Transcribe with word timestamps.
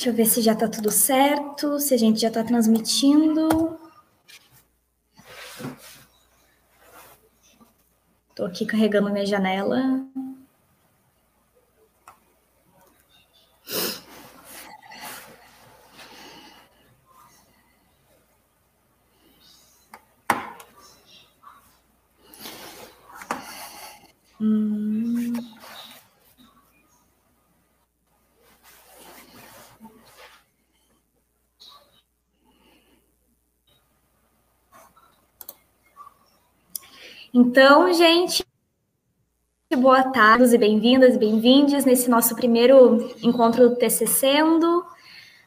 Deixa 0.00 0.08
eu 0.08 0.14
ver 0.14 0.24
se 0.24 0.40
já 0.40 0.54
está 0.54 0.66
tudo 0.66 0.90
certo, 0.90 1.78
se 1.78 1.92
a 1.92 1.98
gente 1.98 2.22
já 2.22 2.28
está 2.28 2.42
transmitindo. 2.42 3.78
Estou 8.30 8.46
aqui 8.46 8.64
carregando 8.64 9.12
minha 9.12 9.26
janela. 9.26 10.02
Então, 37.42 37.90
gente, 37.94 38.44
boa 39.74 40.02
tarde 40.02 40.54
e 40.54 40.58
bem-vindas 40.58 41.14
e 41.14 41.18
bem-vindes 41.18 41.86
nesse 41.86 42.10
nosso 42.10 42.36
primeiro 42.36 43.10
encontro 43.22 43.70
do 43.70 43.76
TCCendo, 43.76 44.84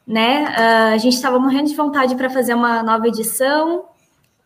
né? 0.06 0.44
Uh, 0.44 0.94
a 0.96 0.98
gente 0.98 1.14
estava 1.14 1.38
morrendo 1.38 1.70
de 1.70 1.76
vontade 1.76 2.16
para 2.16 2.32
fazer 2.32 2.56
uma 2.56 2.82
nova 2.82 3.08
edição 3.08 3.86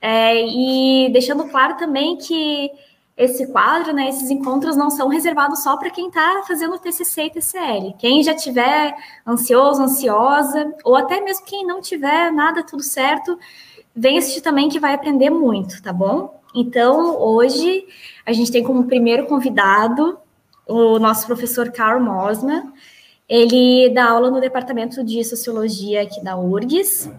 é, 0.02 0.46
e 0.46 1.10
deixando 1.14 1.48
claro 1.48 1.78
também 1.78 2.18
que 2.18 2.70
esse 3.16 3.48
quadro, 3.48 3.94
né, 3.94 4.10
esses 4.10 4.30
encontros 4.30 4.76
não 4.76 4.90
são 4.90 5.08
reservados 5.08 5.64
só 5.64 5.78
para 5.78 5.90
quem 5.90 6.10
está 6.10 6.44
fazendo 6.46 6.78
TCC 6.78 7.24
e 7.24 7.30
TCL. 7.30 7.96
Quem 7.98 8.22
já 8.24 8.36
tiver 8.36 8.94
ansioso, 9.26 9.84
ansiosa, 9.84 10.76
ou 10.84 10.98
até 10.98 11.22
mesmo 11.22 11.46
quem 11.46 11.66
não 11.66 11.80
tiver 11.80 12.30
nada 12.30 12.62
tudo 12.62 12.84
certo, 12.84 13.40
vem 13.96 14.18
assistir 14.18 14.42
também 14.42 14.68
que 14.68 14.82
vai 14.82 14.94
aprender 14.94 15.30
muito, 15.30 15.82
tá 15.82 15.94
bom? 15.94 16.38
Então, 16.60 17.16
hoje 17.22 17.86
a 18.26 18.34
gente 18.34 18.52
tem 18.52 18.64
como 18.64 18.86
primeiro 18.86 19.28
convidado 19.28 20.18
o 20.66 20.98
nosso 20.98 21.28
professor 21.28 21.72
Carl 21.72 22.02
Mosman. 22.02 22.74
Ele 23.30 23.90
dá 23.90 24.10
aula 24.10 24.32
no 24.32 24.42
departamento 24.42 25.04
de 25.04 25.24
sociologia 25.24 26.02
aqui 26.02 26.24
da 26.24 26.36
URGS, 26.36 27.12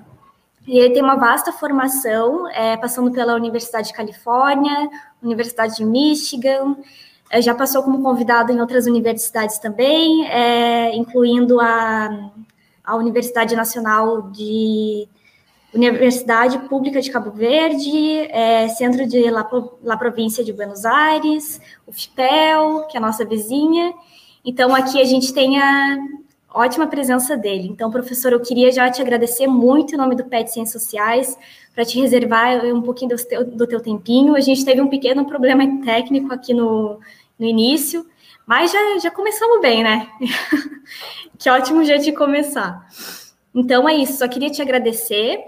e 0.67 0.77
ele 0.79 0.93
tem 0.93 1.03
uma 1.03 1.15
vasta 1.15 1.53
formação, 1.53 2.49
é, 2.49 2.77
passando 2.77 3.13
pela 3.13 3.37
Universidade 3.37 3.89
de 3.89 3.95
Califórnia, 3.95 4.91
Universidade 5.23 5.77
de 5.77 5.85
Michigan, 5.85 6.77
é, 7.31 7.41
já 7.41 7.55
passou 7.55 7.83
como 7.85 8.03
convidado 8.03 8.51
em 8.53 8.61
outras 8.61 8.87
universidades 8.87 9.59
também, 9.59 10.27
é, 10.29 10.97
incluindo 10.97 11.61
a, 11.61 12.33
a 12.85 12.97
Universidade 12.97 13.55
Nacional 13.55 14.31
de 14.31 15.09
Universidade 15.79 16.59
Pública 16.69 17.01
de 17.01 17.11
Cabo 17.11 17.31
Verde, 17.31 18.19
é, 18.31 18.69
Centro 18.69 19.07
de 19.07 19.31
La, 19.31 19.49
La 19.83 19.97
Província 19.97 20.45
de 20.45 20.53
Buenos 20.53 20.85
Aires, 20.85 21.61
o 21.87 21.93
FIPEL, 21.93 22.87
que 22.89 22.97
é 22.97 22.99
a 22.99 23.03
nossa 23.03 23.25
vizinha. 23.25 23.95
Então, 24.45 24.75
aqui 24.75 25.01
a 25.01 25.05
gente 25.05 25.33
tem 25.33 25.61
a, 25.61 25.97
ótima 26.53 26.87
presença 26.87 27.37
dele. 27.37 27.69
Então, 27.69 27.91
professor, 27.91 28.33
eu 28.33 28.41
queria 28.41 28.73
já 28.73 28.91
te 28.91 29.01
agradecer 29.01 29.47
muito 29.47 29.95
em 29.95 29.99
nome 29.99 30.17
do 30.17 30.25
PET 30.25 30.51
Ciências 30.51 30.83
Sociais, 30.83 31.39
para 31.75 31.85
te 31.85 32.01
reservar 32.01 32.65
um 32.67 32.83
pouquinho 32.83 33.11
do 33.15 33.25
teu, 33.25 33.45
do 33.45 33.67
teu 33.67 33.81
tempinho. 33.81 34.35
A 34.35 34.41
gente 34.41 34.65
teve 34.65 34.81
um 34.81 34.89
pequeno 34.89 35.25
problema 35.27 35.65
técnico 35.85 36.33
aqui 36.33 36.53
no, 36.53 36.99
no 37.39 37.47
início, 37.47 38.05
mas 38.45 38.73
já, 38.73 38.99
já 38.99 39.11
começamos 39.11 39.61
bem, 39.61 39.85
né? 39.85 40.09
que 41.39 41.49
ótimo 41.49 41.85
jeito 41.85 42.05
de 42.05 42.13
começar. 42.13 42.85
Então, 43.55 43.89
é 43.89 43.95
isso. 43.95 44.19
Só 44.19 44.27
queria 44.27 44.51
te 44.51 44.61
agradecer. 44.61 45.39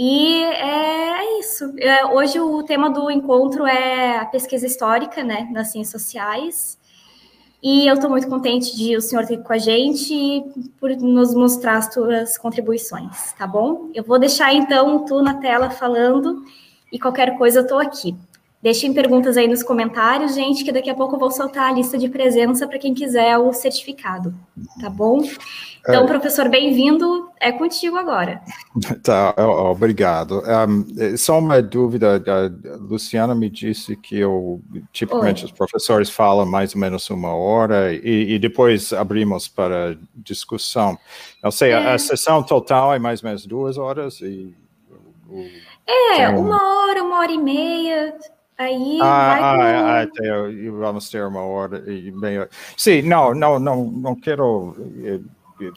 E 0.00 0.44
é, 0.44 1.18
é 1.24 1.40
isso. 1.40 1.74
É, 1.76 2.06
hoje 2.06 2.38
o 2.38 2.62
tema 2.62 2.88
do 2.88 3.10
encontro 3.10 3.66
é 3.66 4.18
a 4.18 4.26
pesquisa 4.26 4.64
histórica, 4.64 5.24
né, 5.24 5.48
nas 5.50 5.72
ciências 5.72 6.00
sociais. 6.00 6.78
E 7.60 7.88
eu 7.88 7.94
estou 7.94 8.08
muito 8.08 8.28
contente 8.28 8.76
de 8.76 8.96
o 8.96 9.00
senhor 9.00 9.26
ter 9.26 9.42
com 9.42 9.52
a 9.52 9.58
gente 9.58 10.14
e 10.14 10.44
por 10.78 10.90
nos 10.90 11.34
mostrar 11.34 11.78
as 11.78 11.92
suas 11.92 12.38
contribuições, 12.38 13.32
tá 13.32 13.44
bom? 13.44 13.90
Eu 13.92 14.04
vou 14.04 14.20
deixar 14.20 14.54
então 14.54 15.04
tu 15.04 15.20
na 15.20 15.34
tela 15.34 15.68
falando 15.68 16.44
e 16.92 16.98
qualquer 17.00 17.36
coisa 17.36 17.58
eu 17.58 17.62
estou 17.64 17.80
aqui. 17.80 18.14
Deixem 18.60 18.92
perguntas 18.92 19.36
aí 19.36 19.46
nos 19.46 19.62
comentários, 19.62 20.34
gente, 20.34 20.64
que 20.64 20.72
daqui 20.72 20.90
a 20.90 20.94
pouco 20.94 21.14
eu 21.14 21.18
vou 21.20 21.30
soltar 21.30 21.70
a 21.70 21.72
lista 21.72 21.96
de 21.96 22.08
presença 22.08 22.66
para 22.66 22.78
quem 22.78 22.92
quiser 22.92 23.38
o 23.38 23.52
certificado, 23.52 24.34
tá 24.80 24.90
bom? 24.90 25.20
Então, 25.80 26.02
é. 26.02 26.06
professor, 26.06 26.48
bem-vindo, 26.48 27.30
é 27.40 27.52
contigo 27.52 27.96
agora. 27.96 28.42
Tá, 29.02 29.34
obrigado. 29.70 30.42
Um, 30.68 31.16
só 31.16 31.38
uma 31.38 31.62
dúvida, 31.62 32.22
a 32.26 32.76
Luciana 32.76 33.34
me 33.34 33.48
disse 33.48 33.96
que 33.96 34.18
eu, 34.18 34.60
tipicamente 34.92 35.44
Oi. 35.44 35.46
os 35.46 35.52
professores 35.52 36.10
falam 36.10 36.44
mais 36.44 36.74
ou 36.74 36.80
menos 36.80 37.08
uma 37.10 37.34
hora 37.34 37.92
e, 37.94 38.34
e 38.34 38.38
depois 38.38 38.92
abrimos 38.92 39.48
para 39.48 39.96
discussão. 40.14 40.98
Eu 41.42 41.52
sei, 41.52 41.70
é. 41.70 41.74
a, 41.74 41.94
a 41.94 41.98
sessão 41.98 42.42
total 42.42 42.92
é 42.92 42.98
mais 42.98 43.22
ou 43.22 43.28
menos 43.28 43.46
duas 43.46 43.78
horas 43.78 44.20
e... 44.20 44.54
O, 45.28 45.44
é, 45.86 46.28
uma 46.28 46.86
hora, 46.86 47.02
uma 47.02 47.18
hora 47.18 47.32
e 47.32 47.38
meia, 47.38 48.14
Aí 48.58 48.98
ah, 49.00 49.28
vai 49.28 49.74
ah, 49.74 50.02
até 50.02 50.28
vamos 50.70 51.08
ter 51.08 51.24
uma 51.24 51.42
hora 51.42 51.78
e 51.90 52.10
meia. 52.10 52.48
Sim, 52.76 53.02
não, 53.02 53.32
não, 53.32 53.60
não, 53.60 53.84
não 53.84 54.14
quero. 54.16 54.74
Eh, 55.04 55.20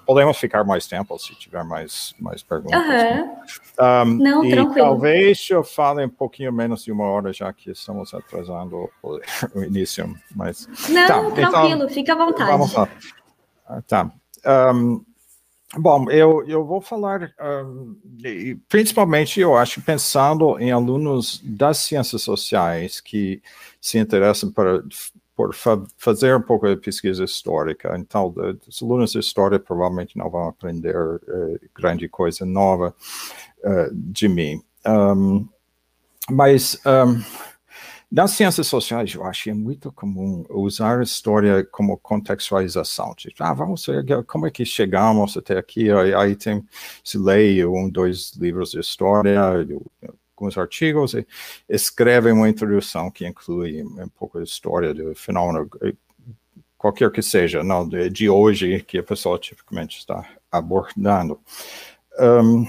podemos 0.03 0.37
ficar 0.37 0.63
mais 0.63 0.87
tempo 0.87 1.17
se 1.19 1.35
tiver 1.35 1.63
mais, 1.63 2.15
mais 2.19 2.41
perguntas. 2.41 2.81
Uhum. 2.81 2.87
Né? 2.87 3.41
Um, 3.79 4.05
não, 4.17 4.49
tranquilo. 4.49 4.87
Talvez 4.87 5.47
eu 5.51 5.63
fale 5.63 6.05
um 6.05 6.09
pouquinho 6.09 6.51
menos 6.51 6.83
de 6.83 6.91
uma 6.91 7.05
hora, 7.05 7.31
já 7.31 7.53
que 7.53 7.69
estamos 7.69 8.15
atrasando 8.15 8.89
o, 9.03 9.19
o 9.53 9.63
início. 9.63 10.15
Mas, 10.35 10.67
não, 10.89 11.07
tá, 11.07 11.19
então, 11.19 11.31
tranquilo, 11.33 11.83
então, 11.83 11.89
fica 11.89 12.13
à 12.13 12.15
vontade. 12.15 12.51
Vamos 12.51 12.73
lá. 12.73 12.89
Ah, 13.67 13.81
tá. 13.83 14.11
Um, 14.73 15.05
Bom, 15.77 16.11
eu, 16.11 16.45
eu 16.47 16.65
vou 16.65 16.81
falar, 16.81 17.33
principalmente, 18.67 19.39
eu 19.39 19.55
acho, 19.55 19.81
pensando 19.81 20.59
em 20.59 20.69
alunos 20.69 21.39
das 21.43 21.77
ciências 21.77 22.21
sociais 22.21 22.99
que 22.99 23.41
se 23.79 23.97
interessam 23.97 24.51
para, 24.51 24.83
por 25.33 25.55
fa 25.55 25.81
fazer 25.97 26.35
um 26.35 26.41
pouco 26.41 26.67
de 26.67 26.75
pesquisa 26.75 27.23
histórica. 27.23 27.95
Então, 27.97 28.33
os 28.67 28.83
alunos 28.83 29.13
de 29.13 29.19
história 29.19 29.57
provavelmente 29.59 30.17
não 30.17 30.29
vão 30.29 30.49
aprender 30.49 30.95
uh, 30.95 31.59
grande 31.73 32.09
coisa 32.09 32.45
nova 32.45 32.93
uh, 33.63 33.93
de 33.93 34.27
mim. 34.27 34.61
Um, 34.85 35.47
mas. 36.29 36.79
Um, 36.85 37.50
nas 38.11 38.31
ciências 38.31 38.67
sociais, 38.67 39.13
eu 39.13 39.23
acho 39.23 39.45
que 39.45 39.49
é 39.51 39.53
muito 39.53 39.89
comum 39.91 40.43
usar 40.49 40.99
a 40.99 41.03
história 41.03 41.63
como 41.63 41.97
contextualização. 41.97 43.15
Tipo, 43.15 43.41
ah, 43.41 43.53
vamos 43.53 43.85
ver 43.85 44.25
como 44.25 44.45
é 44.45 44.51
que 44.51 44.65
chegamos 44.65 45.37
até 45.37 45.57
aqui. 45.57 45.89
Aí, 45.89 46.13
aí 46.13 46.35
tem, 46.35 46.61
se 47.03 47.17
lê 47.17 47.65
um, 47.65 47.89
dois 47.89 48.33
livros 48.33 48.71
de 48.71 48.79
história, 48.79 49.39
alguns 50.35 50.57
artigos, 50.57 51.13
e 51.13 51.25
escreve 51.69 52.33
uma 52.33 52.49
introdução 52.49 53.09
que 53.09 53.25
inclui 53.25 53.81
um 53.81 54.09
pouco 54.09 54.39
de 54.39 54.49
história 54.49 54.93
do 54.93 55.15
fenômeno, 55.15 55.69
qualquer 56.77 57.09
que 57.11 57.21
seja, 57.21 57.63
não 57.63 57.87
de, 57.87 58.09
de 58.09 58.29
hoje, 58.29 58.81
que 58.81 58.97
a 58.97 59.03
pessoa 59.03 59.39
tipicamente 59.39 59.99
está 59.99 60.27
abordando. 60.51 61.39
Um, 62.19 62.65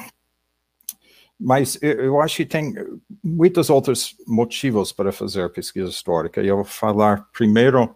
mas 1.39 1.79
eu 1.83 2.21
acho 2.21 2.37
que 2.37 2.47
tem 2.47 2.75
muitos 3.23 3.69
outros 3.69 4.17
motivos 4.27 4.93
para 4.93 5.11
fazer 5.11 5.51
pesquisa 5.51 5.91
histórica. 5.91 6.41
Eu 6.41 6.57
vou 6.57 6.65
falar 6.65 7.29
primeiro 7.33 7.95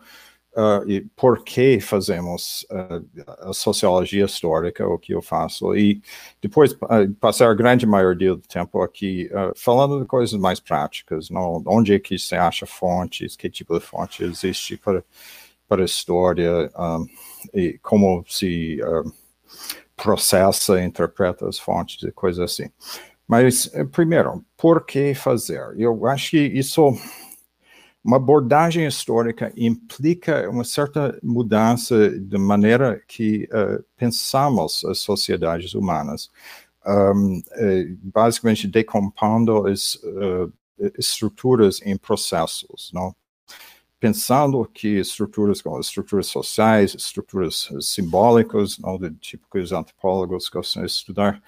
uh, 0.56 1.10
por 1.14 1.44
que 1.44 1.78
fazemos 1.80 2.66
uh, 2.70 3.48
a 3.48 3.52
sociologia 3.52 4.24
histórica, 4.24 4.88
o 4.88 4.98
que 4.98 5.14
eu 5.14 5.22
faço, 5.22 5.76
e 5.76 6.02
depois 6.40 6.72
uh, 6.72 7.12
passar 7.20 7.50
a 7.50 7.54
grande 7.54 7.86
maioria 7.86 8.34
do 8.34 8.42
tempo 8.42 8.82
aqui 8.82 9.30
falando 9.54 10.00
de 10.00 10.06
coisas 10.06 10.38
mais 10.38 10.58
práticas, 10.58 11.30
não? 11.30 11.62
onde 11.66 11.94
é 11.94 11.98
que 11.98 12.18
se 12.18 12.34
acha 12.34 12.66
fontes, 12.66 13.36
que 13.36 13.50
tipo 13.50 13.78
de 13.78 13.84
fonte 13.84 14.24
existe 14.24 14.76
para, 14.76 15.04
para 15.68 15.82
a 15.82 15.84
história, 15.84 16.70
um, 16.76 17.06
e 17.54 17.78
como 17.82 18.24
se 18.28 18.78
processa, 19.94 20.82
interpreta 20.82 21.48
as 21.48 21.58
fontes 21.58 22.02
e 22.02 22.12
coisas 22.12 22.40
assim. 22.40 22.70
Mas, 23.26 23.68
eh, 23.74 23.84
primeiro, 23.84 24.44
por 24.56 24.84
que 24.86 25.14
fazer? 25.14 25.60
Eu 25.76 26.06
acho 26.06 26.30
que 26.30 26.38
isso, 26.38 26.96
uma 28.04 28.18
abordagem 28.18 28.86
histórica 28.86 29.52
implica 29.56 30.48
uma 30.48 30.64
certa 30.64 31.18
mudança 31.22 32.08
de 32.10 32.38
maneira 32.38 33.02
que 33.08 33.48
uh, 33.52 33.84
pensamos 33.96 34.84
as 34.84 34.98
sociedades 35.00 35.74
humanas, 35.74 36.30
um, 36.86 37.38
uh, 37.38 37.98
basicamente 38.02 38.68
decompondo 38.68 39.66
as 39.66 39.96
uh, 39.96 40.52
estruturas 40.96 41.80
em 41.82 41.96
processos, 41.96 42.92
não? 42.94 43.14
pensando 43.98 44.64
que 44.66 45.00
estruturas 45.00 45.62
como 45.62 45.80
estruturas 45.80 46.26
sociais, 46.26 46.94
estruturas 46.94 47.68
simbólicas, 47.80 48.78
não, 48.78 48.98
do 48.98 49.10
tipo 49.14 49.46
que 49.50 49.58
os 49.58 49.72
antropólogos 49.72 50.48
gostam 50.48 50.84
de 50.84 50.90
estudar, 50.90 51.42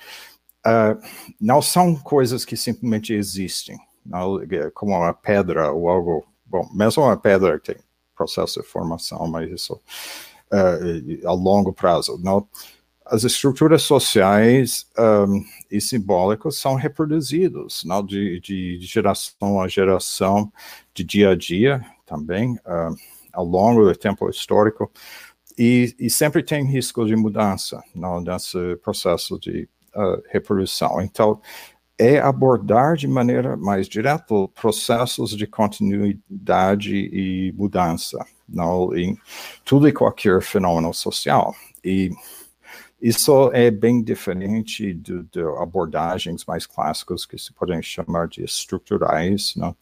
uh, 0.67 1.01
não 1.41 1.61
são 1.63 1.95
coisas 1.97 2.45
que 2.45 2.57
simplesmente 2.57 3.13
existem, 3.13 3.79
não, 4.05 4.39
como 4.75 4.93
uma 4.97 5.13
pedra 5.13 5.73
ou 5.73 5.89
algo, 5.89 6.27
bom, 6.47 6.69
mesmo 6.75 7.03
uma 7.03 7.17
pedra 7.17 7.59
tem 7.59 7.77
processo 8.17 8.61
de 8.61 8.67
formação, 8.67 9.27
mas 9.29 9.51
isso 9.51 9.75
uh, 9.75 11.29
a 11.29 11.33
longo 11.33 11.73
prazo, 11.73 12.19
não, 12.23 12.47
as 13.11 13.25
estruturas 13.25 13.83
sociais 13.83 14.87
um, 14.99 15.43
e 15.71 15.81
simbólicas 15.81 16.57
são 16.57 16.75
reproduzidos 16.75 17.83
não, 17.85 18.05
de, 18.05 18.39
de, 18.41 18.79
geração 18.81 19.61
a 19.61 19.69
geração, 19.69 20.53
de 20.93 21.03
dia 21.05 21.31
a 21.31 21.35
dia 21.35 21.83
também, 22.05 22.55
uh, 22.57 22.95
ao 23.33 23.45
longo 23.45 23.85
do 23.85 23.97
tempo 23.97 24.29
histórico, 24.29 24.91
e, 25.57 25.95
e, 25.99 26.09
sempre 26.09 26.43
tem 26.43 26.65
risco 26.65 27.05
de 27.05 27.17
mudança 27.17 27.83
não, 27.95 28.21
nesse 28.21 28.77
processo 28.77 29.39
de 29.41 29.69
uh, 29.99 30.23
reprodução. 30.31 31.01
Então, 31.01 31.41
é 31.99 32.19
abordar 32.21 32.97
de 32.97 33.09
maneira 33.09 33.57
mais 33.57 33.89
direta 33.89 34.49
processos 34.55 35.37
de 35.37 35.47
continuidade 35.47 36.95
e 36.95 37.53
mudança 37.57 38.25
não, 38.49 38.97
em 38.97 39.19
tudo 39.65 39.89
e 39.89 39.93
qualquer 39.93 40.41
fenômeno 40.41 40.95
social. 40.95 41.55
E 41.85 42.11
isso 43.01 43.51
é 43.53 43.71
bem 43.71 44.03
diferente 44.03 44.95
de, 44.95 45.23
de, 45.25 45.41
abordagens 45.61 46.45
mais 46.45 46.67
clássicas 46.67 47.27
que 47.27 47.39
se 47.39 47.53
podem 47.53 47.83
chamar 47.83 48.29
de 48.29 48.43
estruturais, 48.43 49.55
né? 49.57 49.75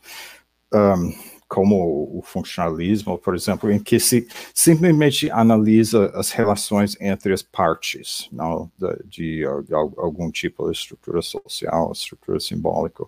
um, 0.74 1.36
como 1.48 2.19
o 2.19 2.22
funcionalismo, 2.22 3.19
por 3.19 3.34
exemplo, 3.34 3.70
em 3.70 3.78
que 3.78 4.00
se 4.00 4.26
simplesmente 4.52 5.31
analisa 5.31 6.10
as 6.14 6.31
relações 6.31 6.96
entre 7.00 7.32
as 7.32 7.43
partes 7.43 8.28
não? 8.32 8.70
de, 9.04 9.44
de, 9.64 9.75
algum 9.75 10.31
tipo 10.31 10.66
de 10.66 10.76
estrutura 10.76 11.22
social, 11.22 11.93
estrutura 11.93 12.40
simbólica. 12.40 13.04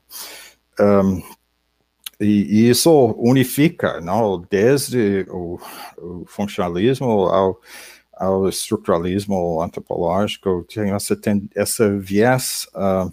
Um, 0.79 1.23
e, 2.21 2.67
e, 2.67 2.71
isso 2.71 2.91
unifica, 3.19 4.01
não? 4.01 4.45
desde 4.51 5.27
o, 5.31 5.59
o 5.97 6.25
funcionalismo 6.27 7.27
ao 7.27 7.61
ao 8.19 8.49
estruturalismo 8.49 9.63
antropológico 9.63 10.65
tem 10.65 10.91
essa, 10.91 11.17
essa 11.55 11.97
viés 11.97 12.67
uh, 12.75 13.13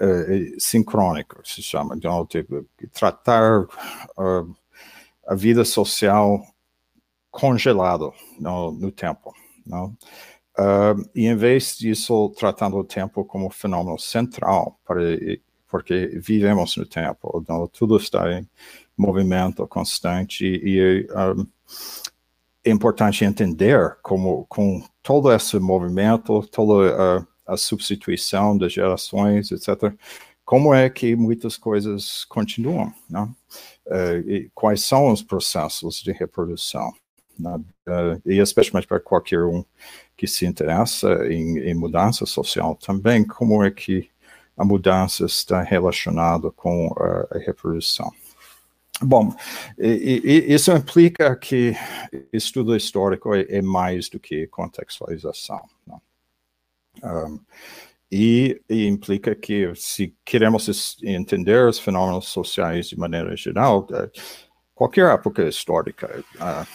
uh, 0.00 0.60
sincrônico, 0.60 1.40
se 1.44 1.62
chama, 1.62 1.96
então, 1.96 2.24
tipo, 2.26 2.66
tratar 2.92 3.62
uh, 3.62 4.56
a 5.26 5.34
vida 5.34 5.64
social 5.64 6.40
congelado 7.30 8.12
no, 8.40 8.72
no 8.72 8.90
tempo, 8.90 9.34
não? 9.66 9.96
e 11.14 11.28
em 11.28 11.36
vez 11.36 11.78
disso, 11.78 12.30
tratando 12.36 12.76
o 12.78 12.82
tempo 12.82 13.24
como 13.24 13.48
fenômeno 13.48 13.96
central, 13.96 14.76
para, 14.84 15.00
porque 15.68 16.18
vivemos 16.20 16.76
no 16.76 16.84
tempo, 16.84 17.38
então, 17.40 17.68
tudo 17.68 17.96
está 17.96 18.32
em 18.32 18.48
movimento 18.96 19.64
constante 19.68 20.44
e 20.44 21.06
é 22.64 22.70
importante 22.70 23.24
entender 23.24 23.96
como, 24.02 24.46
com 24.48 24.82
todo 25.02 25.32
esse 25.32 25.58
movimento, 25.58 26.42
toda 26.48 27.26
a, 27.48 27.56
substituição 27.56 28.56
das 28.56 28.72
gerações, 28.72 29.50
etc., 29.50 29.92
como 30.44 30.72
é 30.72 30.88
que 30.88 31.14
muitas 31.14 31.56
coisas 31.58 32.24
continuam, 32.24 32.92
né? 33.08 33.28
Uh, 33.86 34.50
quais 34.54 34.82
são 34.82 35.10
os 35.10 35.22
processos 35.22 36.00
de 36.02 36.12
reprodução, 36.12 36.92
né? 37.38 37.56
uh, 37.88 38.22
e 38.24 38.38
especialmente 38.38 38.86
para 38.86 39.00
qualquer 39.00 39.44
um 39.44 39.64
que 40.16 40.26
se 40.26 40.46
interessa 40.46 41.26
em, 41.26 41.58
em, 41.58 41.74
mudança 41.74 42.26
social 42.26 42.74
também, 42.74 43.24
como 43.24 43.62
é 43.62 43.70
que 43.70 44.10
a 44.56 44.64
mudança 44.64 45.24
está 45.26 45.62
relacionada 45.62 46.50
com 46.50 46.94
a, 46.98 47.36
a 47.36 47.38
reprodução. 47.38 48.10
Bom, 49.00 49.32
e, 49.78 50.20
e, 50.24 50.54
isso 50.54 50.72
implica 50.72 51.36
que 51.36 51.74
estudo 52.32 52.74
histórico 52.74 53.34
é, 53.34 53.46
é 53.48 53.62
mais 53.62 54.08
do 54.08 54.18
que 54.18 54.46
contextualização. 54.48 55.60
Um, 57.02 57.40
e, 58.10 58.60
e, 58.68 58.86
implica 58.86 59.34
que, 59.34 59.74
se 59.74 60.14
queremos 60.24 60.96
entender 61.02 61.66
os 61.66 61.78
fenômenos 61.78 62.28
sociais 62.28 62.88
de 62.88 62.98
maneira 62.98 63.36
geral, 63.36 63.86
é, 63.92 64.10
qualquer 64.74 65.12
época 65.12 65.46
histórica 65.46 66.24
uh, 66.36 66.66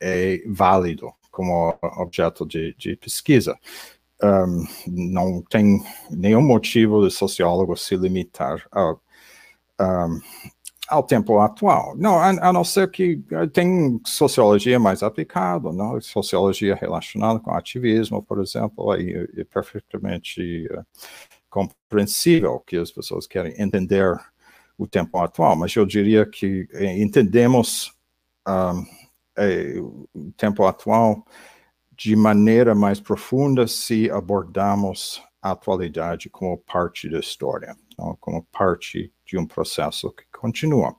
é 0.00 0.42
válido 0.46 1.12
como 1.30 1.78
objeto 1.82 2.46
de, 2.46 2.74
de 2.78 2.96
pesquisa. 2.96 3.58
Um, 4.22 4.66
não 4.86 5.42
tem 5.42 5.82
nenhum 6.10 6.42
motivo 6.42 7.06
de 7.06 7.14
sociólogo 7.14 7.76
se 7.76 7.96
limitar 7.96 8.66
a 8.70 8.94
um, 9.80 10.20
ao 10.90 11.04
tempo 11.04 11.38
atual. 11.38 11.96
Não, 11.96 12.18
a, 12.18 12.28
a, 12.48 12.52
não 12.52 12.64
ser 12.64 12.90
que 12.90 13.22
eh, 13.30 13.46
tem 13.46 14.00
sociologia 14.04 14.78
mais 14.78 15.02
aplicada, 15.02 15.72
não? 15.72 16.00
sociologia 16.00 16.74
relacionada 16.74 17.38
com 17.38 17.54
ativismo, 17.54 18.20
por 18.22 18.40
exemplo, 18.40 18.90
aí 18.90 19.12
é, 19.12 19.40
é 19.40 19.44
perfeitamente 19.44 20.66
uh, 20.72 20.84
compreensível 21.48 22.58
que 22.66 22.76
as 22.76 22.90
pessoas 22.90 23.26
querem 23.26 23.54
entender 23.62 24.18
o 24.76 24.86
tempo 24.86 25.18
atual, 25.18 25.56
mas 25.56 25.74
eu 25.76 25.86
diria 25.86 26.26
que 26.26 26.66
entendemos 26.96 27.92
um, 28.48 28.84
é, 29.38 29.74
o 29.78 30.32
tempo 30.36 30.64
atual 30.64 31.24
de 31.92 32.16
maneira 32.16 32.74
mais 32.74 32.98
profunda 32.98 33.68
se 33.68 34.10
abordamos 34.10 35.22
a 35.42 35.52
atualidade 35.52 36.28
como 36.28 36.58
parte 36.58 37.08
da 37.08 37.18
história, 37.18 37.76
não? 37.98 38.16
como 38.16 38.42
parte 38.44 39.12
de 39.24 39.38
um 39.38 39.46
processo 39.46 40.10
que 40.10 40.24
continua 40.40 40.96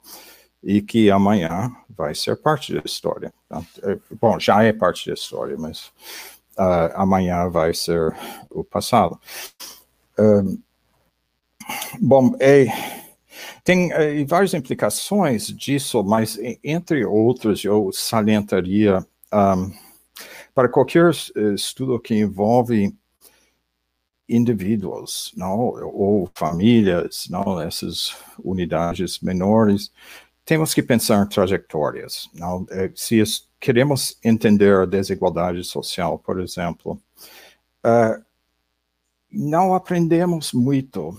e 0.64 0.82
que 0.82 1.10
amanhã 1.10 1.72
vai 1.90 2.14
ser 2.14 2.36
parte 2.38 2.74
da 2.74 2.82
história. 2.86 3.34
Tá? 3.50 3.64
É, 3.84 3.98
bom, 4.20 4.40
já 4.40 4.64
é 4.64 4.72
parte 4.72 5.08
da 5.08 5.14
história, 5.14 5.58
mas 5.58 5.88
uh, 6.58 6.94
amanhã 6.94 7.50
vai 7.50 7.74
ser 7.74 8.16
o 8.50 8.64
passado. 8.64 9.20
Uh, 10.18 10.60
bom, 12.00 12.36
é, 12.40 12.68
tem 13.64 13.92
é, 13.92 14.24
várias 14.26 14.54
implicações 14.54 15.48
disso, 15.48 16.04
mas 16.04 16.38
entre 16.64 17.04
outras 17.06 17.64
eu 17.64 17.92
salientaria 17.92 19.06
um, 19.34 19.72
para 20.54 20.70
qualquer 20.70 21.12
estudo 21.56 22.00
que 22.00 22.14
envolve 22.14 22.94
indivíduos, 24.32 25.34
não, 25.36 25.58
ou 25.60 26.30
famílias, 26.34 27.28
não, 27.30 27.60
essas 27.60 28.16
unidades 28.44 29.20
menores, 29.20 29.92
temos 30.46 30.74
que 30.74 30.82
pensar 30.82 31.28
trajetórias. 31.28 32.30
Não, 32.34 32.66
é, 32.72 32.92
se 32.96 33.22
queremos 33.60 34.18
entender 34.24 34.76
a 34.76 34.86
desigualdade 34.86 35.64
social, 35.64 36.18
por 36.18 36.40
exemplo, 36.40 37.00
uh, 37.86 38.24
não 39.32 39.74
aprendemos 39.74 40.52
muito 40.52 41.10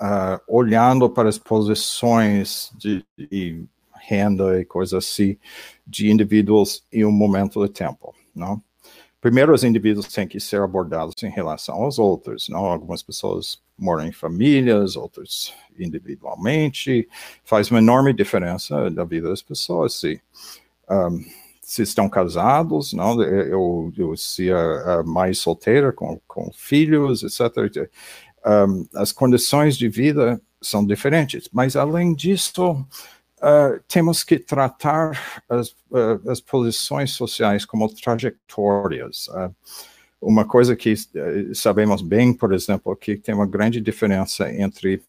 uh, 0.00 0.40
olhando 0.48 1.08
para 1.10 1.28
as 1.28 1.38
posições 1.38 2.72
de, 2.78 3.04
de 3.16 3.64
renda 3.94 4.60
e 4.60 4.64
coisas 4.64 5.04
assim 5.04 5.36
de 5.86 6.10
indivíduos 6.10 6.84
em 6.92 7.04
um 7.04 7.12
momento 7.12 7.60
do 7.60 7.68
tempo, 7.68 8.14
não? 8.34 8.60
Primeiro 9.22 9.54
os 9.54 9.62
indivíduos 9.62 10.08
têm 10.08 10.26
que 10.26 10.40
ser 10.40 10.60
abordados 10.60 11.14
em 11.22 11.30
relação 11.30 11.76
aos 11.76 11.96
outros, 11.96 12.48
não? 12.48 12.64
Algumas 12.66 13.04
pessoas 13.04 13.62
moram 13.78 14.04
em 14.04 14.12
famílias, 14.12 14.96
outras 14.96 15.54
individualmente, 15.78 17.08
faz 17.44 17.70
uma 17.70 17.78
enorme 17.78 18.12
diferença 18.12 18.90
na 18.90 19.04
vida 19.04 19.28
das 19.28 19.40
pessoas, 19.40 19.94
se, 19.94 20.20
um, 20.90 21.24
se 21.62 21.82
estão 21.82 22.08
casados, 22.08 22.92
não? 22.92 23.22
Eu, 23.22 23.92
eu 23.96 24.16
se 24.16 24.50
a, 24.50 24.94
a 24.98 25.02
mais 25.04 25.38
solteira, 25.38 25.92
com, 25.92 26.20
com 26.26 26.50
filhos, 26.52 27.22
etc. 27.22 27.88
Um, 28.44 28.84
as 28.96 29.12
condições 29.12 29.76
de 29.76 29.88
vida 29.88 30.42
são 30.60 30.84
diferentes, 30.84 31.48
mas 31.52 31.76
além 31.76 32.12
disso, 32.12 32.84
Uh, 33.42 33.82
temos 33.88 34.22
que 34.22 34.38
tratar 34.38 35.42
as, 35.48 35.70
uh, 35.90 36.30
as, 36.30 36.40
posições 36.40 37.10
sociais 37.10 37.64
como 37.64 37.92
trajetórias. 37.92 39.26
Uh, 39.26 39.52
uma 40.20 40.44
coisa 40.44 40.76
que 40.76 40.94
sabemos 41.52 42.02
bem, 42.02 42.32
por 42.32 42.54
exemplo, 42.54 42.94
que 42.94 43.16
tem 43.16 43.34
uma 43.34 43.46
grande 43.46 43.80
diferença 43.80 44.48
entre 44.48 45.02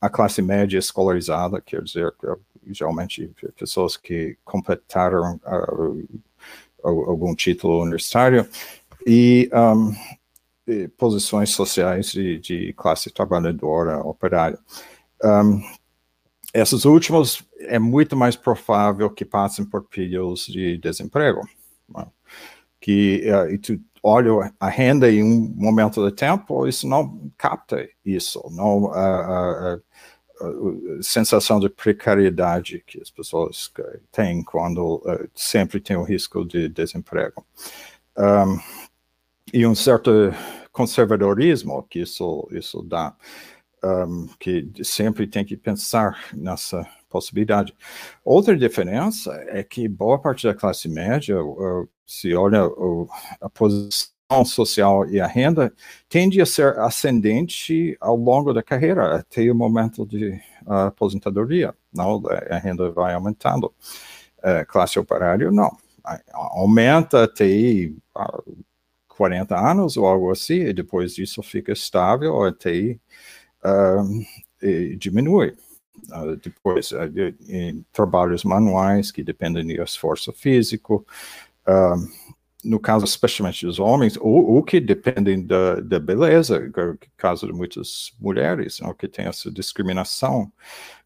a 0.00 0.08
classe 0.08 0.42
média 0.42 0.78
escolarizada, 0.78 1.60
quer 1.60 1.82
dizer, 1.82 2.12
geralmente 2.66 3.30
pessoas 3.56 3.96
que 3.96 4.36
completaram 4.44 5.40
algum 6.82 7.34
título 7.34 7.82
universitário, 7.82 8.46
e, 9.06 9.48
um, 9.52 9.92
posições 10.96 11.50
sociais 11.50 12.12
de, 12.12 12.38
de, 12.38 12.72
classe 12.74 13.10
trabalhadora, 13.10 13.98
operária. 13.98 14.58
Um, 15.22 15.60
essas 16.54 16.84
últimas 16.84 17.42
é 17.58 17.80
muito 17.80 18.16
mais 18.16 18.36
provável 18.36 19.10
que 19.10 19.24
passem 19.24 19.64
por 19.64 19.82
períodos 19.82 20.46
de 20.46 20.78
desemprego. 20.78 21.40
Né? 21.88 22.06
Que 22.80 23.24
uh, 23.28 23.58
tu 23.58 23.80
olha 24.00 24.52
a 24.60 24.68
renda 24.68 25.10
em 25.10 25.22
um 25.22 25.52
momento 25.56 26.08
de 26.08 26.14
tempo, 26.14 26.68
isso 26.68 26.86
não 26.86 27.30
capta 27.36 27.88
isso, 28.04 28.40
não 28.52 28.92
a, 28.92 29.00
a, 29.00 29.74
a 29.74 29.78
sensação 31.02 31.58
de 31.58 31.68
precariedade 31.68 32.84
que 32.86 33.00
as 33.00 33.10
pessoas 33.10 33.72
têm 34.12 34.44
quando 34.44 34.96
uh, 34.96 35.28
sempre 35.34 35.80
tem 35.80 35.96
o 35.96 36.04
risco 36.04 36.44
de 36.44 36.68
desemprego. 36.68 37.44
Um, 38.16 38.60
e 39.52 39.66
um 39.66 39.74
certo 39.74 40.10
conservadorismo 40.70 41.82
que 41.84 42.00
isso, 42.00 42.48
isso 42.52 42.82
dá, 42.82 43.14
um, 43.84 44.28
que 44.38 44.70
sempre 44.82 45.26
tem 45.26 45.44
que 45.44 45.56
pensar 45.56 46.30
nessa 46.32 46.86
possibilidade. 47.08 47.74
Outra 48.24 48.56
diferença 48.56 49.32
é 49.48 49.62
que 49.62 49.86
boa 49.86 50.18
parte 50.18 50.46
da 50.46 50.54
classe 50.54 50.88
média, 50.88 51.36
se 52.06 52.34
olha 52.34 52.62
a 53.40 53.48
posição 53.50 54.44
social 54.44 55.08
e 55.08 55.20
a 55.20 55.26
renda, 55.26 55.72
tende 56.08 56.40
a 56.40 56.46
ser 56.46 56.78
ascendente 56.78 57.96
ao 58.00 58.16
longo 58.16 58.52
da 58.52 58.62
carreira, 58.62 59.16
até 59.16 59.42
o 59.50 59.54
momento 59.54 60.04
de 60.06 60.40
aposentadoria. 60.66 61.74
Não, 61.92 62.22
a 62.50 62.58
renda 62.58 62.90
vai 62.90 63.14
aumentando. 63.14 63.72
Uh, 64.38 64.66
classe 64.66 64.98
operária, 64.98 65.50
não. 65.50 65.74
Aumenta 66.32 67.24
até 67.24 67.46
40 69.08 69.56
anos 69.56 69.96
ou 69.96 70.06
algo 70.06 70.30
assim, 70.30 70.60
e 70.60 70.72
depois 70.72 71.14
disso 71.14 71.42
fica 71.42 71.72
estável 71.72 72.44
até 72.44 72.98
diminui. 74.98 75.54
Uh, 76.10 76.36
depois, 76.36 76.92
em 77.48 77.84
trabalhos 77.92 78.44
manuais 78.44 79.10
que 79.10 79.22
dependem 79.22 79.66
de 79.66 79.80
esforço 79.80 80.32
físico, 80.32 81.06
no 82.64 82.80
caso 82.80 83.04
especialmente 83.04 83.64
dos 83.64 83.78
homens, 83.78 84.16
ou, 84.16 84.54
ou 84.54 84.62
que 84.62 84.80
dependem 84.80 85.46
da, 85.46 85.76
da 85.80 86.00
beleza, 86.00 86.58
no 86.58 86.92
é 86.92 86.96
caso 87.16 87.46
de 87.46 87.52
muitas 87.52 88.12
mulheres, 88.18 88.80
não, 88.80 88.92
que 88.92 89.06
tem 89.06 89.26
essa 89.26 89.50
discriminação 89.50 90.50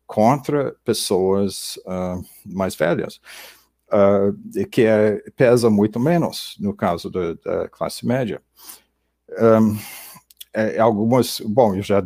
contra 0.07 0.75
pessoas 0.85 1.77
uh, 1.85 2.25
mais 2.47 2.75
velhas 2.75 3.21
uh, 3.89 4.67
que 4.69 4.83
é, 4.83 5.23
pesa 5.37 5.71
muito 5.71 5.99
menos 5.99 6.57
no 6.59 6.75
caso 6.75 7.11
da, 7.11 7.35
da 7.35 7.69
classe 7.69 8.07
média. 8.07 8.41
Um, 9.39 9.77
é, 10.53 10.79
algumas, 10.79 11.41
bom, 11.41 11.75
eu 11.75 11.83
já, 11.83 12.03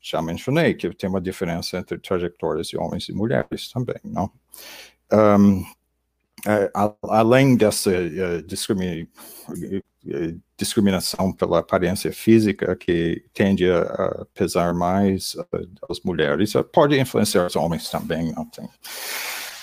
já 0.00 0.22
mencionei 0.22 0.74
que 0.74 0.92
tem 0.94 1.08
uma 1.08 1.20
diferença 1.20 1.78
entre 1.78 1.98
trajetórias 1.98 2.68
de 2.68 2.78
homens 2.78 3.08
e 3.08 3.12
mulheres 3.12 3.70
também, 3.72 4.00
não? 4.04 4.30
Um, 5.12 5.64
é, 6.46 6.70
além 7.02 7.56
dessa 7.56 7.90
discrimina, 8.46 9.06
uh, 9.48 10.40
discriminação 10.56 11.32
pela 11.32 11.58
aparência 11.58 12.12
física 12.12 12.76
que 12.76 13.24
tende 13.34 13.68
a, 13.70 13.82
a 13.82 14.24
pesar 14.34 14.72
mais 14.72 15.36
as 15.88 16.00
mulheres, 16.00 16.52
pode 16.72 16.98
influenciar 16.98 17.46
os 17.46 17.56
homens 17.56 17.90
também, 17.90 18.32
não 18.32 18.44
tem? 18.44 18.68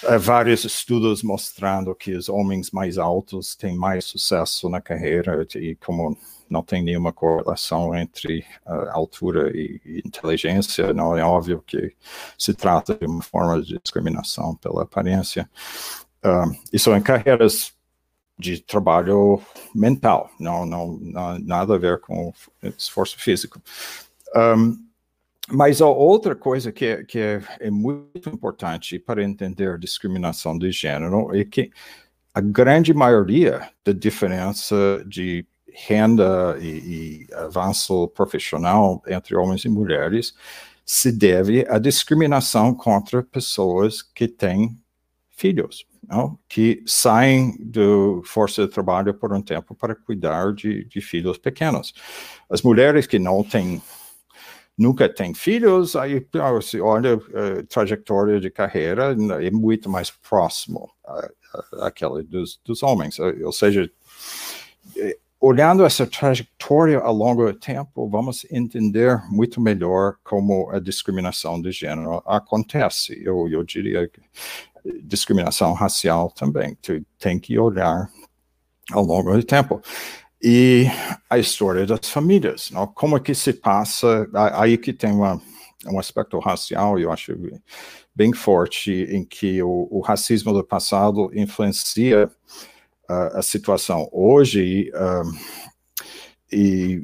Uh, 0.06 0.20
vários 0.20 0.64
estudos 0.64 1.24
mostrando 1.24 1.94
que 1.96 2.14
os 2.14 2.30
homens 2.30 2.72
mais 2.72 2.98
altos 2.98 3.56
têm 3.56 3.76
mais 3.76 4.06
sucesso 4.06 4.70
na 4.70 4.82
carreira 4.82 5.46
e 5.56 5.76
como 5.76 6.18
não 6.50 6.62
tem 6.62 6.84
nenhuma 6.84 7.12
correlação 7.12 7.96
entre 7.96 8.46
uh, 8.66 8.90
altura 8.92 9.52
e, 9.56 9.82
e, 9.86 10.02
inteligência, 10.06 10.94
não 10.94 11.18
é 11.18 11.24
óbvio 11.24 11.64
que 11.66 11.94
se 12.38 12.54
trata 12.54 12.96
de 12.96 13.06
uma 13.06 13.22
forma 13.22 13.62
de 13.62 13.80
discriminação 13.80 14.56
pela 14.56 14.84
aparência. 14.84 15.50
Uh, 16.24 16.56
isso 16.72 16.96
em 16.96 17.02
carreiras 17.02 17.74
de 18.38 18.60
trabalho 18.60 19.42
mental, 19.74 20.30
não, 20.40 20.66
não, 20.66 20.98
não 21.02 21.40
nada 21.40 21.76
a 21.76 21.78
ver 21.78 22.00
com 22.02 22.34
esforço 22.78 23.18
físico. 23.18 23.62
Um, 24.36 24.85
mas 25.50 25.82
a 25.82 25.88
outra 25.88 26.36
coisa 26.36 26.72
que, 26.72 26.86
é, 26.86 27.04
que 27.04 27.20
é, 27.20 27.42
é, 27.60 27.70
muito 27.70 28.30
importante 28.30 28.98
para 28.98 29.24
entender 29.24 29.78
discriminação 29.78 30.58
de 30.58 30.72
gênero 30.72 31.36
é 31.36 31.44
que 31.44 31.72
a 32.34 32.42
grande 32.42 32.94
maioria 32.94 33.70
da 33.84 33.94
diferença 33.94 35.04
de 35.08 35.46
renda 35.72 36.58
e, 36.60 37.28
e 37.30 37.34
avanço 37.34 38.08
profissional 38.10 39.04
entre 39.08 39.36
homens 39.36 39.66
e 39.66 39.70
mulheres 39.70 40.34
se 40.86 41.12
deve 41.12 41.66
à 41.68 41.78
discriminação 41.78 42.74
contra 42.74 43.24
pessoas 43.24 44.02
que 44.02 44.28
têm 44.28 44.78
filhos, 45.32 45.86
não? 46.08 46.40
que 46.48 46.82
saem 46.86 47.56
da 47.60 47.82
força 48.24 48.66
de 48.66 48.74
trabalho 48.74 49.14
por 49.14 49.34
um 49.34 49.42
tempo 49.42 49.76
para 49.76 49.96
cuidar 49.96 50.54
de, 50.54 50.86
de 50.86 51.02
filhos 51.02 51.38
pequenos. 51.38 51.94
As 52.50 52.62
mulheres 52.62 53.06
que 53.06 53.20
não 53.20 53.44
têm 53.44 53.82
nunca 54.78 55.08
tem 55.08 55.34
filhos, 55.34 55.96
aí 55.96 56.26
se 56.62 56.80
olha 56.80 57.16
a 57.16 57.64
trajetória 57.68 58.40
de 58.40 58.50
carreira 58.50 59.16
é 59.42 59.52
muito 59.52 59.90
mais 59.90 60.12
próximo 60.12 60.90
àquela 61.82 62.22
dos, 62.24 62.60
dos 62.64 62.84
homens. 62.84 63.18
Ou 63.20 63.52
seja, 63.52 63.90
é, 64.98 65.18
olhando 65.40 65.86
essa 65.86 66.06
trajetória 66.06 67.00
ao 67.00 67.14
longo 67.14 67.46
do 67.46 67.54
tempo, 67.54 68.10
vamos 68.10 68.46
entender 68.52 69.22
muito 69.30 69.62
melhor 69.62 70.16
como 70.24 70.70
a 70.72 70.80
discriminação 70.80 71.62
de 71.62 71.72
gênero 71.72 72.22
acontece. 72.26 73.22
Eu, 73.24 73.48
eu 73.48 73.64
diria 73.64 74.08
que 74.08 74.22
discriminação 75.04 75.74
racial 75.74 76.32
também, 76.32 76.76
tu 76.82 77.04
tem 77.18 77.40
que 77.40 77.58
olhar 77.58 78.10
ao 78.92 79.04
longo 79.04 79.34
do 79.34 79.44
tempo 79.44 79.82
e 80.48 80.86
a 81.28 81.40
história 81.40 81.88
das 81.88 82.08
famílias, 82.08 82.70
não? 82.70 82.86
como 82.86 83.18
é 83.18 83.20
que 83.20 83.34
se 83.34 83.52
passa, 83.52 84.30
aí 84.54 84.78
que 84.78 84.94
tem 84.94 85.12
uma, 85.12 85.42
um 85.88 85.98
aspecto 85.98 86.38
racial, 86.38 87.00
eu 87.00 87.12
acho 87.12 87.36
bem 88.14 88.32
forte, 88.32 88.92
em 88.92 89.26
que 89.26 89.64
o, 89.64 89.88
o 89.90 90.02
racismo 90.02 90.54
do 90.54 90.64
passado 90.64 91.32
influencia 91.34 92.30
uh, 93.10 93.38
a 93.38 93.42
situação 93.42 94.08
hoje, 94.12 94.92
uh, 94.94 95.36
e 96.52 97.02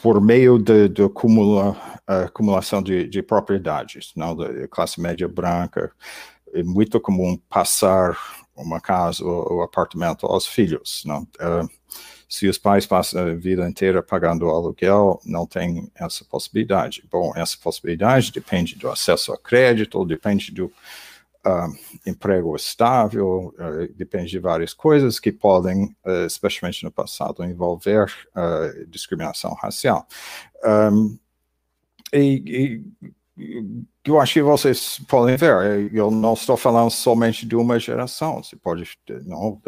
por 0.00 0.20
meio 0.20 0.56
de, 0.56 1.02
acumula, 1.02 1.76
acumulação 2.06 2.80
de, 2.80 3.08
de, 3.08 3.20
propriedades, 3.20 4.12
não, 4.14 4.36
da 4.36 4.68
classe 4.68 5.00
média 5.00 5.26
branca, 5.26 5.90
é 6.52 6.62
muito 6.62 7.00
comum 7.00 7.36
passar 7.48 8.16
uma 8.54 8.80
casa 8.80 9.24
ou, 9.24 9.54
ou 9.54 9.62
apartamento 9.62 10.24
aos 10.24 10.46
filhos, 10.46 11.02
não? 11.04 11.22
Uh, 11.22 11.68
se 12.28 12.48
os 12.48 12.58
pais 12.58 12.86
passam 12.86 13.26
a 13.26 13.34
vida 13.34 13.68
inteira 13.68 14.02
pagando 14.02 14.48
aluguel, 14.48 15.20
não 15.24 15.46
tem 15.46 15.90
essa 15.94 16.24
possibilidade. 16.24 17.04
Bom, 17.10 17.32
essa 17.36 17.56
possibilidade 17.62 18.32
depende 18.32 18.76
do 18.76 18.88
acesso 18.88 19.32
a 19.32 19.38
crédito, 19.38 20.04
depende 20.04 20.52
do 20.52 20.66
uh, 20.66 22.00
emprego 22.06 22.56
estável, 22.56 23.54
uh, 23.58 23.92
depende 23.94 24.30
de 24.30 24.38
várias 24.38 24.72
coisas 24.72 25.20
que 25.20 25.30
podem, 25.30 25.94
uh, 26.04 26.26
especialmente 26.26 26.82
no 26.84 26.90
passado, 26.90 27.44
envolver 27.44 28.06
discriminação 28.88 29.54
racial. 29.54 30.06
Um, 30.64 31.18
e, 32.12 32.82
e 33.36 33.84
eu 34.04 34.20
acho 34.20 34.34
que 34.34 34.42
vocês 34.42 35.00
podem 35.08 35.36
ver, 35.36 35.92
eu 35.92 36.10
não 36.10 36.34
estou 36.34 36.56
falando 36.56 36.90
somente 36.90 37.44
de 37.44 37.56
uma 37.56 37.78
geração, 37.80 38.42
você 38.42 38.54
pode, 38.54 38.88
não, 39.24 39.60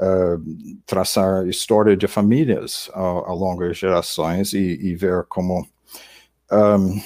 uh, 0.00 0.78
traçar 0.86 1.46
história 1.46 1.96
de 1.96 2.08
famílias 2.08 2.90
ao, 2.92 3.28
ao 3.28 3.36
longo 3.36 3.66
das 3.66 3.76
gerações 3.76 4.52
e, 4.52 4.58
e 4.58 4.94
ver 4.94 5.24
como 5.28 5.66
um, 6.50 7.00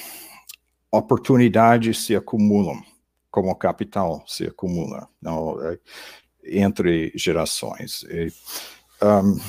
oportunidades 0.91 2.05
se 2.05 2.15
acumulam, 2.15 2.81
como 3.29 3.55
capital 3.55 4.23
se 4.25 4.45
acumula 4.45 5.07
não, 5.21 5.61
é, 5.61 5.77
entre 6.43 7.11
gerações. 7.15 8.03
E, 8.03 8.31
um, 9.03 9.39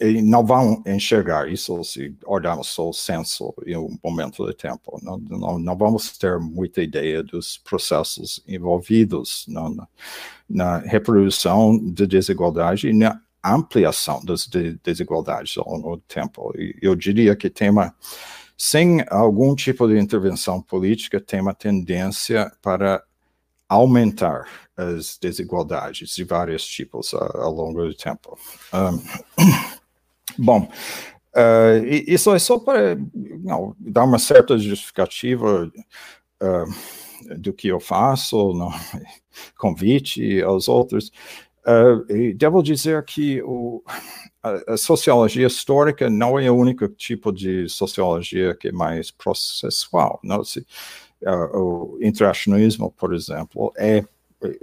e 0.00 0.20
não 0.20 0.44
vão 0.44 0.82
enxergar 0.86 1.48
isso 1.48 1.82
se 1.84 2.14
olharmos 2.26 2.76
o 2.78 2.92
censo 2.92 3.54
em 3.64 3.76
um 3.76 3.96
momento 4.02 4.44
de 4.46 4.54
tempo. 4.54 4.98
Não, 5.02 5.18
não, 5.18 5.58
não 5.58 5.76
vamos 5.76 6.18
ter 6.18 6.38
muita 6.38 6.82
ideia 6.82 7.22
dos 7.22 7.58
processos 7.58 8.42
envolvidos 8.46 9.44
na, 9.46 9.88
na 10.48 10.78
reprodução 10.78 11.78
de 11.78 12.06
desigualdade 12.06 12.88
e 12.88 12.92
na 12.92 13.20
ampliação 13.44 14.24
das 14.24 14.46
de 14.46 14.78
desigualdades 14.82 15.56
ao 15.58 15.70
longo 15.70 15.96
do 15.96 16.02
tempo. 16.02 16.52
E 16.56 16.76
eu 16.82 16.96
diria 16.96 17.36
que 17.36 17.48
tem 17.48 17.70
uma, 17.70 17.94
sem 18.56 19.04
algum 19.08 19.54
tipo 19.54 19.86
de 19.86 19.98
intervenção 19.98 20.60
política, 20.60 21.20
tem 21.20 21.40
uma 21.40 21.54
tendência 21.54 22.50
para 22.60 23.02
aumentar 23.68 24.46
as 24.76 25.16
desigualdades 25.18 26.14
de 26.14 26.24
vários 26.24 26.66
tipos 26.66 27.14
ao 27.14 27.52
longo 27.52 27.82
do 27.84 27.94
tempo. 27.94 28.38
Um, 28.72 29.00
Bom, 30.38 30.68
uh, 31.34 31.84
isso 32.06 32.34
é 32.34 32.38
só 32.38 32.58
para 32.58 32.96
não, 33.42 33.74
dar 33.78 34.04
uma 34.04 34.18
certa 34.18 34.58
justificativa 34.58 35.70
uh, 36.42 37.36
do 37.38 37.52
que 37.52 37.68
eu 37.68 37.80
faço, 37.80 38.52
no 38.52 38.70
convite 39.56 40.42
aos 40.42 40.68
outros. 40.68 41.10
Uh, 41.66 42.34
devo 42.34 42.62
dizer 42.62 43.02
que 43.04 43.42
o, 43.42 43.82
a, 44.42 44.74
a, 44.74 44.76
sociologia 44.76 45.46
histórica 45.46 46.10
não 46.10 46.38
é 46.38 46.50
o 46.50 46.54
único 46.54 46.86
tipo 46.88 47.32
de 47.32 47.66
sociologia 47.70 48.54
que 48.54 48.68
é 48.68 48.72
mais 48.72 49.10
processual. 49.10 50.20
Não? 50.22 50.44
Se, 50.44 50.60
uh, 51.22 51.58
o 51.58 51.98
internacionalismo, 52.02 52.90
por 52.90 53.14
exemplo, 53.14 53.72
é 53.78 54.04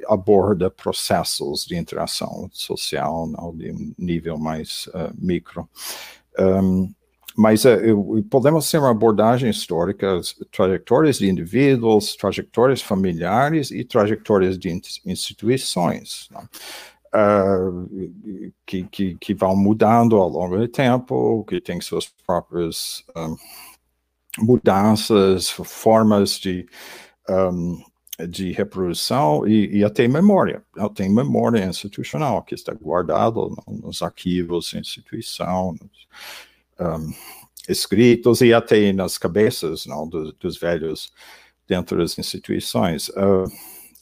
aborda 0.07 0.69
processos 0.69 1.65
de 1.65 1.77
interação 1.77 2.49
social 2.51 3.27
não, 3.27 3.55
de 3.55 3.71
um 3.71 3.93
nível 3.97 4.37
mais 4.37 4.87
uh, 4.87 5.13
micro. 5.17 5.67
Um, 6.39 6.93
mas 7.35 7.63
uh, 7.65 8.23
podemos 8.29 8.69
ter 8.69 8.77
uma 8.77 8.91
abordagem 8.91 9.49
histórica, 9.49 10.19
trajetórias 10.51 11.17
de 11.17 11.29
indivíduos, 11.29 12.15
trajetórias 12.15 12.81
familiares 12.81 13.71
e 13.71 13.83
trajetórias 13.83 14.57
de 14.57 14.69
instituições. 15.05 16.29
Uh, 17.13 18.53
que, 18.65 18.83
que, 18.83 19.15
que, 19.15 19.33
vão 19.33 19.53
mudando 19.53 20.15
ao 20.15 20.29
longo 20.29 20.57
do 20.57 20.67
tempo, 20.67 21.43
que 21.43 21.59
tem 21.59 21.81
suas 21.81 22.07
próprias 22.25 23.03
um, 23.13 23.35
mudanças, 24.39 25.49
formas 25.49 26.39
de 26.39 26.65
um, 27.29 27.83
de 28.27 28.51
reprodução 28.51 29.47
e, 29.47 29.77
e 29.77 29.83
até 29.83 30.07
memória. 30.07 30.63
Ela 30.75 30.89
tem 30.89 31.09
memória 31.09 31.65
institucional 31.65 32.43
que 32.43 32.55
está 32.55 32.73
guardado 32.73 33.55
nos 33.67 34.01
arquivos 34.01 34.71
da 34.73 34.79
instituição, 34.79 35.73
nos, 35.73 36.07
um, 36.79 37.13
escritos 37.69 38.41
e 38.41 38.53
até 38.53 38.91
nas 38.91 39.17
cabeças 39.17 39.85
não, 39.85 40.07
dos, 40.07 40.33
dos 40.33 40.57
velhos 40.57 41.11
dentro 41.67 41.97
das 41.97 42.17
instituições. 42.17 43.09
Uh, 43.09 43.45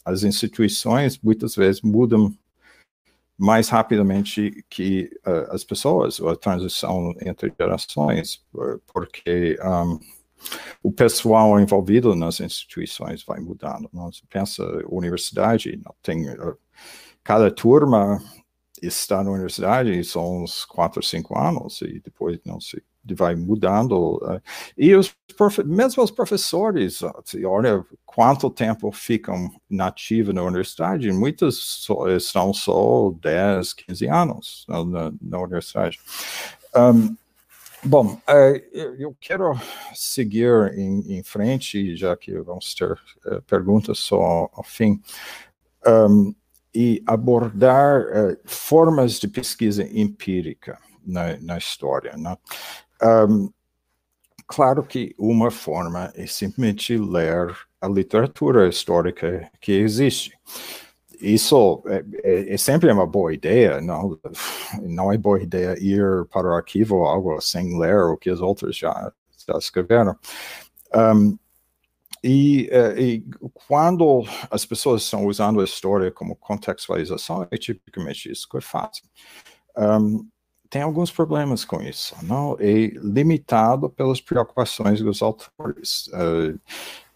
as 0.03 0.23
instituições 0.23 1.19
muitas 1.19 1.55
vezes 1.55 1.81
mudam 1.81 2.33
mais 3.37 3.69
rapidamente 3.69 4.65
que 4.69 5.09
uh, 5.25 5.53
as 5.53 5.63
pessoas, 5.63 6.19
a 6.19 6.35
transição 6.35 7.13
entre 7.21 7.53
gerações, 7.57 8.43
porque 8.91 9.57
um, 9.63 9.99
o 10.81 10.91
pessoal 10.91 11.59
envolvido 11.59 12.15
nas 12.15 12.39
instituições 12.39 13.23
vai 13.23 13.39
mudando. 13.39 13.89
Não? 13.93 14.11
Você 14.11 14.21
pensa, 14.29 14.63
universidade, 14.89 15.79
não 15.83 15.93
tem, 16.01 16.25
cada 17.23 17.51
turma 17.51 18.21
está 18.81 19.23
na 19.23 19.31
universidade 19.31 20.03
são 20.03 20.43
uns 20.43 20.65
quatro, 20.65 21.03
cinco 21.03 21.37
anos 21.37 21.81
e 21.81 21.99
depois 21.99 22.39
não 22.45 22.59
se 22.59 22.81
vai 23.15 23.35
mudando. 23.35 24.17
Uh, 24.17 24.41
e 24.77 24.93
os 24.95 25.15
mesmo 25.65 26.03
os 26.03 26.11
professores, 26.11 26.99
olha 27.45 27.85
quanto 28.05 28.49
tempo 28.49 28.91
ficam 28.91 29.49
nativos 29.69 30.35
na 30.35 30.43
universidade, 30.43 31.11
muitos 31.13 31.57
só, 31.85 32.09
estão 32.09 32.53
só 32.53 33.11
10, 33.21 33.73
15 33.73 34.07
anos 34.07 34.65
na, 34.67 35.13
na 35.21 35.39
universidade. 35.39 35.97
Um, 36.75 37.15
Bom, 37.83 38.15
uh, 38.27 38.97
eu 38.97 39.15
quero 39.21 39.53
seguir 39.93 40.73
em, 40.77 41.23
frente, 41.23 41.95
já 41.95 42.15
que 42.15 42.37
vamos 42.39 42.73
ter 42.73 42.91
uh, 42.91 43.41
perguntas 43.47 43.99
só 43.99 44.49
ao 44.51 44.63
fim, 44.63 45.01
um, 45.87 46.35
e 46.75 47.01
abordar 47.07 48.01
uh, 48.01 48.37
formas 48.43 49.13
de 49.13 49.29
pesquisa 49.29 49.83
empírica 49.83 50.77
na, 51.05 51.57
história. 51.57 52.17
Né? 52.17 52.37
Um, 53.01 53.49
claro 54.45 54.83
que 54.83 55.15
uma 55.17 55.49
forma 55.49 56.11
é 56.15 56.27
simplesmente 56.27 56.97
ler 56.97 57.55
a 57.79 57.87
literatura 57.87 58.67
histórica 58.67 59.49
que 59.61 59.71
existe 59.71 60.37
isso 61.21 61.83
é, 61.85 62.03
é, 62.23 62.53
é, 62.53 62.57
sempre 62.57 62.91
uma 62.91 63.05
boa 63.05 63.33
ideia, 63.33 63.81
não, 63.81 64.17
não 64.81 65.11
é 65.11 65.17
boa 65.17 65.41
ideia 65.41 65.75
ir 65.79 66.25
para 66.31 66.47
o 66.47 66.53
arquivo 66.53 66.97
ou 66.97 67.05
algo 67.05 67.39
sem 67.41 67.77
ler 67.79 67.99
o 68.03 68.17
que 68.17 68.29
os 68.29 68.41
outros 68.41 68.77
já, 68.77 69.11
já 69.47 69.57
escreveram. 69.57 70.15
Um, 70.95 71.37
e, 72.23 72.67
é, 72.71 73.01
e, 73.01 73.25
quando 73.67 74.23
as 74.51 74.65
pessoas 74.65 75.03
estão 75.03 75.25
usando 75.25 75.61
a 75.61 75.63
história 75.63 76.11
como 76.11 76.35
contextualização, 76.35 77.47
é 77.49 77.57
tipicamente 77.57 78.29
isso 78.31 78.47
que 78.49 78.57
é 78.57 78.61
fácil. 78.61 79.05
Um, 79.77 80.27
tem 80.69 80.81
alguns 80.81 81.11
problemas 81.11 81.65
com 81.65 81.81
isso, 81.81 82.15
não? 82.21 82.55
É 82.59 82.87
limitado 83.01 83.89
pelas 83.89 84.21
preocupações 84.21 85.01
dos 85.01 85.21
autores. 85.21 86.07
Uh, 86.07 86.59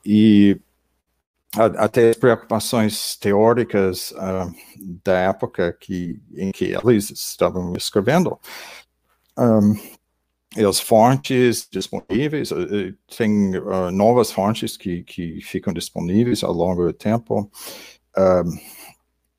e 0.06 0.60
até 1.55 2.09
as 2.09 2.17
preocupações 2.17 3.15
teóricas 3.15 4.11
uh, 4.11 4.53
da 5.03 5.19
época 5.19 5.71
que, 5.79 6.19
em 6.35 6.51
que 6.51 6.73
eles 6.73 7.11
estavam 7.11 7.73
escrevendo. 7.75 8.39
Um, 9.37 9.75
e 10.55 10.63
as 10.63 10.79
fontes 10.79 11.67
disponíveis, 11.71 12.51
uh, 12.51 12.57
tem 13.15 13.55
uh, 13.57 13.91
novas 13.91 14.31
fontes 14.31 14.75
que, 14.75 15.03
que 15.03 15.41
ficam 15.41 15.73
disponíveis 15.73 16.43
ao 16.43 16.53
longo 16.53 16.85
do 16.85 16.93
tempo, 16.93 17.49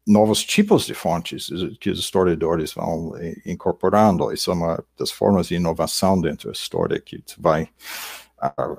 novos 0.07 0.45
tipos 0.45 0.85
de 0.85 0.95
fontes 0.95 1.49
que 1.81 1.89
os 1.89 2.01
historiadores 2.01 2.75
vão 2.75 3.13
incorporando. 3.47 4.33
Isso 4.33 4.51
é 4.51 4.55
uma 4.55 4.85
das 4.99 5.13
formas 5.13 5.47
de 5.47 5.55
inovação 5.55 6.21
dentro 6.21 6.49
da 6.49 6.53
história 6.53 7.01
que 7.01 7.23
vai 7.39 7.69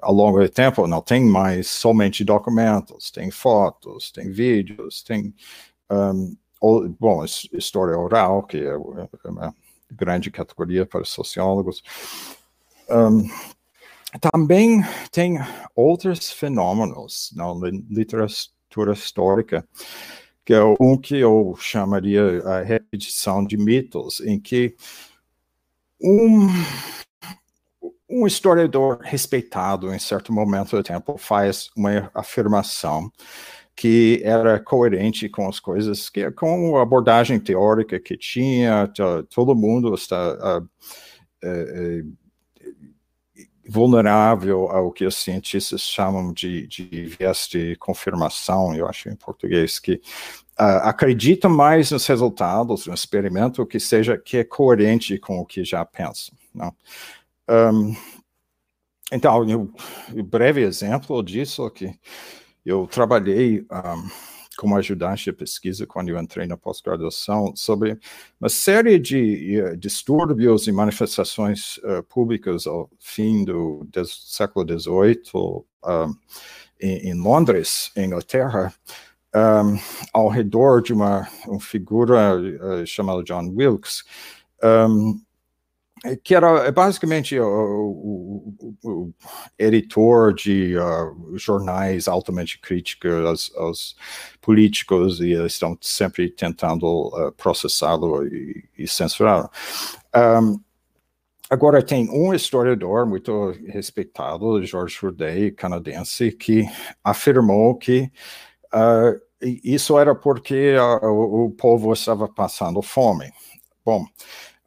ao 0.01 0.13
longo 0.13 0.39
do 0.39 0.49
tempo 0.49 0.87
não 0.87 1.01
tem 1.01 1.23
mais 1.25 1.67
somente 1.67 2.23
documentos, 2.23 3.09
tem 3.09 3.31
fotos, 3.31 4.11
tem 4.11 4.31
vídeos, 4.31 5.01
tem 5.01 5.33
um, 5.89 6.35
bom, 6.99 7.23
história 7.53 7.97
oral, 7.97 8.43
que 8.43 8.57
é 8.57 8.75
uma 8.75 9.55
grande 9.91 10.29
categoria 10.29 10.85
para 10.85 11.03
sociólogos. 11.05 11.81
Um, 12.89 13.27
também 14.31 14.81
tem 15.11 15.39
outros 15.75 16.31
fenômenos 16.31 17.31
na 17.35 17.45
literatura 17.89 18.93
histórica, 18.93 19.67
que 20.45 20.53
é 20.53 20.61
um 20.79 20.97
que 20.97 21.17
eu 21.17 21.55
chamaria 21.59 22.39
a 22.43 22.61
repetição 22.61 23.43
de 23.43 23.57
mitos, 23.57 24.19
em 24.21 24.39
que 24.39 24.75
um 26.01 26.47
um 28.09 28.27
historiador 28.27 28.99
respeitado 29.01 29.93
em 29.93 29.99
certo 29.99 30.31
momento 30.31 30.75
do 30.75 30.83
tempo 30.83 31.17
faz 31.17 31.69
uma 31.75 32.09
afirmação 32.13 33.11
que 33.75 34.21
era 34.23 34.59
coerente 34.59 35.27
com 35.27 35.49
as 35.49 35.59
coisas, 35.59 36.09
que 36.09 36.31
com 36.31 36.77
a 36.77 36.81
abordagem 36.81 37.39
teórica 37.39 37.99
que 37.99 38.15
tinha, 38.15 38.89
todo 39.29 39.53
mundo 39.53 39.93
está 39.93 40.59
uh, 40.59 40.63
uh, 41.43 42.15
vulnerável 43.67 44.69
ao 44.69 44.91
que 44.91 45.05
os 45.05 45.15
cientistas 45.15 45.81
chamam 45.81 46.31
de, 46.31 46.67
de 46.67 46.85
viés 47.05 47.47
de 47.51 47.75
confirmação, 47.75 48.73
eu 48.75 48.87
acho 48.87 49.09
em 49.09 49.15
português, 49.15 49.77
que 49.77 49.95
uh, 50.57 50.83
acredita 50.83 51.49
mais 51.49 51.91
nos 51.91 52.05
resultados 52.07 52.85
do 52.85 52.93
experimento 52.93 53.65
que 53.65 53.79
seja 53.79 54.17
que 54.17 54.37
é 54.37 54.43
coerente 54.45 55.17
com 55.17 55.39
o 55.39 55.45
que 55.45 55.65
já 55.65 55.83
pensam. 55.83 56.33
Não? 56.53 56.73
Um, 57.49 57.95
então, 59.11 59.43
um 59.43 60.23
breve 60.23 60.61
exemplo 60.61 61.21
disso 61.23 61.69
que 61.69 61.93
eu 62.65 62.87
trabalhei 62.87 63.61
um, 63.61 64.09
como 64.57 64.75
ajudante 64.77 65.25
de 65.25 65.33
pesquisa 65.33 65.85
quando 65.85 66.09
eu 66.09 66.19
entrei 66.19 66.47
na 66.47 66.57
pós-graduação 66.57 67.53
sobre 67.55 67.99
uma 68.39 68.49
série 68.49 68.97
de 68.97 69.61
uh, 69.61 69.77
distúrbios 69.77 70.67
e 70.67 70.71
manifestações 70.71 71.77
uh, 71.77 72.01
públicas 72.03 72.65
ao 72.65 72.89
fim 72.99 73.43
do, 73.43 73.85
do 73.91 74.05
século 74.05 74.65
XVIII 74.65 75.21
um, 75.35 76.15
em, 76.81 77.09
em, 77.09 77.13
Londres, 77.13 77.91
Inglaterra, 77.95 78.73
um, 79.35 79.77
ao 80.13 80.29
redor 80.29 80.81
de 80.81 80.93
uma, 80.93 81.27
uma 81.45 81.59
figura 81.59 82.37
uh, 82.37 82.85
chamada 82.85 83.23
John 83.23 83.53
Wilkes, 83.55 84.03
um, 84.63 85.19
que 86.23 86.35
era 86.35 86.71
basicamente 86.71 87.39
o, 87.39 87.45
o, 87.45 88.75
o 88.83 89.13
editor 89.57 90.33
de 90.33 90.77
uh, 90.77 91.37
jornais 91.37 92.07
altamente 92.07 92.59
críticos 92.59 93.25
aos, 93.25 93.55
aos, 93.55 93.95
políticos 94.41 95.19
e 95.19 95.31
eles 95.31 95.53
estão 95.53 95.77
sempre 95.81 96.29
tentando 96.29 96.85
uh, 96.85 97.31
processá-lo 97.33 98.25
e, 98.27 98.63
e 98.77 98.87
censurá-lo. 98.87 99.49
Um, 100.15 100.59
agora, 101.49 101.81
tem 101.81 102.09
um 102.09 102.33
historiador 102.33 103.05
muito 103.05 103.51
respeitado, 103.67 104.63
George 104.63 104.97
Hurday, 105.01 105.51
canadense, 105.51 106.31
que 106.31 106.65
afirmou 107.03 107.75
que 107.75 108.11
uh, 108.73 109.19
isso 109.63 109.97
era 109.99 110.15
porque 110.15 110.75
o 111.03 111.51
povo 111.51 111.93
estava 111.93 112.27
passando 112.27 112.81
fome. 112.81 113.31
Bom, 113.85 114.03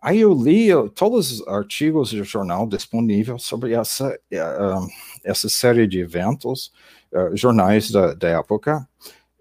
Aí 0.01 0.21
eu 0.21 0.33
li 0.33 0.69
todos 0.95 1.41
os 1.41 1.49
artigos 1.49 2.13
do 2.13 2.23
jornal 2.23 2.67
disponíveis 2.69 3.43
sobre 3.43 3.73
essa, 3.75 4.09
uh, 4.09 4.87
essa 5.25 5.49
série 5.49 5.89
de 5.89 5.99
eventos 5.99 6.73
uh, 7.13 7.37
jornais 7.37 7.91
da, 7.91 8.15
da, 8.15 8.29
época, 8.29 8.89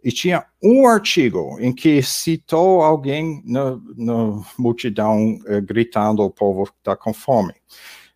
e 0.03 0.11
tinha 0.11 0.45
um 0.63 0.87
artigo 0.87 1.57
em 1.59 1.73
que 1.73 2.01
citou 2.01 2.81
alguém 2.81 3.41
na, 3.45 3.79
na 3.95 4.41
multidão 4.57 5.35
uh, 5.35 5.61
gritando 5.61 6.23
o 6.23 6.31
povo 6.31 6.63
está 6.63 6.95
com 6.95 7.13
fome. 7.13 7.53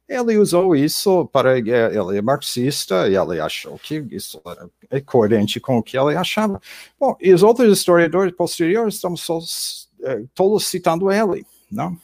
Ele 0.09 0.37
usou 0.37 0.75
isso 0.75 1.25
para. 1.27 1.57
Ele 1.57 2.17
é 2.17 2.21
marxista 2.21 3.07
e 3.07 3.15
ele 3.15 3.39
achou 3.39 3.79
que 3.79 4.05
isso 4.11 4.41
é 4.89 4.99
coerente 4.99 5.57
com 5.57 5.77
o 5.77 5.83
que 5.83 5.97
ele 5.97 6.17
achava. 6.17 6.59
Bom, 6.99 7.15
e 7.21 7.31
os 7.33 7.43
outros 7.43 7.71
historiadores 7.71 8.33
posteriores 8.33 8.95
estão 8.95 9.13
todos 10.35 10.65
citando 10.65 11.09
ele, 11.09 11.45
não? 11.71 11.97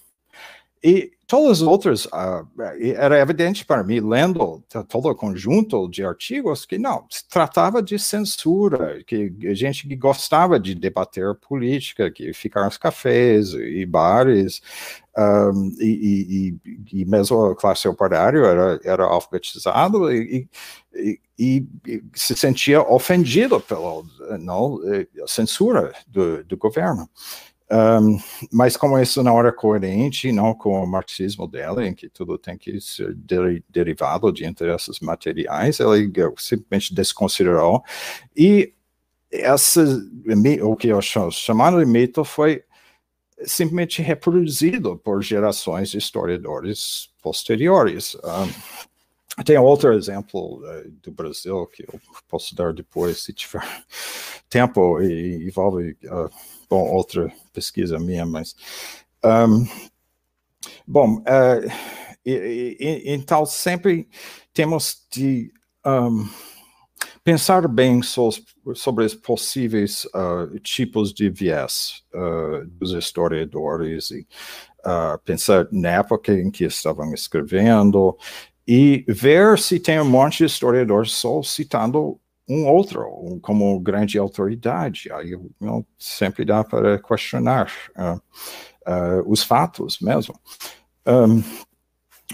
E 0.84 1.12
todos 1.26 1.62
os 1.62 1.68
outros, 1.68 2.06
uh, 2.06 2.48
era 2.96 3.20
evidente 3.20 3.66
para 3.66 3.84
mim, 3.84 4.00
lendo 4.00 4.64
todo 4.88 5.10
o 5.10 5.16
conjunto 5.16 5.90
de 5.90 6.04
artigos, 6.04 6.66
que 6.66 6.78
não, 6.78 7.06
se 7.10 7.28
tratava 7.28 7.82
de 7.82 8.00
censura, 8.00 9.04
que 9.06 9.34
gente 9.54 9.88
que 9.88 9.96
gostava 9.96 10.60
de 10.60 10.74
debater 10.74 11.36
política, 11.36 12.10
que 12.10 12.32
ficar 12.32 12.66
nos 12.66 12.78
cafés 12.78 13.54
e 13.54 13.86
bares, 13.86 14.62
um, 15.18 15.76
e, 15.80 16.56
e, 16.64 17.02
e, 17.02 17.06
mesmo 17.06 17.46
a 17.46 17.56
classe 17.56 17.88
operária 17.88 18.38
era, 18.38 18.80
era 18.84 19.04
alfabetizado 19.04 20.14
e, 20.14 20.48
e, 20.94 21.20
e, 21.40 22.04
se 22.14 22.36
sentia 22.36 22.82
ofendido 22.82 23.60
pela 23.60 24.04
não, 24.40 24.80
eh, 24.86 25.08
censura 25.26 25.92
do, 26.08 26.44
do 26.44 26.56
governo. 26.56 27.10
Um, 27.70 28.18
mas 28.52 28.78
como 28.78 28.98
isso 28.98 29.22
não 29.22 29.38
era 29.38 29.52
coerente, 29.52 30.32
não 30.32 30.54
com 30.54 30.82
o 30.82 30.88
marxismo 30.88 31.48
dela, 31.48 31.86
em 31.86 31.94
que 31.94 32.10
tudo 32.10 32.38
tem 32.38 32.58
que 32.58 32.80
ser 32.80 33.14
de, 33.14 33.64
derivado 33.70 34.32
de 34.32 34.46
interesses 34.46 35.00
materiais, 35.02 35.80
ele 35.80 36.12
simplesmente 36.38 36.94
desconsiderou. 36.94 37.84
E 38.36 38.74
essa, 39.32 39.84
o 40.64 40.76
que 40.76 40.88
eu 40.88 41.02
chamo, 41.02 41.32
chamando 41.32 41.80
de 41.80 41.86
mito 41.86 42.24
foi 42.24 42.64
simplesmente 43.46 44.02
reproduzido 44.02 44.98
por 44.98 45.22
gerações 45.22 45.90
de 45.90 45.98
historiadores 45.98 47.10
posteriores. 47.22 48.16
Um, 48.16 49.44
tem 49.44 49.58
outro 49.58 49.94
exemplo 49.94 50.64
uh, 50.64 50.92
do 51.04 51.12
Brasil 51.12 51.68
que 51.68 51.84
eu 51.84 52.00
posso 52.28 52.56
dar 52.56 52.74
depois, 52.74 53.22
se 53.22 53.34
tiver 53.34 53.62
tempo, 54.50 55.02
e 55.02 55.46
envolve 55.46 55.96
uh, 56.06 56.32
bom, 56.70 56.90
outra 56.90 57.32
pesquisa 57.54 58.00
minha, 58.00 58.26
mas. 58.26 58.56
Um, 59.24 59.68
bom, 60.86 61.18
uh, 61.20 61.72
e, 62.26 62.78
e, 62.80 63.14
então 63.14 63.46
sempre 63.46 64.08
temos 64.54 65.06
de 65.12 65.52
um, 65.86 66.28
pensar 67.24 67.68
bem 67.68 68.02
so, 68.02 68.30
sobre 68.76 69.06
os 69.06 69.14
possíveis 69.14 70.06
uh, 70.06 70.60
tipos 70.60 71.14
de 71.14 71.30
viés 71.30 72.04
uh, 72.14 72.66
dos 72.66 72.92
historiadores 72.92 74.12
e 74.12 74.28
pensar 75.26 75.68
na 75.70 75.90
época 75.90 76.32
em 76.32 76.50
que 76.50 76.64
estavam 76.64 77.14
escrevendo 77.14 78.18
e 78.66 79.04
ver 79.06 79.60
se 79.60 79.82
tem 79.82 80.00
um 80.00 80.10
monte 80.10 80.38
de 80.38 80.46
historiadores 80.46 81.12
só 81.12 81.44
citando 81.44 82.18
um 82.48 82.66
outro 82.68 83.40
como 83.42 83.80
grande 83.80 84.18
autoridade. 84.18 85.12
Aí 85.12 85.38
sempre 85.98 86.46
dá 86.46 86.64
para 86.64 86.98
questionar 87.00 87.72
uh, 87.98 88.16
uh, 88.90 89.24
os 89.32 89.44
fatos 89.44 90.00
mesmo. 90.00 90.40
Um, 91.06 91.44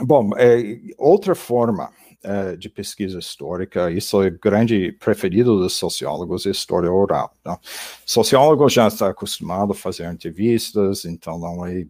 bom, 0.06 0.30
é, 0.38 0.80
outra 0.98 1.34
forma 1.34 1.90
uh, 2.24 2.56
de 2.58 2.70
pesquisa 2.70 3.18
histórica, 3.18 3.92
isso 3.92 4.22
é 4.22 4.30
grande 4.30 4.92
preferido 4.94 5.58
dos 5.58 5.74
sociólogos, 5.74 6.46
é 6.46 6.52
história 6.52 6.92
oral. 6.92 7.34
Né? 7.44 7.58
Sociólogo 8.06 8.70
já 8.70 8.88
está 8.88 9.10
acostumado 9.10 9.72
a 9.72 9.76
fazer 9.76 10.12
entrevistas, 10.12 11.06
então 11.06 11.40
não 11.40 11.66
é 11.66 11.86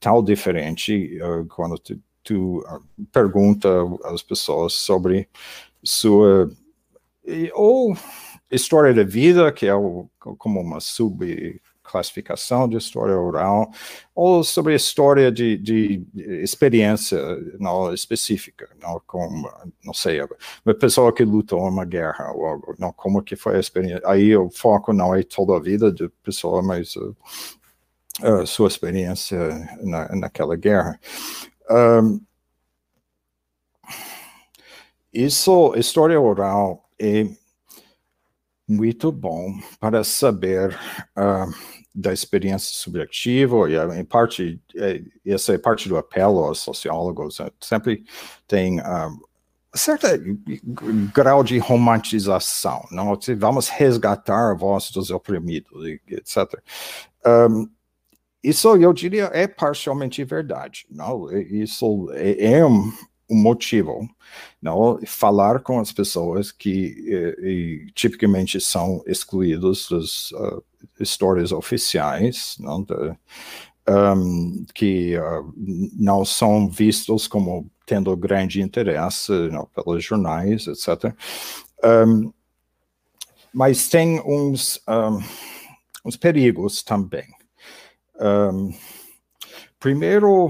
tão 0.00 0.22
diferente 0.22 1.16
quando 1.54 1.78
tu, 1.78 2.00
tu 2.24 2.64
pergunta 3.12 3.68
às 4.04 4.20
pessoas 4.20 4.74
sobre 4.74 5.28
sua 5.82 6.50
ou 7.54 7.96
história 8.50 8.92
da 8.94 9.04
vida, 9.04 9.50
que 9.52 9.66
é 9.66 9.74
o, 9.74 10.08
como 10.18 10.60
uma 10.60 10.80
subclassificação 10.80 12.68
de 12.68 12.76
história 12.76 13.18
oral, 13.18 13.70
ou 14.14 14.44
sobre 14.44 14.74
história 14.74 15.32
de, 15.32 15.56
de 15.58 16.06
experiência 16.42 17.18
não, 17.58 17.92
específica, 17.92 18.68
não, 18.80 19.00
como, 19.06 19.50
não 19.84 19.94
sei, 19.94 20.20
uma 20.64 20.74
pessoa 20.74 21.12
que 21.12 21.24
lutou 21.24 21.60
uma 21.60 21.84
guerra, 21.84 22.30
ou 22.32 22.74
não, 22.78 22.92
como 22.92 23.22
que 23.22 23.36
foi 23.36 23.56
a 23.56 23.60
experiência. 23.60 24.02
Aí 24.04 24.36
o 24.36 24.50
foco 24.50 24.92
não 24.92 25.14
é 25.14 25.22
toda 25.22 25.56
a 25.56 25.60
vida 25.60 25.92
da 25.92 26.08
pessoa, 26.22 26.62
mas 26.62 26.94
uh, 26.96 27.16
uh, 28.22 28.46
sua 28.46 28.68
experiência 28.68 29.38
na, 29.82 30.14
naquela 30.14 30.56
guerra. 30.56 30.98
Um, 31.70 32.20
isso, 35.12 35.72
história 35.76 36.20
oral, 36.20 36.83
é 37.00 37.26
muito 38.66 39.12
bom 39.12 39.58
para 39.78 40.02
saber 40.02 40.76
uh, 41.16 41.52
da 41.94 42.12
experiência 42.12 42.74
subjetiva, 42.74 43.70
e 43.70 43.76
em 44.00 44.04
parte, 44.04 44.60
é, 44.76 45.02
essa 45.24 45.54
é 45.54 45.58
parte 45.58 45.88
do 45.88 45.96
apelo 45.96 46.40
aos 46.44 46.58
sociólogos, 46.58 47.38
né? 47.38 47.50
sempre 47.60 48.04
tem 48.48 48.80
um, 48.80 49.20
certo 49.74 50.06
grau 51.12 51.44
de 51.44 51.58
romantização, 51.58 52.84
não? 52.90 53.16
vamos 53.36 53.68
resgatar 53.68 54.50
a 54.50 54.54
voz 54.54 54.90
dos 54.90 55.10
oprimidos, 55.10 55.86
etc. 56.08 56.60
Um, 57.24 57.68
isso 58.42 58.76
eu 58.76 58.92
diria 58.92 59.30
é 59.32 59.46
parcialmente 59.46 60.22
verdade, 60.22 60.86
não? 60.90 61.30
Isso 61.32 62.10
é, 62.12 62.56
é 62.56 62.66
um, 62.66 62.92
um 63.28 63.36
motivo, 63.36 64.08
não 64.60 64.98
falar 65.06 65.60
com 65.60 65.80
as 65.80 65.92
pessoas 65.92 66.52
que 66.52 66.70
e, 66.70 67.86
e, 67.86 67.92
tipicamente 67.92 68.60
são 68.60 69.02
excluídos 69.06 69.88
das 69.90 70.30
uh, 70.32 70.62
histórias 71.00 71.52
oficiais, 71.52 72.56
não, 72.58 72.82
de, 72.82 72.94
um, 73.88 74.64
que 74.74 75.16
uh, 75.18 75.52
não 75.56 76.24
são 76.24 76.68
vistos 76.68 77.26
como 77.26 77.70
tendo 77.86 78.16
grande 78.16 78.62
interesse 78.62 79.32
não, 79.50 79.66
pelos 79.66 80.04
jornais, 80.04 80.66
etc. 80.66 81.14
Um, 81.84 82.32
mas 83.52 83.88
tem 83.88 84.20
uns, 84.20 84.80
um, 84.88 85.22
uns 86.04 86.16
perigos 86.16 86.82
também. 86.82 87.26
Um, 88.20 88.72
Primeiro, 89.84 90.48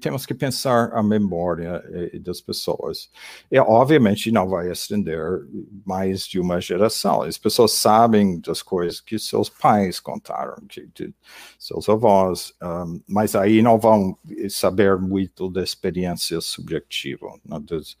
temos 0.00 0.26
que 0.26 0.34
pensar 0.34 0.90
a 0.92 1.00
memória 1.00 1.80
eh, 1.92 2.18
das 2.18 2.40
pessoas. 2.40 3.08
E, 3.48 3.56
obviamente, 3.56 4.32
não 4.32 4.48
vai 4.48 4.68
estender 4.68 5.46
mais 5.86 6.26
de 6.26 6.40
uma 6.40 6.60
geração. 6.60 7.22
As 7.22 7.38
pessoas 7.38 7.70
sabem 7.70 8.40
das 8.40 8.62
coisas 8.62 9.00
que 9.00 9.16
seus 9.16 9.48
pais 9.48 10.00
contaram, 10.00 10.56
de, 10.66 10.88
de 10.92 11.14
seus 11.56 11.88
avós, 11.88 12.52
um, 12.60 13.00
mas 13.06 13.36
aí 13.36 13.62
não 13.62 13.78
vão 13.78 14.18
saber 14.50 14.98
muito 14.98 15.48
da 15.48 15.62
experiência 15.62 16.40
subjetiva, 16.40 17.28
das, 17.60 17.92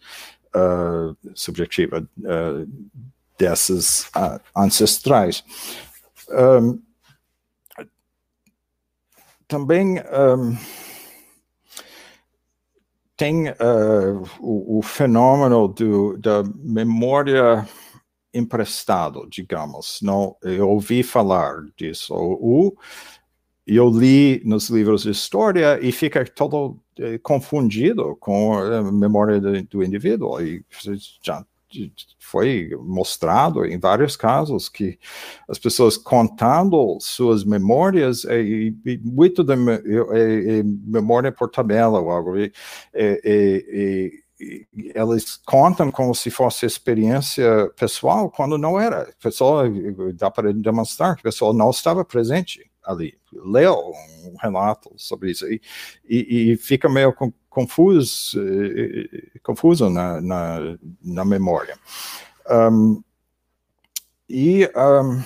uh, 0.56 1.16
subjetiva 1.36 2.04
uh, 2.18 2.68
dessas 3.38 4.08
uh, 4.16 4.40
ancestrais. 4.56 5.44
Um, 6.28 6.82
também 9.46 9.98
um, 10.00 10.56
tem 13.16 13.48
uh, 13.48 14.22
o, 14.40 14.78
o, 14.78 14.82
fenômeno 14.82 15.68
do, 15.68 16.18
da 16.18 16.42
memória 16.56 17.66
emprestado, 18.32 19.26
digamos. 19.30 20.00
Não, 20.02 20.36
eu 20.42 20.68
ouvi 20.68 21.02
falar 21.02 21.62
disso. 21.76 22.14
O, 22.14 22.76
eu 23.66 23.88
li 23.88 24.42
nos 24.44 24.68
livros 24.68 25.02
de 25.04 25.10
história 25.10 25.78
e 25.80 25.92
fica 25.92 26.24
todo 26.24 26.80
eh, 26.98 27.18
confundido 27.18 28.16
com 28.16 28.58
a 28.58 28.82
memória 28.92 29.40
do, 29.40 29.62
do 29.62 29.84
indivíduo. 29.84 30.40
E 30.42 30.64
já 31.22 31.44
foi 32.18 32.70
mostrado 32.80 33.64
em 33.64 33.78
vários 33.78 34.16
casos 34.16 34.68
que 34.68 34.98
as 35.48 35.58
pessoas 35.58 35.96
contando 35.96 36.98
suas 37.00 37.44
memórias 37.44 38.24
e, 38.24 38.74
e 38.84 38.98
muito 38.98 39.44
da 39.44 39.54
é, 39.54 40.58
é 40.58 40.62
memória 40.62 41.30
por 41.30 41.50
tabela 41.50 42.00
ou 42.00 42.10
algo 42.10 42.38
e, 42.38 42.52
e, 42.94 44.24
elas 44.94 45.36
contam 45.44 45.90
como 45.90 46.14
se 46.14 46.30
fosse 46.30 46.66
experiência 46.66 47.70
pessoal 47.76 48.30
quando 48.30 48.58
não 48.58 48.78
era. 48.78 49.02
A 49.02 49.22
pessoa 49.22 49.64
dá 50.14 50.30
para 50.30 50.52
demonstrar 50.52 51.14
que 51.14 51.20
a 51.20 51.30
pessoa 51.30 51.54
não 51.54 51.70
estava 51.70 52.04
presente 52.04 52.68
ali. 52.84 53.14
Leu 53.32 53.92
um 54.24 54.36
relato 54.40 54.92
sobre 54.96 55.30
isso 55.30 55.46
e, 55.46 55.60
e, 56.08 56.52
e 56.52 56.56
fica 56.56 56.88
meio 56.88 57.12
confuso, 57.54 58.36
confuso 59.42 59.88
na, 59.88 60.20
na, 60.20 60.58
na 61.00 61.24
memória. 61.24 61.78
Um, 62.50 63.02
e, 64.28 64.68
um, 64.74 65.22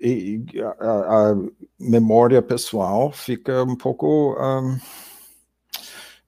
e 0.00 0.44
a, 0.80 1.30
a, 1.30 1.36
memória 1.78 2.42
pessoal 2.42 3.12
fica 3.12 3.62
um 3.62 3.76
pouco 3.76 4.36
um, 4.40 4.78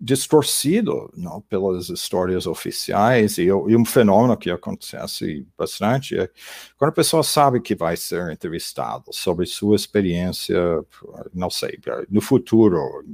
distorcido 0.01 1.13
não, 1.15 1.43
pelas 1.43 1.91
histórias 1.91 2.47
oficiais 2.47 3.37
e, 3.37 3.43
e, 3.43 3.53
um 3.53 3.85
fenômeno 3.85 4.35
que 4.37 4.51
acontece 4.51 5.47
bastante 5.59 6.19
é 6.19 6.31
quando 6.79 6.89
a 6.89 6.95
pessoa 6.95 7.23
sabe 7.23 7.61
que 7.61 7.75
vai 7.75 7.99
ser 7.99 8.33
entrevistado 8.33 9.13
sobre 9.13 9.45
sua 9.45 9.77
experiência, 9.77 10.57
não 11.35 11.51
sei, 11.51 11.79
no 12.09 12.23
futuro, 12.23 13.05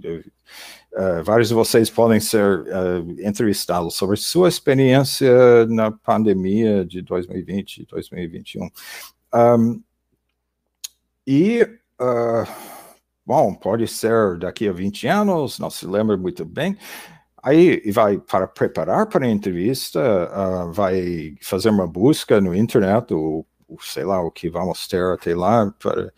uh, 0.96 1.22
vários 1.22 1.48
de 1.48 1.54
vocês 1.54 1.90
podem 1.90 2.18
ser 2.18 2.60
uh, 2.60 3.16
entrevistados 3.20 3.94
sobre 3.94 4.16
sua 4.16 4.48
experiência 4.48 5.66
na 5.66 5.90
pandemia 5.90 6.84
de 6.84 7.02
2020 7.02 7.78
e 7.78 7.86
2021. 7.86 8.68
Um, 9.34 9.82
e 11.26 11.62
uh, 12.00 12.46
bom, 13.24 13.54
pode 13.54 13.86
ser 13.88 14.38
daqui 14.38 14.68
a 14.68 14.72
20 14.72 15.06
anos, 15.06 15.58
não 15.58 15.70
se 15.70 15.86
lembra 15.86 16.16
muito 16.16 16.44
bem. 16.44 16.76
Aí 17.42 17.90
vai 17.92 18.18
para 18.18 18.46
preparar 18.48 19.06
para 19.06 19.24
a 19.26 19.30
entrevista, 19.30 20.00
uh, 20.00 20.72
vai 20.72 21.36
fazer 21.40 21.68
uma 21.68 21.86
busca 21.86 22.40
no 22.40 22.54
internet, 22.54 23.14
ou, 23.14 23.46
sei 23.80 24.04
lá 24.04 24.20
o 24.22 24.30
que 24.30 24.48
vamos 24.48 24.86
ter 24.86 25.02
até 25.12 25.34
lá, 25.34 25.72
para 25.78 26.12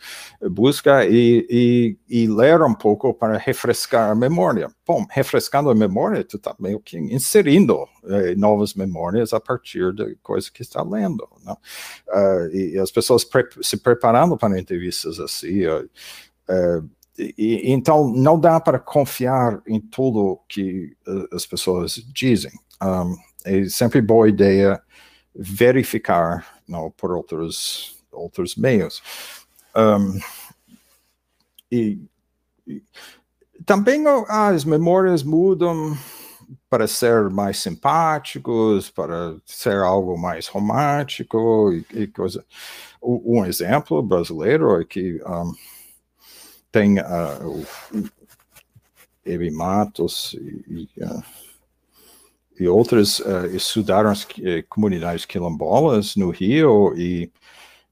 busca 0.50 1.06
e, 1.06 1.46
e, 1.48 1.98
e, 2.08 2.26
ler 2.26 2.60
um 2.62 2.74
pouco 2.74 3.14
para 3.14 3.38
refrescar 3.38 4.10
a 4.10 4.14
memória. 4.14 4.70
Bom, 4.86 5.06
refrescando 5.10 5.70
a 5.70 5.74
memória, 5.74 6.22
tu 6.24 6.36
está 6.36 6.54
meio 6.58 6.78
que 6.80 6.98
inserindo 6.98 7.86
eh, 8.04 8.34
novas 8.36 8.74
memórias 8.74 9.32
a 9.32 9.40
partir 9.40 9.94
da 9.94 10.04
coisa 10.22 10.50
que 10.52 10.62
está 10.62 10.82
lendo. 10.82 11.26
Uh, 12.08 12.54
e, 12.54 12.78
as 12.78 12.90
pessoas 12.90 13.24
pre 13.24 13.48
se 13.62 13.78
preparando 13.78 14.36
para 14.36 14.58
entrevistas 14.58 15.18
assim, 15.18 15.66
uh, 15.66 15.88
e, 17.18 17.72
então 17.72 18.12
não 18.12 18.38
dá 18.38 18.60
para 18.60 18.78
confiar 18.78 19.60
em 19.66 19.80
tudo 19.80 20.40
que 20.48 20.94
uh, 21.06 21.34
as 21.34 21.46
pessoas 21.46 21.94
dizem. 22.12 22.52
Um, 22.82 23.16
é 23.44 23.68
sempre 23.68 24.00
boa 24.00 24.28
ideia 24.28 24.80
verificar 25.34 26.57
não, 26.68 26.90
por 26.90 27.12
outros 27.12 27.96
outros 28.12 28.56
meios. 28.56 29.02
Um, 29.76 30.18
e, 31.70 31.98
e, 32.66 32.82
também 33.64 34.04
as 34.28 34.64
memórias 34.64 35.22
mudam 35.22 35.96
para 36.70 36.86
ser 36.86 37.28
mais 37.30 37.58
simpáticos, 37.58 38.90
para 38.90 39.36
ser 39.44 39.76
algo 39.78 40.16
mais 40.18 40.46
romântico 40.46 41.72
e, 41.72 42.02
e 42.02 42.06
coisa. 42.06 42.44
Um 43.02 43.44
exemplo 43.44 44.02
brasileiro 44.02 44.80
é 44.80 44.84
que 44.84 45.20
um, 45.24 45.54
tem 46.72 46.98
uh, 46.98 47.46
o 47.46 47.64
Ebi 49.24 49.50
Matos 49.50 50.34
e, 50.34 50.88
uh, 51.02 51.22
e 52.58 52.68
outros 52.68 53.20
uh, 53.20 53.46
estudaram 53.52 54.10
as 54.10 54.26
eh, 54.42 54.62
comunidades 54.68 55.24
quilombolas 55.24 56.16
no 56.16 56.30
Rio 56.30 56.92
e, 56.96 57.30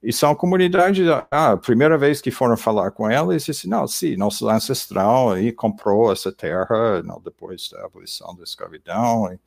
e 0.03 0.13
são 0.13 0.35
comunidades, 0.35 1.07
ah, 1.31 1.53
a 1.53 1.57
primeira 1.57 1.97
vez 1.97 2.21
que 2.21 2.31
foram 2.31 2.57
falar 2.57 2.91
com 2.91 3.11
eles, 3.11 3.45
disse, 3.45 3.69
não, 3.69 3.87
sim, 3.87 4.17
nosso 4.17 4.49
ancestral 4.49 5.33
aí 5.33 5.53
comprou 5.53 6.13
essa 6.13 6.33
terra 6.33 7.03
não, 7.03 7.21
depois 7.21 7.69
da 7.71 7.85
abolição 7.85 8.35
da 8.35 8.43
escravidão 8.45 9.33
e 9.33 9.39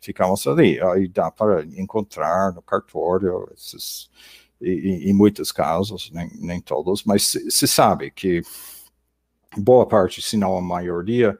ficamos 0.00 0.46
ali. 0.46 0.80
Aí 0.80 1.08
dá 1.08 1.30
para 1.30 1.64
encontrar 1.64 2.52
no 2.52 2.62
cartório 2.62 3.48
esses 3.54 4.10
em, 4.62 5.12
muitos 5.14 5.50
casos, 5.50 6.10
nem, 6.12 6.30
nem 6.38 6.60
todos, 6.60 7.04
mas 7.04 7.26
se, 7.26 7.50
se, 7.50 7.66
sabe 7.66 8.10
que 8.10 8.42
boa 9.56 9.86
parte, 9.86 10.20
se 10.20 10.36
não 10.36 10.56
a 10.56 10.60
maioria, 10.60 11.38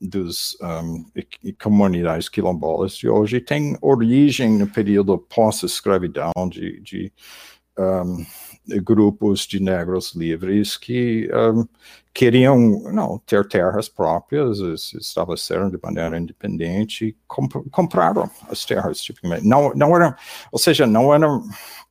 dos 0.00 0.56
um, 0.60 1.04
comunidades 1.62 2.28
quilombolas 2.28 2.96
de 2.96 3.08
hoje 3.08 3.40
tem 3.40 3.76
origem 3.80 4.58
no 4.58 4.66
período 4.66 5.18
pós-escravidão 5.18 6.32
de, 6.48 6.80
de 6.80 7.12
um, 7.78 8.24
grupos 8.82 9.46
de 9.46 9.60
negros 9.60 10.14
livres 10.14 10.76
que 10.76 11.28
um, 11.32 11.66
queriam 12.12 12.56
não, 12.92 13.18
ter 13.18 13.46
terras 13.46 13.88
próprias, 13.88 14.58
estabeleceram 14.94 15.68
de 15.68 15.78
maneira 15.82 16.18
independente, 16.18 17.16
comp 17.26 17.52
compraram 17.70 18.30
as 18.48 18.64
terras, 18.64 19.00
tipicamente. 19.00 19.46
Não, 19.46 19.74
não 19.74 19.94
eram, 19.96 20.14
ou 20.52 20.58
seja, 20.58 20.86
não 20.86 21.12
eram 21.12 21.42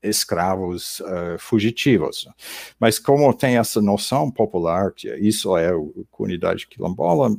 escravos 0.04 1.00
uh, 1.00 1.40
fugitivos. 1.40 2.28
Mas 2.80 3.00
como 3.00 3.34
tem 3.34 3.58
essa 3.58 3.82
noção 3.82 4.30
popular, 4.30 4.92
que 4.92 5.08
isso 5.16 5.56
é 5.58 5.70
a 5.70 5.80
comunidade 6.12 6.68
quilombola, 6.68 7.30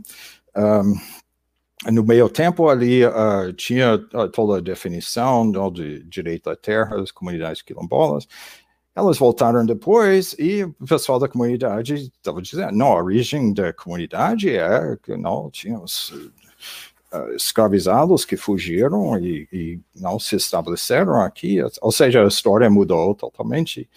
um, 0.56 1.92
no 1.92 2.02
meio 2.02 2.28
tempo 2.28 2.68
ali 2.68 3.04
uh, 3.04 3.52
tinha 3.56 3.98
toda 4.32 4.58
a 4.58 4.60
definição 4.60 5.50
de 5.70 6.02
direito 6.04 6.48
à 6.48 6.56
terra 6.56 6.96
das 6.96 7.10
comunidades 7.10 7.62
quilombolas, 7.62 8.26
elas 8.94 9.18
voltaram 9.18 9.66
depois 9.66 10.34
e 10.38 10.64
o 10.64 10.86
pessoal 10.86 11.18
da 11.18 11.28
comunidade 11.28 11.94
estava 11.94 12.40
dizendo, 12.40 12.72
não, 12.72 12.92
a 12.92 13.02
origem 13.02 13.52
da 13.52 13.72
comunidade 13.72 14.48
é 14.50 14.96
que 15.02 15.16
não 15.16 15.50
tínhamos 15.50 16.12
escravizados 17.34 18.24
que 18.24 18.36
fugiram 18.36 19.18
e, 19.18 19.48
e, 19.52 19.80
não 19.94 20.18
se 20.18 20.36
estabeleceram 20.36 21.20
aqui, 21.20 21.58
ou 21.80 21.92
seja, 21.92 22.24
a 22.24 22.28
história 22.28 22.68
mudou 22.68 23.14
totalmente 23.14 23.88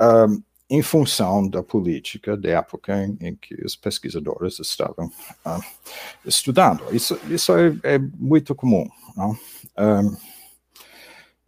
um, 0.00 0.42
em 0.70 0.82
função 0.82 1.48
da 1.48 1.62
política 1.62 2.36
da 2.36 2.50
época 2.50 3.04
em, 3.04 3.16
em 3.20 3.34
que 3.34 3.54
os 3.64 3.74
pesquisadores 3.74 4.58
estavam 4.58 5.06
uh, 5.06 5.64
estudando. 6.24 6.84
Isso, 6.94 7.18
isso 7.30 7.52
é, 7.56 7.94
é 7.94 7.98
muito 7.98 8.54
comum. 8.54 8.86
Um, 9.16 10.16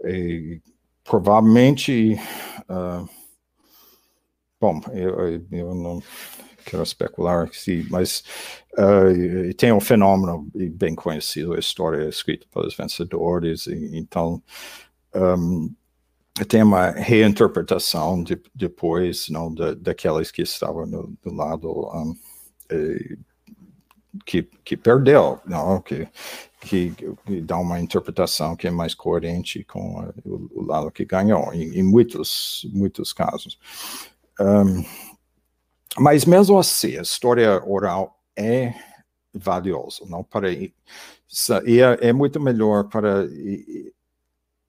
e, 0.05 0.61
provavelmente, 1.05 2.19
uh, 2.63 3.07
bom, 4.59 4.81
eu, 4.95 5.45
eu, 5.53 5.75
não 5.75 6.03
quero 6.65 6.83
especular, 6.83 7.49
sim, 7.53 7.87
mas 7.91 8.25
uh, 8.75 9.55
tem 9.57 9.73
um 9.73 9.81
fenômeno 9.81 10.47
bem 10.55 10.95
conhecido, 10.95 11.55
a 11.55 11.59
história 11.59 12.09
escrita 12.09 12.47
pelos 12.53 12.77
vencedores, 12.77 13.67
e, 13.67 13.97
então 13.97 14.43
um, 15.15 15.73
tem 16.49 16.63
uma 16.63 16.91
reinterpretação 16.91 18.23
de, 18.23 18.41
depois 18.55 19.29
não, 19.29 19.53
da, 19.55 19.75
daquelas 19.75 20.31
que 20.31 20.43
estavam 20.43 20.87
no, 20.87 21.13
do 21.23 21.35
lado 21.35 21.69
um, 21.95 22.15
e, 22.73 23.19
que, 24.25 24.43
que 24.65 24.77
perdeu, 24.77 25.41
não, 25.47 25.81
que 25.81 26.09
que, 26.61 26.93
que, 27.27 27.41
dá 27.41 27.59
uma 27.59 27.81
interpretação 27.81 28.55
que 28.55 28.69
é 28.69 28.71
mais 28.71 28.95
coerente 28.95 29.65
com 29.65 30.13
o, 30.25 30.51
o 30.53 30.63
lado 30.63 30.91
que 30.91 31.05
ganhou, 31.05 31.53
em, 31.55 31.79
em 31.79 31.83
muitos, 31.83 32.69
muitos 32.73 33.13
casos. 33.13 33.59
Um, 34.39 34.85
mas 35.99 36.25
mesmo 36.25 36.59
assim, 36.59 36.97
a 36.97 37.03
história 37.03 37.63
oral 37.67 38.21
é 38.37 38.75
valiosa, 39.33 40.05
não 40.07 40.23
para 40.23 40.53
e 40.53 40.73
é, 41.81 42.09
é 42.09 42.13
muito 42.13 42.41
melhor 42.41 42.85
para 42.89 43.27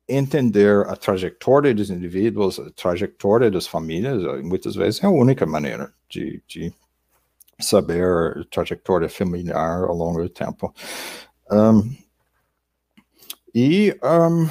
entender 0.08 0.86
a 0.88 0.96
trajetória 0.96 1.74
dos 1.74 1.90
indivíduos, 1.90 2.60
a 2.60 2.70
trajetória 2.72 3.50
das 3.50 3.66
famílias, 3.66 4.22
muitas 4.44 4.76
vezes 4.76 5.04
é 5.04 5.08
a 5.08 5.10
única 5.10 5.46
maneira 5.46 5.92
de, 6.10 6.42
de 6.48 6.74
saber 7.60 8.38
a 8.38 8.46
trajetória 8.46 9.10
familiar 9.10 9.84
ao 9.84 9.96
longo 9.96 10.22
do 10.22 10.30
tempo. 10.30 10.74
Um, 11.50 11.96
e 13.54 13.98
um, 14.04 14.50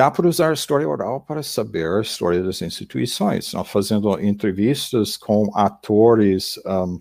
dá 0.00 0.10
para 0.10 0.26
usar 0.26 0.48
a 0.48 0.54
história 0.54 0.88
oral 0.88 1.20
para 1.20 1.42
saber 1.42 1.86
a 1.86 2.00
história 2.00 2.42
das 2.42 2.62
instituições, 2.62 3.52
não? 3.52 3.62
fazendo 3.62 4.18
entrevistas 4.18 5.14
com 5.14 5.50
atores 5.54 6.58
um, 6.64 6.98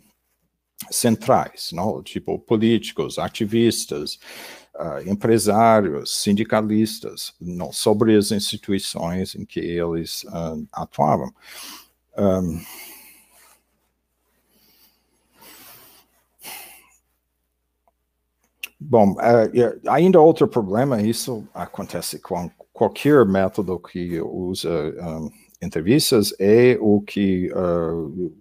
centrais, 0.91 1.69
não? 1.71 2.03
tipo 2.03 2.37
políticos, 2.39 3.17
ativistas, 3.17 4.19
uh, 4.75 5.09
empresários, 5.09 6.13
sindicalistas, 6.13 7.33
não? 7.39 7.71
sobre 7.71 8.17
as 8.17 8.33
instituições 8.33 9.33
em 9.33 9.45
que 9.45 9.61
eles 9.61 10.25
uh, 10.25 10.67
atuavam. 10.73 11.33
Um, 12.17 12.59
Bom, 18.81 19.11
uh, 19.11 19.89
ainda 19.89 20.21
outro 20.21 20.47
problema, 20.47 21.01
isso 21.01 21.45
acontece 21.53 22.17
com 22.19 22.49
qualquer 22.73 23.25
método 23.25 23.79
que 23.79 24.19
usa 24.21 24.69
um, 24.69 25.29
entrevistas, 25.61 26.33
é 26.39 26.77
o 26.79 27.01
que 27.01 27.51
uh, 27.53 28.33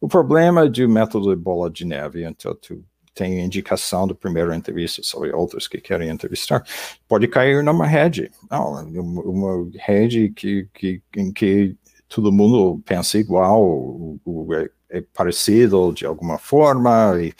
o 0.00 0.08
problema 0.08 0.68
do 0.68 0.88
método 0.88 1.34
de 1.34 1.40
bola 1.40 1.70
de 1.70 1.84
neve. 1.84 2.24
Então, 2.24 2.54
tu 2.54 2.84
tem 3.14 3.44
indicação 3.44 4.06
do 4.06 4.14
primeiro 4.14 4.54
entrevista 4.54 5.02
sobre 5.02 5.32
outros 5.32 5.68
que 5.68 5.78
querem 5.80 6.08
entrevistar, 6.08 6.64
pode 7.06 7.28
cair 7.28 7.62
numa 7.62 7.86
rede, 7.86 8.30
não, 8.50 8.84
uma 8.94 9.70
rede 9.74 10.30
que, 10.30 10.66
que, 10.72 11.02
em 11.16 11.30
que 11.30 11.76
todo 12.12 12.30
mundo 12.30 12.82
pensa 12.84 13.16
igual, 13.18 14.18
é, 14.52 14.98
é 14.98 15.00
parecido 15.00 15.92
de 15.94 16.04
alguma 16.04 16.38
forma, 16.38 17.14
e 17.18 17.32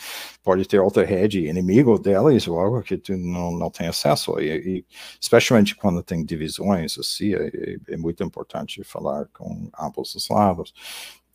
pode 0.42 0.66
ter 0.66 0.80
outra 0.80 1.04
rede 1.04 1.46
inimigo 1.46 1.98
delas 1.98 2.48
ou 2.48 2.58
algo 2.58 2.82
que 2.82 2.96
tu 2.96 3.14
não, 3.14 3.52
não 3.52 3.70
tem 3.70 3.86
acesso, 3.86 4.40
e, 4.40 4.78
e 4.78 4.84
especialmente 5.20 5.76
quando 5.76 6.02
tem 6.02 6.24
divisões 6.24 6.98
assim, 6.98 7.34
é, 7.34 7.76
é, 7.88 7.96
muito 7.98 8.24
importante 8.24 8.82
falar 8.82 9.26
com 9.34 9.70
ambos 9.78 10.14
os 10.14 10.28
lados. 10.30 10.72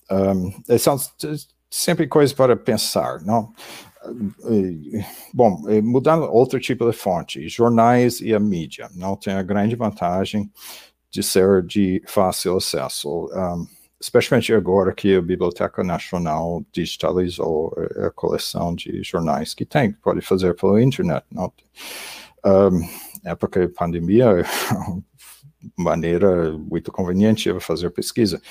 Um, 0.09 0.51
são 0.79 0.97
sempre 1.69 2.07
coisas 2.07 2.33
para 2.33 2.55
pensar, 2.55 3.21
não? 3.21 3.53
Bom, 5.33 5.61
mudando 5.83 6.31
outro 6.31 6.59
tipo 6.59 6.89
de 6.89 6.95
fonte, 6.95 7.47
jornais 7.49 8.21
e 8.21 8.33
a 8.33 8.39
mídia, 8.39 8.89
não 8.95 9.17
tem 9.17 9.33
a 9.33 9.43
grande 9.43 9.75
vantagem 9.75 10.49
de 11.09 11.23
ser 11.23 11.63
de 11.63 12.01
fácil 12.07 12.57
acesso, 12.57 13.29
um, 13.33 13.67
especialmente 13.99 14.53
agora 14.53 14.93
que 14.93 15.15
a 15.15 15.21
Biblioteca 15.21 15.83
Nacional 15.83 16.63
digitalizou 16.71 17.73
a 18.05 18.11
coleção 18.11 18.75
de 18.75 19.01
jornais 19.03 19.53
que 19.53 19.65
tem, 19.65 19.93
pode 19.93 20.21
fazer 20.21 20.55
pela 20.55 20.81
internet. 20.81 21.25
Não? 21.31 21.51
Um, 22.45 22.87
época 23.23 23.67
de 23.67 23.73
pandemia, 23.73 24.45
maneira 25.75 26.51
muito 26.57 26.91
conveniente 26.91 27.51
de 27.51 27.59
fazer 27.59 27.89
pesquisa. 27.91 28.41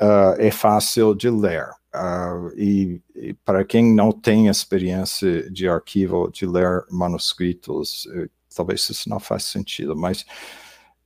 Uh, 0.00 0.38
é 0.38 0.50
fácil 0.50 1.14
de 1.14 1.30
ler. 1.30 1.68
Uh, 1.94 2.52
e, 2.56 3.02
e, 3.14 3.34
para 3.44 3.64
quem 3.64 3.94
não 3.94 4.12
tem 4.12 4.48
experiência 4.48 5.50
de 5.50 5.66
arquivo, 5.66 6.30
de 6.30 6.46
ler 6.46 6.84
manuscritos, 6.90 8.06
eh, 8.14 8.28
talvez 8.54 8.86
isso 8.90 9.08
não 9.08 9.18
faça 9.18 9.46
sentido, 9.48 9.96
mas 9.96 10.26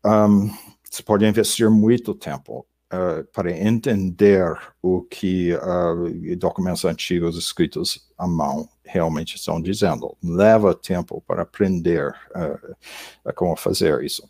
um, 0.04 0.50
você 0.90 1.04
pode 1.04 1.24
investir 1.24 1.70
muito 1.70 2.12
tempo 2.14 2.66
uh, 2.92 3.24
para 3.32 3.56
entender 3.56 4.52
o 4.82 5.02
que 5.02 5.54
uh, 5.54 6.36
documentos 6.36 6.84
antigos 6.84 7.38
escritos 7.38 8.10
à 8.18 8.26
mão 8.26 8.68
realmente 8.84 9.36
estão 9.36 9.62
dizendo. 9.62 10.16
Leva 10.22 10.74
tempo 10.74 11.22
para 11.26 11.42
aprender 11.42 12.12
uh, 12.34 13.32
como 13.34 13.54
fazer 13.54 14.02
isso. 14.02 14.28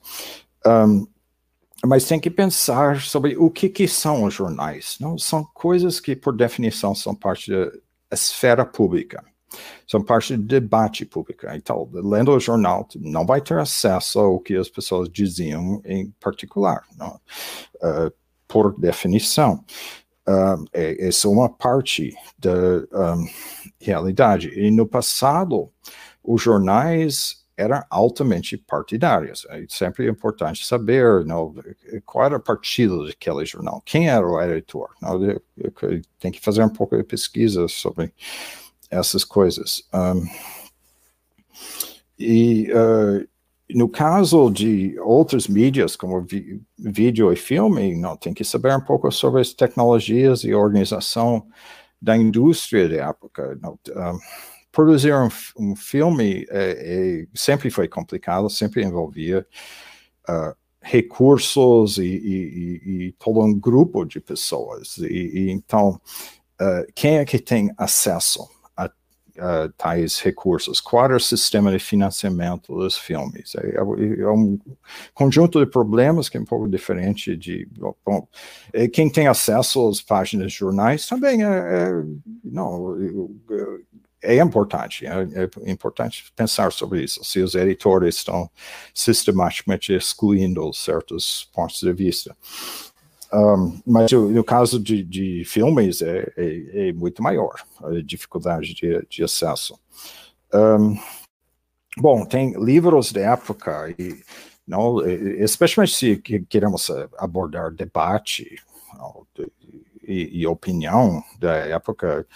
Um, 0.66 1.06
mas 1.82 2.04
tem 2.04 2.20
que 2.20 2.30
pensar 2.30 3.00
sobre 3.00 3.38
o 3.38 3.50
que, 3.50 3.66
que 3.70 3.88
são 3.88 4.24
os 4.24 4.34
jornais. 4.34 4.98
Não 5.00 5.16
são 5.16 5.42
coisas 5.42 5.98
que, 5.98 6.14
por 6.14 6.36
definição, 6.36 6.94
são 6.94 7.14
parte 7.14 7.50
da 7.50 7.70
esfera 8.12 8.66
pública 8.66 9.24
são 9.86 10.02
parte 10.02 10.36
do 10.36 10.42
debate 10.42 11.04
público. 11.04 11.46
Então, 11.54 11.88
lendo 11.92 12.32
o 12.32 12.40
jornal, 12.40 12.86
não 12.96 13.26
vai 13.26 13.40
ter 13.40 13.58
acesso 13.58 14.18
ao 14.18 14.40
que 14.40 14.56
as 14.56 14.68
pessoas 14.68 15.08
diziam 15.08 15.80
em 15.84 16.10
particular? 16.20 16.84
Uh, 17.76 18.12
por 18.46 18.78
definição. 18.78 19.64
Uh, 20.28 20.64
é, 20.72 21.08
é 21.08 21.10
só 21.10 21.30
uma 21.30 21.48
parte 21.48 22.14
da 22.38 22.52
um, 22.52 23.26
realidade. 23.80 24.48
E 24.48 24.70
no 24.70 24.86
passado, 24.86 25.70
os 26.22 26.42
jornais 26.42 27.40
eram 27.56 27.82
altamente 27.90 28.56
partidários. 28.56 29.46
É 29.50 29.64
sempre 29.68 30.08
importante 30.08 30.66
saber 30.66 31.24
não, 31.26 31.54
qual 32.06 32.26
era 32.26 32.36
o 32.36 32.40
partido 32.40 33.06
daquele 33.06 33.44
jornal, 33.44 33.82
quem 33.84 34.08
era 34.08 34.26
o 34.26 34.40
editor. 34.40 34.88
Não, 35.00 35.18
tem 36.18 36.32
que 36.32 36.40
fazer 36.40 36.62
um 36.62 36.70
pouco 36.70 36.96
de 36.96 37.04
pesquisa 37.04 37.68
sobre 37.68 38.14
essas 38.90 39.24
coisas. 39.24 39.82
Um, 39.94 40.26
e 42.18 42.70
uh, 42.72 43.26
no 43.74 43.88
caso 43.88 44.50
de 44.50 44.98
outras 45.00 45.46
mídias, 45.46 45.96
como 45.96 46.22
vi, 46.22 46.60
vídeo 46.78 47.32
e 47.32 47.36
filme, 47.36 47.94
não 47.94 48.16
tem 48.16 48.34
que 48.34 48.44
saber 48.44 48.76
um 48.76 48.80
pouco 48.80 49.10
sobre 49.10 49.40
as 49.40 49.52
tecnologias 49.52 50.42
e 50.44 50.52
organização 50.54 51.46
da 52.00 52.16
indústria 52.16 52.88
da 52.88 53.08
época. 53.08 53.58
Não, 53.62 53.78
um, 53.88 54.18
produzir 54.72 55.14
um, 55.14 55.28
um 55.58 55.76
filme 55.76 56.46
é, 56.50 57.22
é, 57.22 57.26
sempre 57.34 57.70
foi 57.70 57.88
complicado, 57.88 58.48
sempre 58.50 58.82
envolvia 58.84 59.46
uh, 60.28 60.54
recursos 60.82 61.98
e, 61.98 62.02
e, 62.02 63.06
e, 63.06 63.12
todo 63.18 63.40
um 63.40 63.54
grupo 63.54 64.04
de 64.04 64.20
pessoas. 64.20 64.98
E, 64.98 65.50
então, 65.50 66.00
uh, 66.60 66.92
quem 66.94 67.18
é 67.18 67.24
que 67.24 67.38
tem 67.38 67.70
acesso 67.76 68.48
uh, 69.40 69.72
tais 69.76 70.20
recursos? 70.20 70.80
Qual 70.80 71.10
é 71.10 71.16
o 71.16 71.20
sistema 71.20 71.70
de 71.70 71.78
financiamento 71.78 72.74
dos 72.74 72.96
filmes? 72.96 73.54
É, 73.56 73.76
é, 73.76 74.20
é, 74.20 74.28
um 74.28 74.58
conjunto 75.14 75.58
de 75.58 75.66
problemas 75.70 76.28
que 76.28 76.36
é 76.36 76.40
um 76.40 76.44
pouco 76.44 76.68
diferente 76.68 77.36
de. 77.36 77.66
Bom, 78.04 78.28
quem 78.92 79.10
tem 79.10 79.26
acesso 79.26 79.88
às 79.88 80.00
páginas 80.00 80.52
de 80.52 80.58
jornais 80.58 81.06
também 81.06 81.42
é, 81.42 81.48
é 81.48 81.90
não, 82.44 82.96
é 84.22 84.36
importante, 84.36 85.06
é, 85.06 85.12
é, 85.12 85.70
importante 85.70 86.30
pensar 86.36 86.72
sobre 86.72 87.02
isso. 87.02 87.24
Se 87.24 87.40
os 87.40 87.54
editores 87.54 88.16
estão 88.16 88.50
sistematicamente 88.94 89.92
excluindo 89.92 90.72
certos 90.74 91.48
pontos 91.54 91.80
de 91.80 91.92
vista. 91.92 92.36
Um, 93.32 93.80
mas 93.86 94.10
no 94.10 94.42
caso 94.42 94.80
de, 94.80 95.04
de 95.04 95.44
filmes 95.44 96.02
é, 96.02 96.32
é, 96.36 96.88
é, 96.88 96.92
muito 96.92 97.22
maior 97.22 97.54
a 97.82 98.02
dificuldade 98.02 98.74
de, 98.74 99.06
de 99.08 99.22
acesso. 99.22 99.78
Um, 100.52 100.98
bom, 101.96 102.24
tem 102.24 102.60
livros 102.60 103.12
da 103.12 103.20
época, 103.20 103.94
e, 103.96 104.20
não, 104.66 105.06
especialmente 105.08 105.94
se 105.94 106.16
queremos 106.48 106.90
abordar 107.18 107.72
debate 107.72 108.56
não, 108.94 109.24
e, 110.02 110.40
e, 110.40 110.46
opinião 110.46 111.22
da 111.38 111.54
época. 111.54 112.26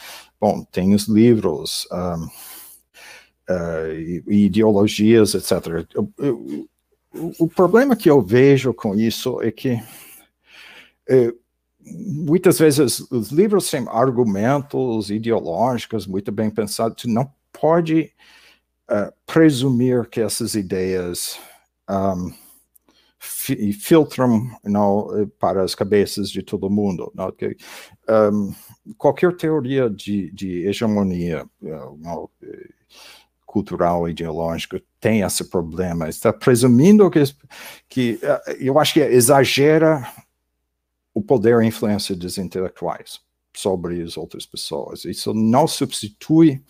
Bom, 0.40 0.64
tem 0.64 0.94
os 0.94 1.08
livros, 1.08 1.88
um, 1.90 2.24
uh, 3.50 3.92
e, 4.28 4.44
ideologias, 4.44 5.34
etc. 5.34 5.86
O, 5.96 6.68
o, 7.12 7.32
o 7.40 7.48
problema 7.48 7.96
que 7.96 8.08
eu 8.08 8.22
vejo 8.22 8.72
com 8.72 8.94
isso 8.94 9.42
é 9.42 9.50
que 9.50 9.80
muitas 11.80 12.58
vezes 12.58 13.00
os 13.10 13.30
livros 13.30 13.70
têm 13.70 13.86
argumentos 13.88 15.10
ideológicos 15.10 16.06
muito 16.06 16.32
bem 16.32 16.50
pensados, 16.50 17.02
tu 17.02 17.08
não 17.08 17.30
pode 17.52 18.12
uh, 18.90 19.12
presumir 19.26 20.08
que 20.08 20.20
essas 20.20 20.54
ideias 20.54 21.38
um, 21.88 22.32
fi 23.18 23.72
filtram 23.72 24.50
não, 24.64 25.30
para 25.38 25.62
as 25.62 25.74
cabeças 25.74 26.30
de 26.30 26.42
todo 26.42 26.70
mundo. 26.70 27.12
Não? 27.14 27.30
Que, 27.30 27.56
um, 28.08 28.52
qualquer 28.96 29.36
teoria 29.36 29.88
de, 29.88 30.30
de 30.32 30.66
hegemonia 30.66 31.46
não, 31.60 32.28
cultural, 33.46 34.08
ideológica, 34.08 34.82
tem 35.00 35.20
esse 35.20 35.44
problema. 35.44 36.08
Está 36.08 36.32
presumindo 36.32 37.10
que, 37.10 37.22
que 37.88 38.20
eu 38.58 38.78
acho 38.78 38.94
que 38.94 39.00
exagera 39.00 40.06
o 41.14 41.22
poder 41.22 41.62
e 41.62 41.66
influência 41.66 42.14
dos 42.14 42.36
intelectuais 42.36 43.20
sobre 43.56 44.02
as 44.02 44.16
outras 44.16 44.44
pessoas. 44.44 45.04
Isso 45.04 45.32
não 45.32 45.66
substitui 45.66 46.62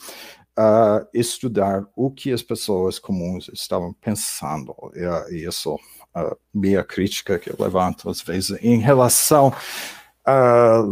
uh, 0.59 1.07
estudar 1.15 1.87
o 1.97 2.11
que 2.11 2.31
as 2.31 2.43
pessoas 2.43 2.99
comuns 2.99 3.49
estavam 3.53 3.93
pensando. 3.95 4.75
E, 5.31 5.47
isso 5.49 5.79
a 6.15 6.37
minha 6.53 6.85
crítica 6.85 7.39
que 7.39 7.51
eu 7.51 7.57
levanto 7.59 8.09
às 8.09 8.21
vezes 8.21 8.57
em 8.63 8.79
relação 8.79 9.53
a 10.25 10.85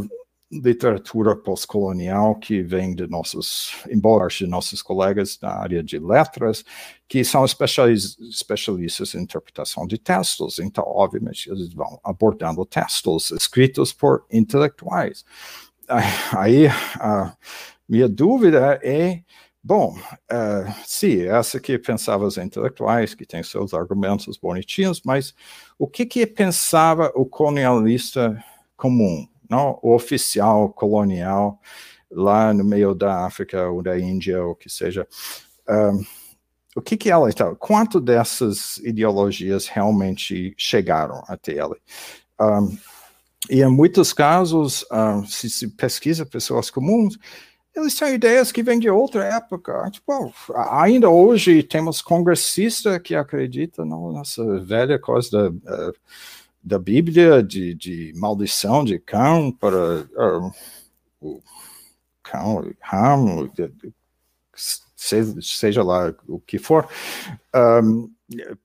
literatura 0.53 1.35
pós-colonial 1.35 2.35
que 2.35 2.63
vem 2.63 2.95
de 2.95 3.07
nossos, 3.07 3.75
embora 3.91 4.29
de 4.29 4.47
nossos 4.47 4.83
colegas 4.83 5.39
da 5.39 5.51
área 5.51 5.83
de 5.83 5.99
letras, 5.99 6.63
que 7.09 7.25
são 7.25 7.45
especialistas 7.45 9.15
em 9.15 9.23
interpretação 9.23 9.87
de 9.87 9.97
textos. 9.97 10.59
Então, 10.59 10.85
obviamente, 10.87 11.51
eles 11.51 11.73
vão 11.73 11.99
abordando 12.05 12.67
textos 12.67 13.31
escritos 13.31 13.93
por 13.93 14.27
intelectuais. 14.31 15.25
Aí, 16.37 16.67
a 17.01 17.35
minha 17.89 18.09
dúvida 18.09 18.79
é, 18.83 19.23
bom, 19.63 19.97
uh, 19.97 20.73
sim, 20.85 21.23
essa 21.23 21.59
que 21.59 21.79
pensava 21.79 22.27
os 22.27 22.37
intelectuais, 22.37 23.15
que 23.15 23.25
tem 23.25 23.43
seus 23.43 23.73
argumentos 23.73 24.37
bonitinhos, 24.37 25.01
mas 25.05 25.35
o 25.79 25.89
que 25.89 26.05
que 26.05 26.27
pensava 26.27 27.11
o 27.15 27.25
colonialista 27.25 28.43
comum? 28.77 29.27
Não 29.49 29.79
oficial 29.83 30.69
colonial 30.71 31.61
lá 32.11 32.53
no 32.53 32.65
meio 32.65 32.95
da 32.95 33.25
África 33.25 33.69
ou 33.69 33.83
da 33.83 33.99
Índia, 33.99 34.43
ou 34.43 34.55
que 34.55 34.69
seja. 34.69 35.07
Um, 35.69 36.05
o 36.75 36.81
que 36.81 36.97
que 36.97 37.11
ela 37.11 37.29
está? 37.29 37.55
Quanto 37.55 38.01
dessas 38.01 38.79
ideologias 38.79 39.67
realmente 39.67 40.55
chegaram 40.57 41.23
até 41.27 41.57
ela? 41.57 41.77
Um, 42.41 42.77
e 43.51 43.61
em 43.63 43.71
muitos 43.71 44.13
casos, 44.13 44.85
um, 44.91 45.27
se 45.27 45.51
se 45.51 45.69
pesquisa 45.69 46.25
pessoas 46.25 46.71
comuns, 46.71 47.19
eles 47.75 47.95
têm 47.95 48.15
ideias 48.15 48.53
que 48.53 48.63
vêm 48.63 48.79
de 48.79 48.91
outra 48.91 49.25
época. 49.25 49.91
Tipo, 49.91 50.33
ainda 50.71 51.09
hoje 51.09 51.63
temos 51.63 52.03
congressista 52.03 53.01
que 53.01 53.15
acredita 53.15 53.85
nessa 53.85 54.61
velha 54.61 54.99
coisa 54.99 55.51
da, 55.51 55.73
eh, 55.75 55.93
da 56.63 56.79
Bíblia 56.79 57.43
de, 57.43 57.75
de 57.75 58.13
maldição 58.17 58.85
de 58.85 58.99
cão 58.99 59.51
para 59.51 60.03
uh, 61.21 61.43
cão, 62.23 62.73
ramo, 62.81 63.51
seja, 64.97 65.83
lá 65.83 66.15
o 66.29 66.39
que 66.41 66.59
for, 66.59 66.89
um, 67.55 68.11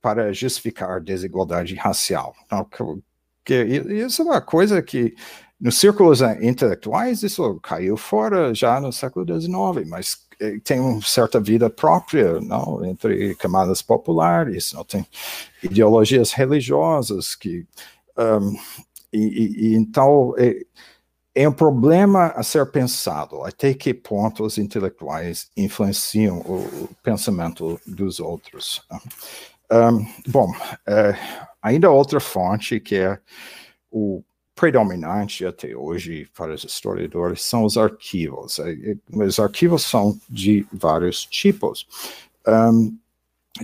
para 0.01 0.31
justificar 0.31 1.01
desigualdade 1.01 1.75
racial. 1.75 2.35
Então, 2.45 3.01
que, 3.43 3.53
isso 4.05 4.21
é 4.21 4.25
uma 4.25 4.41
coisa 4.41 4.81
que 4.81 5.15
nos 5.59 5.77
círculos 5.79 6.21
intelectuais 6.41 7.23
isso 7.23 7.59
caiu 7.61 7.97
fora 7.97 8.53
já 8.53 8.79
no 8.79 8.93
século 8.93 9.25
XIX, 9.25 9.89
mas 9.89 10.26
tem 10.63 10.79
uma 10.79 11.01
certa 11.01 11.39
vida 11.39 11.69
própria, 11.69 12.39
não, 12.39 12.85
entre 12.85 13.35
camadas 13.35 13.81
populares, 13.81 14.73
não 14.73 14.83
tem 14.83 15.05
ideologias 15.63 16.31
religiosas 16.31 17.35
que 17.35 17.65
um, 18.17 18.57
e, 19.13 19.69
e, 19.69 19.75
então 19.75 20.33
é, 20.37 20.65
é, 21.33 21.47
um 21.47 21.53
problema 21.53 22.27
a 22.35 22.43
ser 22.43 22.65
pensado 22.71 23.43
até 23.43 23.73
que 23.73 23.93
ponto 23.93 24.43
os 24.43 24.57
intelectuais 24.57 25.49
influenciam 25.55 26.39
o 26.39 26.89
pensamento 27.03 27.79
dos 27.85 28.19
outros. 28.19 28.81
Um, 29.71 30.05
bom, 30.27 30.51
é, 30.87 31.15
ainda 31.61 31.91
outra 31.91 32.19
fonte 32.19 32.79
que 32.79 32.95
é 32.95 33.19
o 33.91 34.23
predominante 34.57 35.45
até 35.45 35.75
hoje 35.77 36.27
para 36.35 36.53
os 36.53 36.63
historiadores 36.63 37.43
são 37.43 37.63
os 37.63 37.77
arquivos. 37.77 38.57
É, 38.57 38.71
é, 38.71 39.23
os 39.23 39.39
arquivos 39.39 39.83
são 39.83 40.19
de 40.27 40.65
vários 40.73 41.23
tipos. 41.25 41.87
Um, 42.47 42.97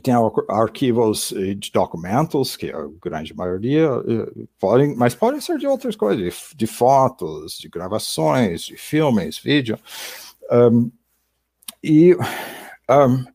tem 0.02 0.14
arquivos 0.50 1.32
eh, 1.34 1.54
de 1.54 1.72
documentos, 1.72 2.56
que 2.56 2.72
a 2.72 2.88
grande 3.00 3.32
maioria 3.36 3.88
eh, 4.08 4.46
podem, 4.60 4.96
mas 4.96 5.14
podem 5.14 5.40
ser 5.40 5.60
de 5.60 5.68
outras 5.68 5.96
coisas, 5.96 6.50
de, 6.56 6.66
fotos, 6.66 7.60
de 7.60 7.70
gravações, 7.70 8.64
de 8.64 8.76
filmes, 8.76 9.38
vídeo. 9.38 9.78
Um, 10.52 10.92
e 11.84 12.16
um, 12.90 13.26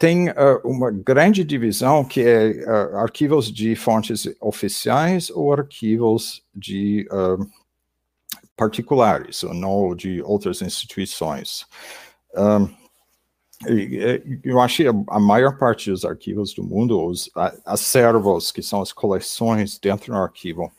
tem 0.00 0.30
uh, 0.30 0.58
uma 0.64 0.90
grande 0.90 1.44
divisão 1.44 2.02
que 2.02 2.22
é 2.22 2.64
uh, 2.66 2.96
arquivos 2.96 3.52
de 3.52 3.76
fontes 3.76 4.26
oficiais 4.40 5.28
ou 5.28 5.52
arquivos 5.52 6.42
de 6.54 7.06
uh, 7.12 7.46
particulares, 8.56 9.44
ou 9.44 9.52
não 9.52 9.94
de 9.94 10.22
outras 10.22 10.62
instituições. 10.62 11.66
Um, 12.34 12.74
eu 14.42 14.58
achei 14.58 14.88
a, 14.88 14.92
a 15.08 15.20
maior 15.20 15.58
parte 15.58 15.90
dos 15.90 16.02
arquivos 16.02 16.54
do 16.54 16.64
mundo, 16.64 16.98
os 16.98 17.30
acervos, 17.66 18.50
que 18.50 18.62
são 18.62 18.80
as 18.80 18.94
coleções 18.94 19.78
dentro 19.78 20.14
do 20.14 20.18
arquivo, 20.18 20.72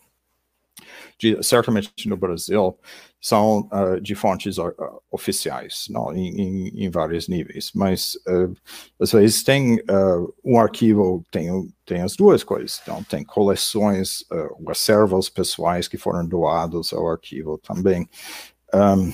de, 1.21 1.41
certamente 1.43 2.09
no 2.09 2.17
Brasil, 2.17 2.75
são 3.21 3.69
uh, 3.71 4.01
de 4.01 4.15
fontes 4.15 4.57
uh, 4.57 4.73
oficiais, 5.11 5.85
não, 5.89 6.11
em, 6.15 6.69
em, 6.69 6.89
vários 6.89 7.27
níveis, 7.27 7.71
mas 7.75 8.15
uh, 8.27 8.51
às 8.99 9.11
vezes 9.11 9.43
tem 9.43 9.77
um 10.43 10.59
arquivo, 10.59 11.23
tem, 11.31 11.71
tem 11.85 12.01
as 12.01 12.15
duas 12.15 12.43
coisas, 12.43 12.79
então 12.81 13.03
tem 13.03 13.23
coleções, 13.23 14.25
acervos 14.67 15.29
pessoais 15.29 15.87
que 15.87 15.97
foram 15.97 16.25
doados 16.25 16.91
ao 16.91 17.07
arquivo 17.07 17.59
também. 17.59 18.09
Um, 18.73 19.13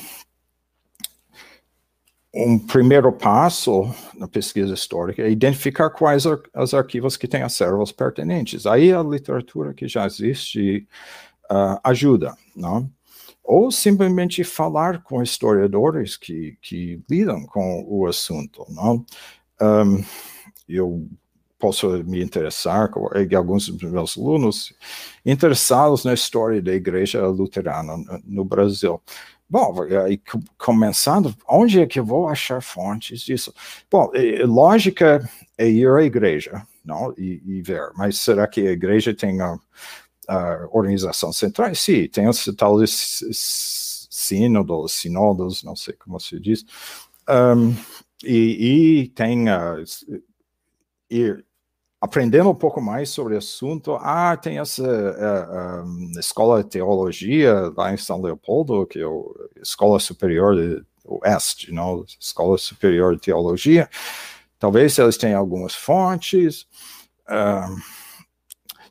um 2.34 2.60
primeiro 2.60 3.12
passo 3.12 3.92
na 4.16 4.28
pesquisa 4.28 4.74
histórica 4.74 5.24
é 5.24 5.30
identificar 5.30 5.90
quais 5.90 6.26
ar 6.28 6.40
os 6.56 6.74
arquivos 6.74 7.18
que 7.18 7.28
têm 7.28 7.42
acervos 7.42 7.92
pertinentes. 7.92 8.68
Aí 8.68 8.94
a 8.94 9.02
literatura 9.02 9.74
que 9.74 9.88
já 9.88 10.06
existe 10.06 10.88
uh, 11.52 11.80
ajuda, 11.84 12.36
não? 12.56 12.90
Ou 13.44 13.72
simplesmente 13.72 14.44
falar 14.44 15.02
com 15.04 15.24
historiadores 15.24 16.18
que, 16.18 16.58
que 16.62 17.02
lidam 17.10 17.46
com 17.46 17.86
o 17.88 18.06
assunto, 18.06 18.66
não? 18.70 19.06
Um, 19.62 20.04
eu 20.68 21.08
posso 21.58 21.88
me 22.04 22.22
interessar, 22.22 22.92
e 23.30 23.36
alguns 23.36 23.70
dos 23.70 23.92
meus 23.92 24.18
alunos 24.18 24.74
interessados 25.26 26.04
na 26.04 26.14
história 26.14 26.62
da 26.62 26.74
igreja 26.74 27.26
luterana 27.26 27.98
no, 27.98 28.22
no 28.26 28.46
Brasil. 28.46 29.02
Bom, 29.50 29.74
aí 30.06 30.22
começando, 30.58 31.34
onde 31.48 31.80
é 31.80 31.88
que 31.88 32.00
eu 32.00 32.06
vou 32.06 32.28
achar 32.28 32.62
fontes 32.62 33.22
disso? 33.22 33.54
Bom, 33.90 34.12
lógica 34.46 35.28
é 35.58 35.70
ir 35.70 35.90
à 35.90 36.04
igreja, 36.04 36.68
não, 36.84 37.14
e, 37.18 37.42
e 37.46 37.62
ver, 37.62 37.92
mas 37.96 38.20
será 38.20 38.46
que 38.46 38.68
a 38.68 38.72
igreja 38.72 39.16
tem 39.16 39.42
a, 39.42 39.58
a 40.28 40.68
organização 40.72 41.32
central? 41.32 41.74
Sim, 41.76 42.08
tem 42.08 42.28
os 42.28 42.44
tal 42.58 42.80
de 42.80 42.88
sínodos, 44.10 44.94
sinodos, 44.94 45.64
não 45.64 45.76
sei 45.76 45.94
como 45.94 46.20
se 46.20 46.40
diz, 46.40 46.66
um, 47.30 47.74
e, 48.24 49.04
e, 49.04 49.08
tem 49.10 49.46
uh, 49.50 49.84
aprendendo 52.00 52.50
um 52.50 52.56
pouco 52.56 52.82
mais 52.82 53.10
sobre 53.10 53.36
o 53.36 53.38
assunto, 53.38 53.96
ah, 53.96 54.38
tem 54.38 54.60
essa 54.60 54.84
uh, 54.84 55.86
um, 55.86 56.12
escola 56.20 56.64
de 56.64 56.70
teologia 56.70 57.72
lá 57.76 57.94
em 57.94 57.98
São 57.98 58.22
Leopoldo, 58.22 58.86
que 58.86 59.00
é 59.00 59.06
a 59.06 59.62
Escola 59.62 60.00
Superior 60.00 60.56
de 60.56 60.84
Oeste, 61.06 61.72
não? 61.72 62.06
Escola 62.20 62.58
Superior 62.58 63.16
de 63.16 63.22
Teologia. 63.22 63.90
Talvez 64.60 64.98
eles 64.98 65.18
tenham 65.18 65.40
algumas 65.40 65.76
fontes, 65.76 66.68
uh, 67.30 67.76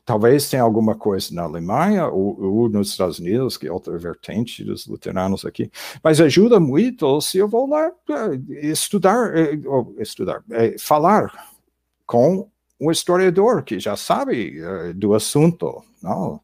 talvez 0.07 0.49
tenha 0.49 0.63
alguma 0.63 0.95
coisa 0.95 1.35
na 1.35 1.43
Alemanha 1.43 2.07
ou, 2.07 2.41
ou, 2.41 2.69
nos 2.69 2.91
Estados 2.91 3.19
Unidos, 3.19 3.57
que 3.57 3.67
é 3.67 3.71
outra 3.71 3.97
vertente 3.97 4.63
dos 4.63 4.87
luteranos 4.87 5.45
aqui, 5.45 5.69
mas 6.01 6.21
ajuda 6.21 6.61
muito 6.61 7.19
se 7.19 7.37
eu 7.37 7.47
vou 7.47 7.69
lá 7.69 7.89
uh, 7.89 8.53
estudar, 8.53 9.33
uh, 9.35 9.95
estudar, 9.99 10.41
falar 10.79 11.51
com 12.05 12.49
um 12.79 12.89
historiador 12.89 13.63
que 13.63 13.81
já 13.81 13.97
sabe 13.97 14.61
uh, 14.61 14.93
do 14.93 15.13
assunto, 15.13 15.83
não? 16.01 16.39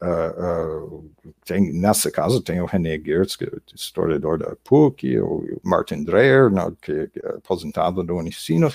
Uh, 0.00 0.94
uh, 0.94 1.10
tem, 1.44 1.72
nessa 1.72 2.10
casa 2.10 2.40
tem 2.42 2.60
o 2.62 2.66
René 2.66 2.98
Gertz, 2.98 3.36
que 3.36 3.44
é 3.44 3.50
historiador 3.74 4.38
da 4.38 4.56
PUC, 4.64 5.18
o 5.20 5.60
Martin 5.62 6.02
Dreyer, 6.02 6.50
não, 6.50 6.70
que 6.70 6.92
é 6.92 7.28
aposentado 7.28 8.02
do 8.02 8.14
Unicinos. 8.14 8.74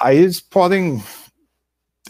aí 0.00 0.18
eles 0.18 0.40
podem 0.40 1.02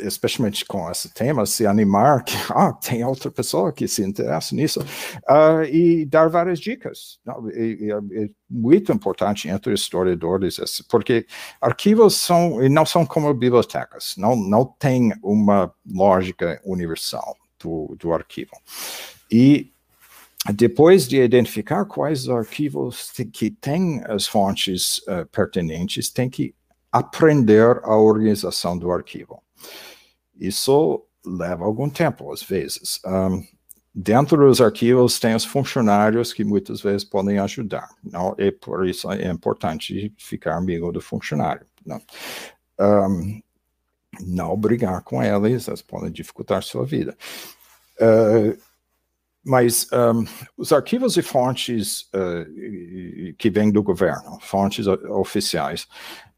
especialmente 0.01 0.65
com 0.65 0.91
esse 0.91 1.13
tema, 1.13 1.47
se 1.47 1.67
animar 1.67 2.25
que 2.25 2.37
ah, 2.51 2.73
tem 2.73 3.05
outra 3.05 3.31
pessoa 3.31 3.73
que 3.73 3.89
se 3.89 4.03
interessa 4.03 4.55
nisso 4.55 4.81
uh, 4.81 5.65
e 5.71 6.05
dar 6.07 6.29
várias 6.29 6.59
dicas. 6.59 7.19
Não, 7.25 7.49
e, 7.51 7.91
é 7.91 8.29
muito 8.49 8.93
importante 8.93 9.49
entre 9.49 9.73
historiadores, 9.75 10.59
porque 10.89 11.27
arquivos 11.61 12.15
são 12.15 12.59
não 12.69 12.87
são 12.87 13.05
como 13.05 13.33
bibliotecas, 13.35 14.15
não, 14.17 14.37
não 14.37 14.65
tem 14.65 15.13
uma 15.23 15.73
lógica 15.87 16.61
universal 16.65 17.37
do, 17.59 17.97
do 17.99 18.13
arquivo. 18.13 18.53
E 19.31 19.73
depois 20.53 21.09
de 21.09 21.21
identificar 21.21 21.85
quais 21.85 22.29
arquivos 22.29 23.11
que 23.33 23.51
têm 23.51 24.01
as 24.05 24.27
fontes 24.27 24.99
uh, 24.99 25.27
pertinentes, 25.33 26.11
tem 26.11 26.31
que 26.31 26.55
aprender 26.93 27.81
a 27.83 27.97
organização 27.97 28.79
do 28.79 28.91
arquivo. 28.91 29.43
Isso 30.39 31.05
leva 31.25 31.65
algum 31.65 31.89
tempo, 31.89 32.33
às 32.33 32.43
vezes. 32.43 33.01
Um, 33.05 33.45
dentro 33.95 34.37
dos 34.37 34.61
arquivos 34.61 35.19
tem 35.19 35.35
os 35.35 35.45
funcionários 35.45 36.33
que 36.33 36.45
muitas 36.45 36.81
vezes 36.81 37.05
podem 37.05 37.39
ajudar. 37.39 37.89
Não, 38.05 38.35
e 38.39 38.53
por 38.53 38.87
isso 38.87 39.11
é 39.11 39.31
importante 39.31 40.13
ficar 40.19 40.57
amigo 40.57 40.93
do 40.93 41.01
funcionário. 41.01 41.67
Não, 41.85 42.01
um, 42.79 43.43
não 44.21 44.57
brigar 44.57 45.03
com 45.03 45.23
eles, 45.23 45.69
eles 45.69 45.83
podem 45.83 46.11
dificultar 46.11 46.63
sua 46.63 46.85
vida. 46.85 47.17
Uh, 48.01 48.57
mas 49.43 49.89
um, 49.93 50.25
os 50.57 50.73
arquivos 50.73 51.17
e 51.17 51.23
fontes 51.23 52.11
uh, 52.15 53.35
que 53.39 53.49
vêm 53.49 53.71
do 53.71 53.83
governo, 53.83 54.39
fontes 54.41 54.87
oficiais, 54.89 55.87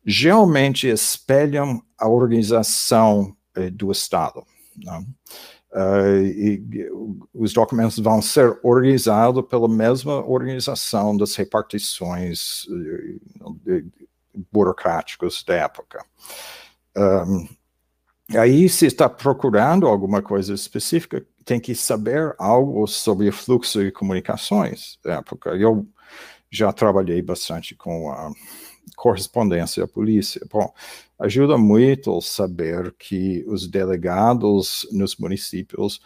geralmente 0.08 0.88
espelham 0.88 1.82
a 1.98 2.08
organização 2.08 3.36
eh, 3.54 3.68
do 3.68 3.92
Estado. 3.92 4.42
Uh, 5.70 6.24
e, 6.24 6.88
os 7.34 7.52
documentos 7.52 7.98
vão 7.98 8.22
ser 8.22 8.58
organizados 8.62 9.44
pela 9.44 9.68
mesma 9.68 10.24
organização 10.26 11.14
das 11.14 11.34
repartições 11.34 12.64
uh, 12.64 13.92
burocráticas 14.50 15.42
da 15.42 15.54
época. 15.56 16.02
Um, 16.96 17.46
aí, 18.34 18.66
se 18.66 18.86
está 18.86 19.10
procurando 19.10 19.86
alguma 19.86 20.22
coisa 20.22 20.54
específica, 20.54 21.22
tem 21.44 21.60
que 21.60 21.74
saber 21.74 22.34
algo 22.38 22.86
sobre 22.86 23.28
o 23.28 23.32
fluxo 23.32 23.84
de 23.84 23.92
comunicações 23.92 24.98
da 25.04 25.16
época. 25.16 25.50
Eu 25.50 25.86
já 26.50 26.72
trabalhei 26.72 27.20
bastante 27.20 27.74
com 27.74 28.10
a 28.10 28.32
correspondência 28.98 29.84
à 29.84 29.88
polícia. 29.88 30.44
Bom, 30.50 30.74
ajuda 31.20 31.56
muito 31.56 32.20
saber 32.20 32.92
que 32.98 33.44
os 33.46 33.68
delegados 33.68 34.86
nos 34.90 35.16
municípios 35.16 36.00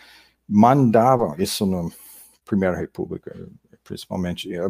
mandavam, 0.47 1.34
isso 1.38 1.64
na 1.64 1.88
Primeira 2.45 2.76
República, 2.76 3.34
principalmente, 3.82 4.55
eh, 4.55 4.68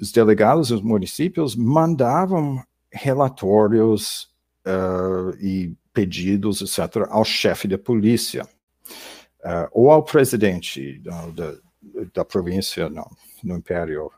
os 0.00 0.12
delegados 0.12 0.68
dos 0.68 0.82
municípios 0.82 1.56
mandavam 1.56 2.62
relatórios 2.92 4.28
uh, 4.66 5.34
e 5.40 5.74
pedidos, 5.92 6.60
etc., 6.60 7.06
ao 7.08 7.24
chefe 7.24 7.66
da 7.66 7.78
polícia, 7.78 8.44
uh, 8.44 9.68
ou 9.72 9.90
ao 9.90 10.04
presidente 10.04 11.00
da, 11.00 11.54
da 12.14 12.24
província, 12.24 12.88
não, 12.88 13.10
no 13.42 13.56
Império, 13.56 14.10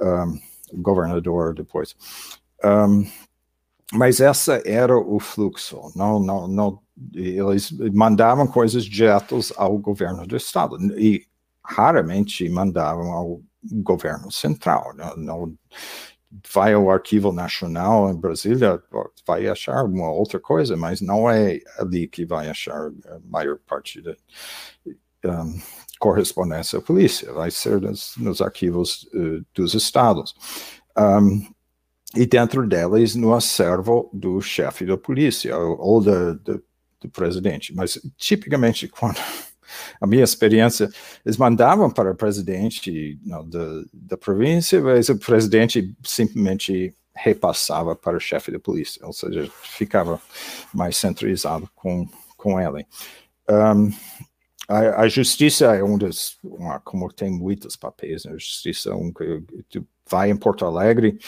um, 0.00 0.40
governador 0.80 1.54
depois. 1.54 1.94
Um, 2.64 3.06
mas 3.92 4.20
essa 4.20 4.62
era 4.64 4.96
o 4.96 5.18
fluxo. 5.20 5.92
Não, 5.94 6.18
não, 6.18 6.48
não, 6.48 6.82
eles 7.14 7.70
mandavam 7.92 8.46
coisas 8.46 8.84
diretas 8.84 9.52
ao 9.56 9.76
governo 9.78 10.26
do 10.26 10.36
estado 10.36 10.76
e 10.98 11.26
raramente 11.64 12.48
mandavam 12.48 13.12
ao 13.12 13.42
governo 13.62 14.30
central. 14.30 14.94
Não, 14.94 15.16
não 15.16 15.58
vai 16.52 16.72
ao 16.72 16.90
Arquivo 16.90 17.30
Nacional 17.30 18.10
em 18.10 18.16
Brasília, 18.16 18.82
vai 19.26 19.46
achar 19.48 19.84
uma 19.84 20.10
outra 20.10 20.40
coisa, 20.40 20.76
mas 20.76 21.00
não 21.00 21.28
é 21.28 21.60
ali 21.78 22.08
que 22.08 22.24
vai 22.24 22.48
achar 22.48 22.86
a 22.88 23.18
maior 23.24 23.58
parte 23.66 24.00
da 24.00 24.16
um, 25.24 25.60
correspondência 26.00 26.78
à 26.78 26.82
polícia, 26.82 27.32
vai 27.32 27.50
ser 27.50 27.80
nos, 27.80 28.14
nos 28.16 28.40
arquivos 28.40 29.04
uh, 29.14 29.44
dos 29.54 29.74
estados. 29.74 30.34
Um, 30.98 31.46
e 32.14 32.26
dentro 32.26 32.66
delas 32.66 33.14
no 33.14 33.34
acervo 33.34 34.10
do 34.12 34.40
chefe 34.40 34.84
da 34.84 34.96
polícia 34.96 35.56
ou, 35.56 36.00
do, 36.00 36.34
do, 36.34 36.64
do 37.00 37.08
presidente. 37.10 37.74
Mas 37.74 38.00
tipicamente 38.16 38.88
quando 38.88 39.18
a 40.00 40.06
minha 40.06 40.24
experiência, 40.24 40.90
eles 41.24 41.36
mandavam 41.36 41.90
para 41.90 42.10
o 42.10 42.14
presidente 42.14 43.18
não, 43.24 43.48
da, 43.48 43.82
da 43.92 44.16
província, 44.16 44.80
mas 44.80 45.08
o 45.08 45.16
presidente 45.16 45.94
simplesmente 46.04 46.94
repassava 47.14 47.94
para 47.94 48.16
o 48.16 48.20
chefe 48.20 48.50
da 48.50 48.58
polícia, 48.58 49.04
ou 49.06 49.12
seja, 49.12 49.50
ficava 49.62 50.20
mais 50.72 50.96
centralizado 50.96 51.68
com, 51.74 52.06
com 52.36 52.60
ele. 52.60 52.86
Um, 53.48 53.92
a, 54.68 55.02
a, 55.02 55.08
justiça 55.08 55.74
é 55.74 55.84
um 55.84 55.98
dos, 55.98 56.38
como 56.84 57.12
tem 57.12 57.30
muitos 57.30 57.76
papéis, 57.76 58.24
né? 58.24 58.32
a 58.32 58.38
justiça 58.38 58.90
é 58.90 58.94
um 58.94 59.12
que 59.68 59.82
vai 60.08 60.30
em 60.30 60.36
Porto 60.36 60.64
Alegre, 60.64 61.18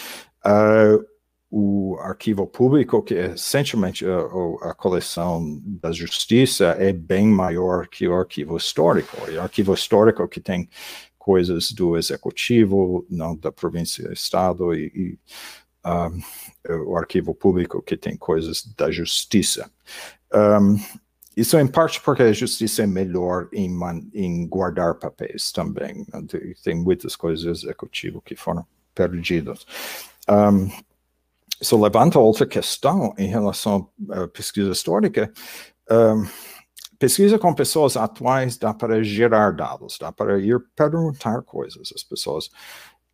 uh, 0.47 1.05
o 1.51 1.97
arquivo 2.01 2.47
público, 2.47 3.03
que 3.03 3.15
é 3.15 3.27
essencialmente 3.35 4.05
a, 4.05 4.71
a, 4.71 4.75
coleção 4.75 5.61
da 5.65 5.93
justiça, 5.93 6.77
é 6.79 6.93
bem 6.93 7.29
maior 7.29 7.87
que 7.87 8.09
o 8.09 8.15
arquivo 8.15 8.57
histórico. 8.57 9.17
E 9.31 9.37
o 9.37 9.43
arquivo 9.43 9.73
histórico 9.73 10.27
que 10.27 10.41
tem 10.41 10.69
coisas 11.17 11.71
do 11.73 11.97
executivo, 11.97 13.07
não 13.09 13.37
da 13.37 13.53
província 13.53 14.13
estado, 14.13 14.75
e, 14.75 14.87
e 14.95 15.19
um, 15.87 16.21
o 16.87 16.97
arquivo 16.97 17.35
público 17.35 17.83
que 17.83 17.97
tem 17.97 18.17
coisas 18.17 18.65
da 18.77 18.91
justiça. 18.91 19.71
Um, 20.35 20.77
isso 21.37 21.59
em 21.59 21.67
parte 21.67 22.01
porque 22.01 22.23
a 22.23 22.33
justiça 22.33 22.83
é 22.83 22.87
melhor 22.87 23.49
em, 23.53 23.69
man, 23.69 24.03
em 24.13 24.47
guardar 24.47 24.95
papéis 24.95 25.51
também. 25.53 26.05
Tem, 26.29 26.55
tem 26.63 26.75
muitas 26.75 27.17
coisas 27.17 27.45
do 27.45 27.51
executivo 27.51 28.23
que 28.23 28.37
foram 28.37 28.67
perdidas. 28.95 29.67
Um, 30.29 30.71
isso 31.61 31.81
levanta 31.81 32.19
outra 32.19 32.47
questão 32.47 33.15
em 33.17 33.29
relação 33.29 33.89
à 34.11 34.29
pesquisa 34.29 34.71
histórica. 34.71 35.33
Um, 35.91 36.27
pesquisa 36.99 37.39
com 37.39 37.55
pessoas 37.55 37.97
atuais 37.97 38.57
dá 38.57 38.73
para 38.73 39.03
gerar 39.03 39.53
dados, 39.53 39.99
dá 39.99 40.11
para 40.13 40.39
ir 40.41 40.59
perguntar 40.75 41.43
coisas 41.43 41.93
às 41.95 42.03
pessoas. 42.03 42.47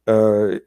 Uh, 0.08 0.60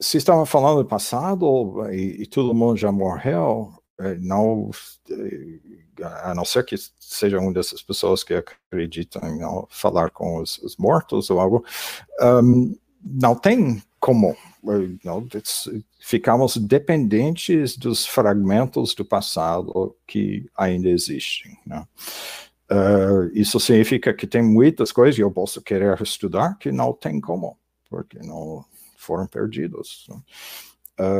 se 0.00 0.18
estava 0.18 0.44
falando 0.44 0.82
do 0.82 0.88
passado 0.88 1.88
e, 1.90 2.22
e, 2.22 2.26
todo 2.26 2.54
mundo 2.54 2.76
já 2.76 2.90
morreu, 2.90 3.72
eh, 3.98 4.16
não, 4.20 4.70
eh, 5.08 5.60
a 6.24 6.34
não 6.34 6.44
ser 6.44 6.64
que 6.64 6.74
seja 6.98 7.38
uma 7.38 7.52
dessas 7.52 7.82
pessoas 7.82 8.24
que 8.24 8.34
acreditam 8.34 9.22
em 9.28 9.40
falar 9.70 10.10
com 10.10 10.40
os, 10.40 10.58
os 10.58 10.76
mortos 10.76 11.30
ou 11.30 11.40
algo, 11.40 11.64
um, 12.20 12.76
não 13.02 13.36
tem 13.36 13.82
como 14.00 14.36
não, 15.04 15.26
ficamos 16.00 16.56
dependentes 16.56 17.76
dos 17.76 18.06
fragmentos 18.06 18.94
do 18.94 19.04
passado 19.04 19.96
que 20.06 20.46
ainda 20.56 20.88
existem. 20.88 21.56
Né? 21.66 21.86
Uh, 22.70 23.30
isso 23.34 23.60
significa 23.60 24.14
que 24.14 24.26
tem 24.26 24.42
muitas 24.42 24.90
coisas 24.90 25.16
que 25.16 25.22
eu 25.22 25.30
posso 25.30 25.60
querer 25.60 26.00
estudar 26.00 26.58
que 26.58 26.72
não 26.72 26.92
tem 26.92 27.20
como, 27.20 27.58
porque 27.90 28.18
não 28.20 28.64
foram 28.96 29.26
perdidos. 29.26 30.06
Né? 30.08 30.16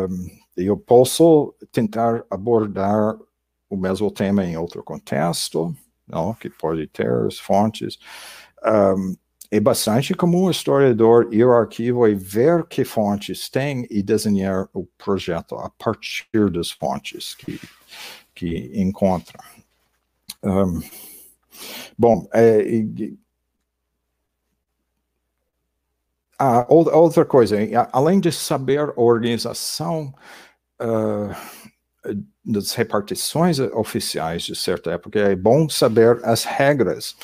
Um, 0.09 0.31
eu 0.57 0.77
posso 0.77 1.55
tentar 1.71 2.25
abordar 2.31 3.17
o 3.69 3.77
mesmo 3.77 4.11
tema 4.11 4.45
em 4.45 4.57
outro 4.57 4.83
contexto, 4.83 5.75
não? 6.07 6.33
que 6.35 6.49
pode 6.49 6.87
ter 6.87 7.11
as 7.27 7.39
fontes. 7.39 7.99
Um, 8.65 9.17
é 9.57 9.61
bastante 9.61 10.15
comum 10.15 10.47
o 10.47 10.51
historiador 10.51 11.29
ir 11.33 11.45
ao 11.45 11.53
arquivo 11.53 12.09
e 12.09 12.15
ver 12.17 12.67
que 12.67 12.85
fontes 12.85 13.49
tem 13.49 13.87
e 13.89 14.03
desenhar 14.03 14.69
o 14.73 14.85
projeto 14.99 15.55
a 15.55 15.71
partir 15.71 16.51
das 16.51 16.73
fontes 16.73 17.37
que, 17.37 17.61
que 18.35 18.73
encontra. 18.75 19.39
Um, 20.43 20.83
bom, 21.97 22.29
é, 22.35 22.65
outra 26.69 27.25
coisa, 27.25 27.57
além 27.93 28.19
de 28.19 28.33
saber 28.33 28.81
a 28.89 29.01
organização 29.01 30.13
uh, 30.83 31.33
das 32.45 32.73
repartições 32.75 33.61
oficiais 33.61 34.43
de 34.43 34.57
certa 34.57 34.91
época, 34.91 35.21
é 35.21 35.37
bom 35.37 35.69
saber 35.69 36.21
as 36.25 36.43
regras 36.43 37.15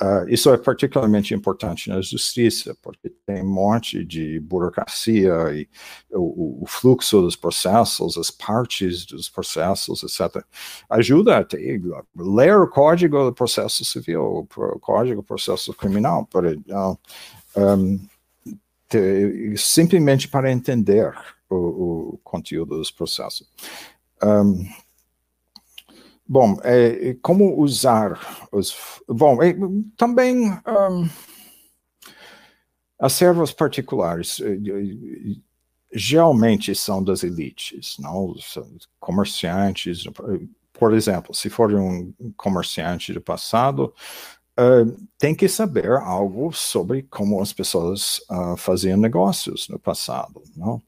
Uh, 0.00 0.26
isso 0.28 0.48
é 0.50 0.56
particularmente 0.56 1.34
importante 1.34 1.90
na 1.90 2.00
justiça, 2.00 2.74
porque 2.80 3.10
tem 3.26 3.42
um 3.42 3.52
monte 3.52 4.02
de 4.02 4.40
burocracia 4.40 5.34
e 5.52 5.68
o, 6.10 6.62
o, 6.62 6.66
fluxo 6.66 7.20
dos 7.20 7.36
processos, 7.36 8.16
as 8.16 8.30
partes 8.30 9.04
dos 9.04 9.28
processos, 9.28 10.02
etc. 10.02 10.42
Ajuda 10.88 11.36
a 11.36 11.44
ter, 11.44 11.82
ler 12.16 12.56
o 12.56 12.66
código 12.66 13.24
do 13.24 13.34
processo 13.34 13.84
civil, 13.84 14.48
o 14.56 14.78
código 14.80 15.20
do 15.20 15.26
processo 15.26 15.74
criminal, 15.74 16.26
para, 16.26 16.56
um, 17.56 18.00
te, 18.88 19.54
simplesmente 19.58 20.28
para 20.28 20.50
entender 20.50 21.14
o, 21.50 22.14
o 22.14 22.20
conteúdo 22.24 22.78
dos 22.78 22.90
processos. 22.90 23.46
Um, 24.22 24.66
Bom, 26.32 26.56
é, 26.62 27.16
como 27.20 27.60
usar 27.60 28.46
os. 28.52 28.72
Bom, 29.08 29.42
é, 29.42 29.52
também 29.96 30.48
um, 30.48 31.08
as 33.00 33.14
servas 33.14 33.52
particulares 33.52 34.40
geralmente 35.92 36.72
são 36.72 37.02
das 37.02 37.24
elites, 37.24 37.96
não 37.98 38.32
comerciantes. 39.00 40.04
Por 40.72 40.94
exemplo, 40.94 41.34
se 41.34 41.50
for 41.50 41.74
um 41.74 42.14
comerciante 42.36 43.12
do 43.12 43.20
passado, 43.20 43.92
uh, 44.56 45.08
tem 45.18 45.34
que 45.34 45.48
saber 45.48 45.90
algo 45.90 46.52
sobre 46.52 47.02
como 47.10 47.42
as 47.42 47.52
pessoas 47.52 48.20
uh, 48.30 48.56
faziam 48.56 48.96
negócios 48.96 49.68
no 49.68 49.80
passado, 49.80 50.44
não? 50.54 50.80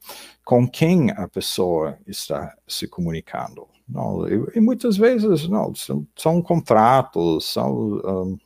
com 0.45 0.69
quem 0.69 1.11
a 1.11 1.27
pessoa 1.27 1.99
está 2.07 2.55
se 2.69 2.87
comunicando. 2.87 3.72
Não, 3.93 4.27
e, 4.27 4.57
e 4.57 4.61
muitas 4.61 4.97
vezes 4.97 5.49
não, 5.49 5.75
são, 5.75 6.07
são 6.17 6.41
contratos, 6.41 7.45
são 7.45 8.01
um, 8.05 8.39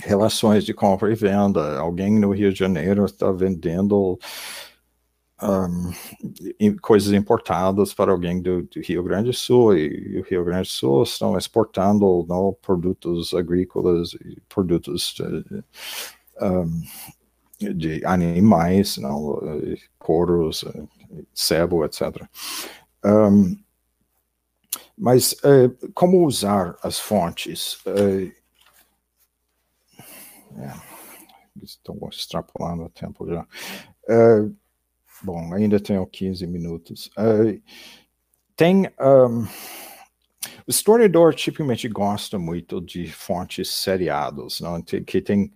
relações 0.00 0.64
de 0.64 0.74
compra 0.74 1.10
e 1.10 1.14
venda. 1.14 1.78
Alguém 1.78 2.18
no 2.18 2.30
Rio 2.32 2.52
de 2.52 2.58
Janeiro 2.58 3.06
está 3.06 3.32
vendendo 3.32 4.18
um, 5.42 6.76
coisas 6.82 7.12
importadas 7.14 7.94
para 7.94 8.12
alguém 8.12 8.40
do, 8.42 8.62
do, 8.64 8.80
Rio 8.80 9.02
Grande 9.02 9.30
do 9.30 9.32
Sul 9.32 9.76
e, 9.76 10.20
o 10.20 10.22
Rio 10.24 10.44
Grande 10.44 10.68
do 10.68 10.72
Sul 10.72 11.02
estão 11.02 11.38
exportando 11.38 12.26
não, 12.28 12.54
produtos 12.60 13.32
agrícolas 13.32 14.12
e 14.14 14.38
produtos 14.48 15.14
de, 15.14 15.64
um, 16.42 17.74
de 17.74 18.04
animais, 18.04 18.98
não, 18.98 19.40
couros, 19.98 20.66
sebo, 21.32 21.82
etc. 21.84 22.22
Um, 23.02 23.56
mas 24.96 25.32
uh, 25.32 25.92
como 25.94 26.24
usar 26.24 26.76
as 26.82 26.98
fontes? 26.98 27.74
Uh, 27.86 28.32
é, 30.58 30.72
estou 31.62 32.08
extrapolando 32.10 32.84
o 32.84 32.90
tempo 32.90 33.26
já. 33.28 33.42
Uh, 34.08 34.54
bom, 35.22 35.52
ainda 35.54 35.80
tenho 35.80 36.06
15 36.06 36.46
minutos. 36.46 37.10
Tem. 38.56 38.86
Um, 39.00 39.46
o 40.66 40.70
historiador 40.70 41.34
tipicamente 41.34 41.88
gosta 41.88 42.38
muito 42.38 42.80
de 42.80 43.06
fontes 43.12 43.68
seriados, 43.70 44.60
não? 44.60 44.82
que 44.82 45.20
tem 45.20 45.52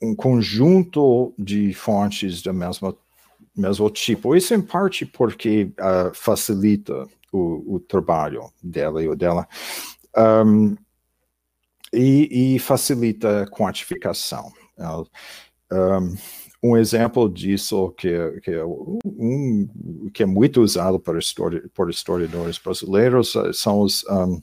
um 0.00 0.14
conjunto 0.14 1.34
de 1.38 1.72
fontes 1.72 2.42
do 2.42 2.52
mesmo, 2.52 2.96
mesmo 3.56 3.88
tipo. 3.90 4.34
Isso 4.36 4.54
em 4.54 4.60
parte 4.60 5.06
porque 5.06 5.72
uh, 5.80 6.14
facilita 6.14 7.08
o, 7.32 7.76
o, 7.76 7.80
trabalho 7.80 8.50
dela 8.62 9.02
e 9.02 9.08
o 9.08 9.16
dela. 9.16 9.46
Um, 10.16 10.76
e, 11.92 12.54
e, 12.54 12.58
facilita 12.58 13.42
a 13.42 13.46
quantificação. 13.46 14.52
Um, 15.72 16.14
um 16.62 16.76
exemplo 16.76 17.28
disso 17.28 17.92
que, 17.92 18.40
que, 18.40 18.50
é 18.50 18.64
um, 18.64 19.68
que 20.12 20.22
é 20.22 20.26
muito 20.26 20.62
usado 20.62 20.98
por, 20.98 21.16
histori 21.18 21.68
por 21.68 21.90
historiadores 21.90 22.58
brasileiros 22.58 23.36
eh, 23.36 23.52
são 23.52 23.80
os 23.80 24.04
um, 24.04 24.42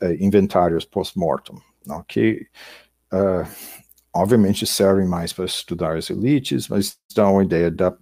eh, 0.00 0.16
inventários 0.20 0.84
post-mortem, 0.84 1.56
que 2.06 2.46
uh, 3.12 3.48
obviamente 4.14 4.66
servem 4.66 5.06
mais 5.06 5.32
para 5.32 5.46
estudar 5.46 5.96
as 5.96 6.10
elites, 6.10 6.68
mas 6.68 6.96
dão 7.14 7.32
uma 7.34 7.44
ideia 7.44 7.70
da 7.70 7.96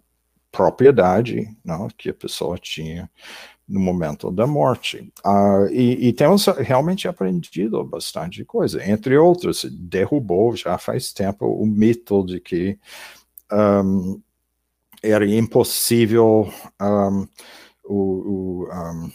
propriedade 0.57 1.55
não, 1.63 1.89
que 1.89 2.09
a 2.09 2.15
pessoa 2.15 2.57
tinha 2.57 3.11
no 3.69 3.81
momento 3.81 4.31
da 4.31 4.47
morte. 4.47 5.13
Uh, 5.25 5.67
e, 5.71 6.09
e, 6.09 6.13
temos 6.13 6.47
realmente 6.47 7.09
aprendido 7.09 7.83
bastante 7.85 8.45
coisa. 8.45 8.83
Entre 8.89 9.19
outros, 9.19 9.65
derrubou 9.65 10.57
já 10.57 10.79
faz 10.79 11.13
tempo 11.13 11.47
o 11.47 11.67
mito 11.67 12.25
de 12.25 12.41
que 12.41 12.79
um, 13.53 14.21
era 15.03 15.27
impossível 15.27 16.51
um, 16.81 17.29
o, 17.85 18.65
o 18.65 18.69
um, 18.73 19.11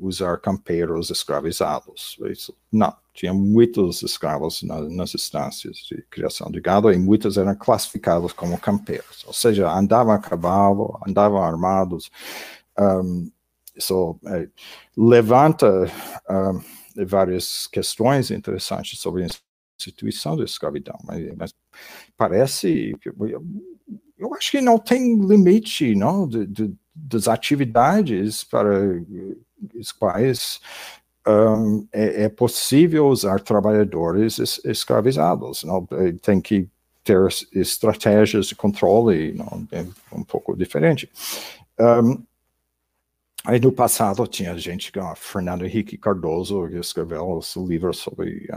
usar 0.00 0.38
campeiros 0.38 1.10
escravizados. 1.10 2.16
Isso, 2.28 2.56
não, 2.72 2.92
tinha 3.18 3.34
muitos 3.34 4.00
escravos 4.04 4.62
na, 4.62 4.80
nas 4.82 5.12
estâncias 5.12 5.78
de 5.78 6.00
criação 6.08 6.48
de 6.52 6.60
gado 6.60 6.92
e 6.92 6.96
muitos 6.96 7.36
eram 7.36 7.52
classificados 7.56 8.32
como 8.32 8.56
campeiros, 8.60 9.24
ou 9.26 9.32
seja, 9.32 9.68
andavam 9.68 10.12
a 10.12 10.20
cavalo, 10.20 10.96
andavam 11.04 11.42
armados. 11.42 12.12
Um, 12.78 13.28
isso 13.74 14.16
é, 14.24 14.48
levanta 14.96 15.68
um, 16.30 17.04
várias 17.04 17.66
questões 17.66 18.30
interessantes 18.30 19.00
sobre 19.00 19.24
a 19.24 19.28
instituição 19.76 20.36
da 20.36 20.44
escravidão, 20.44 20.96
mas, 21.02 21.34
mas 21.36 21.54
parece 22.16 22.96
eu 24.16 24.34
acho 24.34 24.52
que 24.52 24.60
não 24.60 24.78
tem 24.78 25.18
limite, 25.26 25.92
não, 25.96 26.28
de, 26.28 26.46
de, 26.46 26.72
das 26.94 27.26
atividades 27.26 28.44
para 28.44 28.70
as 29.80 29.90
quais 29.90 30.60
um, 31.28 31.86
é, 31.92 32.24
é, 32.24 32.28
possível 32.28 33.08
usar 33.08 33.40
trabalhadores 33.40 34.38
es, 34.38 34.60
escravizados, 34.64 35.62
não, 35.62 35.86
é, 35.92 36.12
tem 36.12 36.40
que 36.40 36.68
ter 37.04 37.28
estratégias 37.52 38.46
de 38.46 38.54
controle, 38.54 39.32
não, 39.32 39.66
é 39.72 39.84
um 40.12 40.24
pouco 40.24 40.56
diferente. 40.56 41.10
Um, 41.78 42.22
aí 43.44 43.60
no 43.60 43.70
passado 43.72 44.26
tinha 44.26 44.56
gente 44.58 44.90
como 44.90 45.14
Fernando 45.16 45.64
Henrique 45.64 45.98
Cardoso 45.98 46.68
que 46.68 46.76
escreveu 46.76 47.30
os 47.30 47.54
livros 47.56 47.98
sobre 47.98 48.48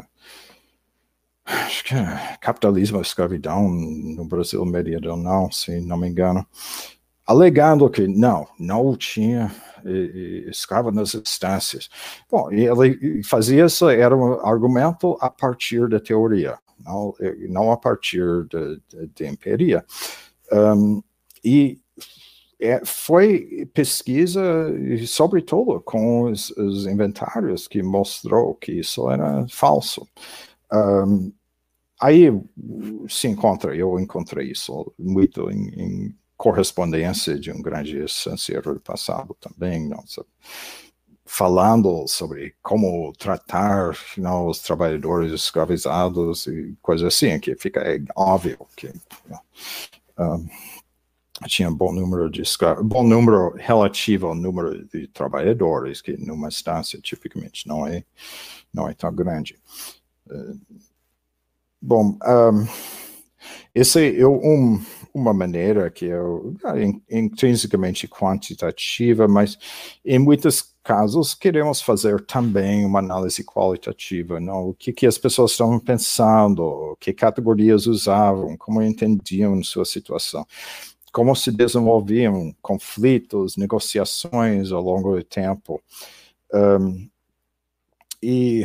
acho 1.46 1.84
que 1.84 1.96
é 1.96 2.38
capitalismo 2.40 3.00
e 3.00 3.02
escravidão 3.02 3.70
no 3.70 4.26
Brasil 4.26 4.64
meridional, 4.66 5.52
se 5.52 5.82
não 5.82 5.98
me 5.98 6.08
engano, 6.08 6.46
alegando 7.26 7.90
que 7.90 8.08
não, 8.08 8.48
não 8.60 8.96
tinha 8.96 9.52
escravo 10.48 10.92
nas 10.92 11.16
instâncias. 11.16 11.90
Bom, 12.30 12.52
e 12.52 12.68
ele 12.68 13.24
fazia 13.24 13.66
isso, 13.66 13.90
era 13.90 14.16
um 14.16 14.46
argumento 14.46 15.18
a 15.20 15.30
partir 15.30 15.88
da 15.88 16.00
teoria, 16.00 16.58
não, 16.80 17.14
não 17.50 17.72
a 17.72 17.78
partir 17.78 18.46
da 18.48 19.28
empiria. 19.28 19.86
Um, 20.52 21.02
e 21.44 21.80
é, 22.60 22.82
foi 22.86 23.68
pesquisa, 23.74 24.42
sobretudo 25.08 25.82
com 25.82 26.24
os, 26.32 26.52
os, 26.52 26.86
inventários, 26.86 27.68
que 27.68 27.82
mostrou 27.82 28.54
que 28.54 28.74
isso 28.74 29.10
era 29.10 29.48
falso. 29.50 30.08
Um, 30.72 31.32
aí 32.00 32.28
se 33.10 33.28
encontra, 33.28 33.76
eu 33.76 34.00
encontrei 34.00 34.52
isso 34.52 34.94
muito 35.00 35.50
em, 35.50 35.70
em 35.70 36.16
correspondência 36.42 37.40
de 37.40 37.52
um 37.52 37.62
grande 37.62 38.00
estanceiro 38.00 38.74
do 38.74 38.80
passado 38.80 39.38
também, 39.40 39.88
nossa, 39.88 40.26
falando 41.24 42.08
sobre 42.08 42.56
como 42.64 43.14
tratar 43.14 43.96
não, 44.18 44.48
os 44.48 44.58
trabalhadores 44.58 45.32
escravizados 45.34 46.48
e 46.48 46.76
coisas 46.82 47.14
assim, 47.14 47.40
que 47.40 47.56
fica 47.56 47.82
é 47.82 48.00
óbvio 48.16 48.58
que 48.76 48.92
um, 50.18 50.48
tinha 51.46 51.70
bom 51.70 51.94
número 51.94 52.28
de 52.28 52.42
bom 52.86 53.04
número 53.04 53.54
relativo 53.56 54.26
ao 54.26 54.34
número 54.34 54.84
de 54.88 55.08
trabalhadores, 55.10 56.02
que 56.02 56.18
numa 56.18 56.50
estância 56.50 57.00
tipicamente 57.00 57.68
não 57.68 57.86
é, 57.86 58.04
não 58.74 58.90
é 58.90 58.96
tão 58.96 59.14
grande. 59.14 59.60
Bom, 61.80 62.18
um, 62.26 62.68
esse 63.76 64.20
é 64.20 64.28
um, 64.28 64.84
uma 65.14 65.34
maneira 65.34 65.90
que 65.90 66.10
é 66.10 66.20
intrinsecamente 67.10 68.08
quantitativa, 68.08 69.28
mas 69.28 69.58
em 70.06 70.20
muitos 70.20 70.72
casos 70.84 71.34
queremos 71.34 71.82
fazer 71.82 72.22
também 72.26 72.86
uma 72.86 73.00
análise 73.00 73.44
qualitativa, 73.44 74.40
não? 74.40 74.70
o 74.70 74.74
que, 74.74 74.92
que 74.92 75.06
as 75.06 75.18
pessoas 75.18 75.52
estavam 75.52 75.80
pensando, 75.80 76.98
que 77.00 77.14
categorias 77.14 77.86
usavam, 77.88 78.58
como 78.58 78.82
entendiam 78.82 79.64
sua 79.64 79.86
situação, 79.86 80.46
como 81.12 81.36
se 81.36 81.52
desenvolviam 81.52 82.56
conflitos, 82.62 83.58
negociações 83.58 84.72
ao 84.72 84.82
longo 84.82 85.16
do 85.16 85.24
tempo. 85.24 85.82
Um, 86.54 87.10
e 88.24 88.64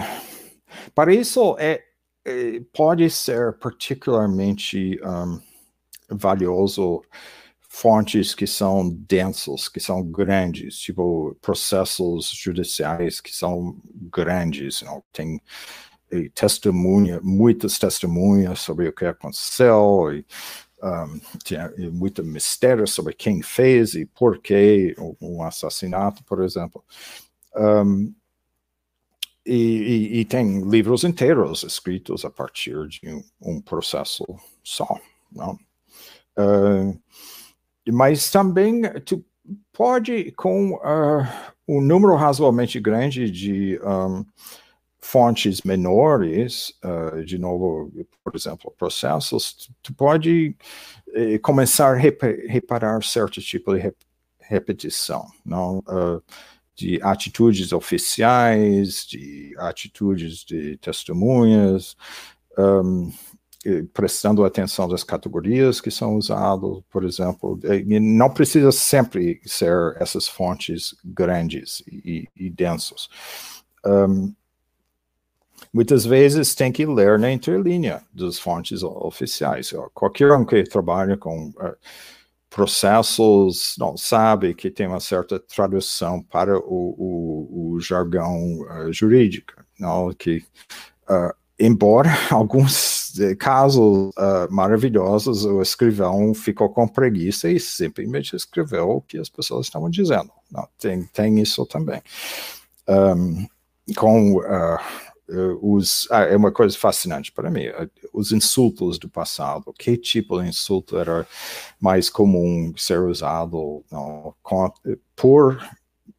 para 0.95 1.15
isso, 1.15 1.57
é, 1.59 1.83
é, 2.25 2.61
pode 2.73 3.09
ser 3.11 3.53
particularmente 3.55 4.99
um, 5.03 5.41
valioso 6.09 7.03
fontes 7.69 8.35
que 8.35 8.47
são 8.47 8.89
densos, 8.89 9.69
que 9.69 9.81
são 9.81 10.03
grandes, 10.03 10.79
tipo 10.79 11.37
processos 11.43 12.31
judiciais 12.31 13.21
que 13.21 13.35
são 13.35 13.77
grandes, 14.11 14.83
não? 14.83 15.03
tem 15.13 15.41
testemunha, 16.35 17.21
muitas 17.23 17.79
testemunhas 17.79 18.61
sobre 18.61 18.89
o 18.89 18.93
que 18.93 19.05
aconteceu, 19.05 20.13
e, 20.15 20.25
um, 20.83 21.91
muito 21.93 22.23
mistério 22.23 22.87
sobre 22.87 23.15
quem 23.15 23.43
fez 23.43 23.95
e 23.95 24.07
por 24.07 24.41
que 24.41 24.95
um 25.21 25.43
assassinato, 25.43 26.23
por 26.25 26.43
exemplo. 26.43 26.85
Um, 27.55 28.15
e, 29.45 29.55
e, 29.55 30.21
e, 30.21 30.25
tem 30.25 30.69
livros 30.69 31.05
inteiros 31.05 31.63
escritos 31.63 32.25
a 32.25 32.31
partir 32.31 32.89
de 32.89 33.01
um, 33.09 33.23
um 33.41 33.61
processo 33.61 34.25
só, 34.63 35.01
não? 35.31 35.59
Uh, 36.39 36.99
mas 37.93 38.31
também 38.31 38.83
tu 39.05 39.25
pode, 39.73 40.33
com 40.33 40.73
uh, 40.75 41.27
um 41.69 41.81
número 41.81 42.15
razoavelmente 42.17 42.81
grande 42.81 43.31
de 43.31 43.81
um, 43.83 44.25
fontes 45.01 45.63
menores, 45.63 46.73
uh, 46.85 47.25
de 47.25 47.39
novo, 47.39 47.93
por 48.25 48.35
exemplo, 48.35 48.75
processos, 48.77 49.71
tu 49.83 49.95
pode 49.95 50.57
eh, 51.15 51.39
começar 51.39 51.95
a 51.95 51.97
rep 51.97 52.23
reparar 52.49 53.03
certo 53.05 53.41
tipo 53.41 53.75
de 53.75 53.81
rep 53.81 53.97
repetição, 54.49 55.27
não? 55.45 55.79
Uh, 55.89 56.23
de 56.77 57.01
atitudes 57.03 57.73
oficiais, 57.73 59.07
de 59.07 59.55
atitudes 59.59 60.45
de 60.45 60.77
testemunhas, 60.77 61.97
um, 62.59 63.11
prestando 63.93 64.45
atenção 64.45 64.89
das 64.89 65.03
categorias 65.03 65.81
que 65.81 65.91
são 65.91 66.17
usadas, 66.17 66.79
por 66.91 67.05
exemplo, 67.05 67.59
não 67.89 68.31
precisa 68.31 68.71
sempre 68.73 69.41
ser 69.45 69.97
essas 69.99 70.29
fontes 70.29 70.95
grandes 71.05 71.83
e, 71.87 72.29
e 72.37 72.51
densas. 72.51 73.09
Um, 73.85 74.35
muitas 75.73 76.05
vezes 76.05 76.55
tem 76.55 76.73
que 76.73 76.87
ler 76.87 77.19
na 77.19 77.31
interlinha 77.31 78.03
das 78.13 78.39
fontes 78.39 78.83
oficiais. 78.83 79.73
Qualquer 79.95 80.33
um 80.33 80.45
que 80.45 80.63
trabalha 80.65 81.17
com 81.17 81.49
uh, 81.49 81.77
processos 82.51 83.75
não 83.79 83.97
sabe 83.97 84.55
que 84.55 84.71
tem 84.71 84.87
uma 84.87 85.01
certa 85.01 85.39
tradução 85.39 86.23
para 86.23 86.59
o, 86.59 86.63
o, 86.99 87.73
o 87.75 87.81
jargão 87.81 88.61
uh, 88.61 88.93
jurídico, 88.93 89.53
não 89.79 90.13
que 90.13 90.45
uh, 91.11 91.35
embora 91.59 92.11
alguns 92.31 93.19
eh, 93.19 93.35
casos 93.35 94.11
uh, 94.11 94.51
maravilhosos, 94.51 95.45
o 95.45 95.63
escrivão 95.63 96.35
ficou 96.35 96.69
com 96.69 96.87
preguiça 96.87 97.51
e 97.51 97.59
simplesmente 97.59 98.37
escreveu 98.37 98.91
o 98.91 99.01
que 99.01 99.19
as 99.19 99.29
pessoas 99.29 99.67
estavam 99.67 99.89
dizendo. 99.89 100.31
Não, 100.51 100.69
tem, 100.79 101.05
tem 101.07 101.41
isso 101.41 101.65
também. 101.67 102.03
Um, 102.89 103.47
com 103.95 104.37
uh, 104.37 104.79
os. 105.61 106.09
Ah, 106.11 106.23
é 106.23 106.37
uma 106.37 106.53
coisa 106.53 106.77
fascinante 106.77 107.33
para 107.33 107.51
mim, 107.51 107.65
os 108.13 108.33
insultos 108.33 108.99
do 108.99 109.09
passado. 109.09 109.73
Que 109.77 109.97
tipo 109.97 110.41
de 110.41 110.49
insulto 110.49 110.97
era 110.99 111.27
mais 111.81 112.09
comum 112.09 112.73
ser 112.77 113.01
usado 113.01 113.85
não, 113.91 114.35
por 115.15 115.59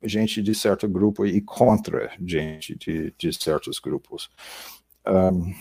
gente 0.03 0.41
de 0.41 0.53
certo 0.53 0.87
grupo 0.87 1.25
e 1.25 1.41
contra 1.41 2.11
gente 2.23 2.75
de, 2.75 3.13
de 3.17 3.33
certos 3.33 3.79
grupos? 3.79 4.29
Um, 5.09 5.53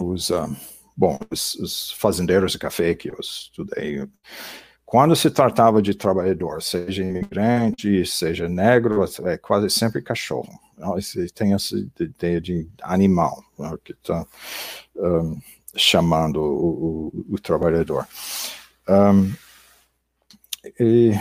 os, 0.00 0.30
um, 0.30 0.56
bom, 0.96 1.18
os, 1.30 1.54
os, 1.56 1.92
fazendeiros 1.92 2.52
de 2.52 2.58
café 2.58 2.94
que 2.94 3.10
eu 3.10 3.16
estudei, 3.20 4.06
quando 4.84 5.14
se 5.14 5.30
tratava 5.30 5.80
de 5.80 5.94
trabalhador, 5.94 6.60
seja 6.62 7.02
imigrante, 7.02 8.04
seja 8.04 8.48
negro, 8.48 9.04
é 9.24 9.38
quase 9.38 9.70
sempre 9.70 10.02
cachorro. 10.02 10.50
Tem 11.34 11.54
essa 11.54 11.76
ideia 12.00 12.40
de 12.40 12.68
animal 12.82 13.44
né, 13.58 13.72
que 13.84 13.92
está 13.92 14.26
um, 14.96 15.38
chamando 15.76 16.40
o, 16.42 17.12
o, 17.14 17.34
o 17.34 17.38
trabalhador. 17.38 18.06
E 20.78 21.12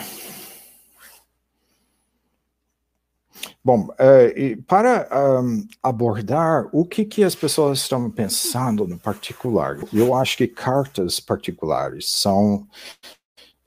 Bom, 3.63 3.89
uh, 3.89 4.63
para 4.63 5.41
um, 5.41 5.67
abordar 5.83 6.69
o 6.71 6.85
que, 6.85 7.03
que 7.03 7.23
as 7.23 7.35
pessoas 7.35 7.79
estão 7.79 8.09
pensando 8.09 8.87
no 8.87 8.97
particular, 8.97 9.77
eu 9.93 10.15
acho 10.15 10.37
que 10.37 10.47
cartas 10.47 11.19
particulares 11.19 12.09
são 12.09 12.67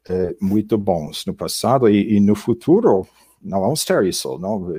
uh, 0.09 0.37
muito 0.41 0.79
bons 0.79 1.27
no 1.27 1.35
passado 1.35 1.91
e, 1.91 2.17
e, 2.17 2.21
no 2.21 2.35
futuro 2.35 3.07
não 3.43 3.61
vamos 3.61 3.85
ter 3.85 4.05
isso. 4.05 4.39
Não? 4.39 4.73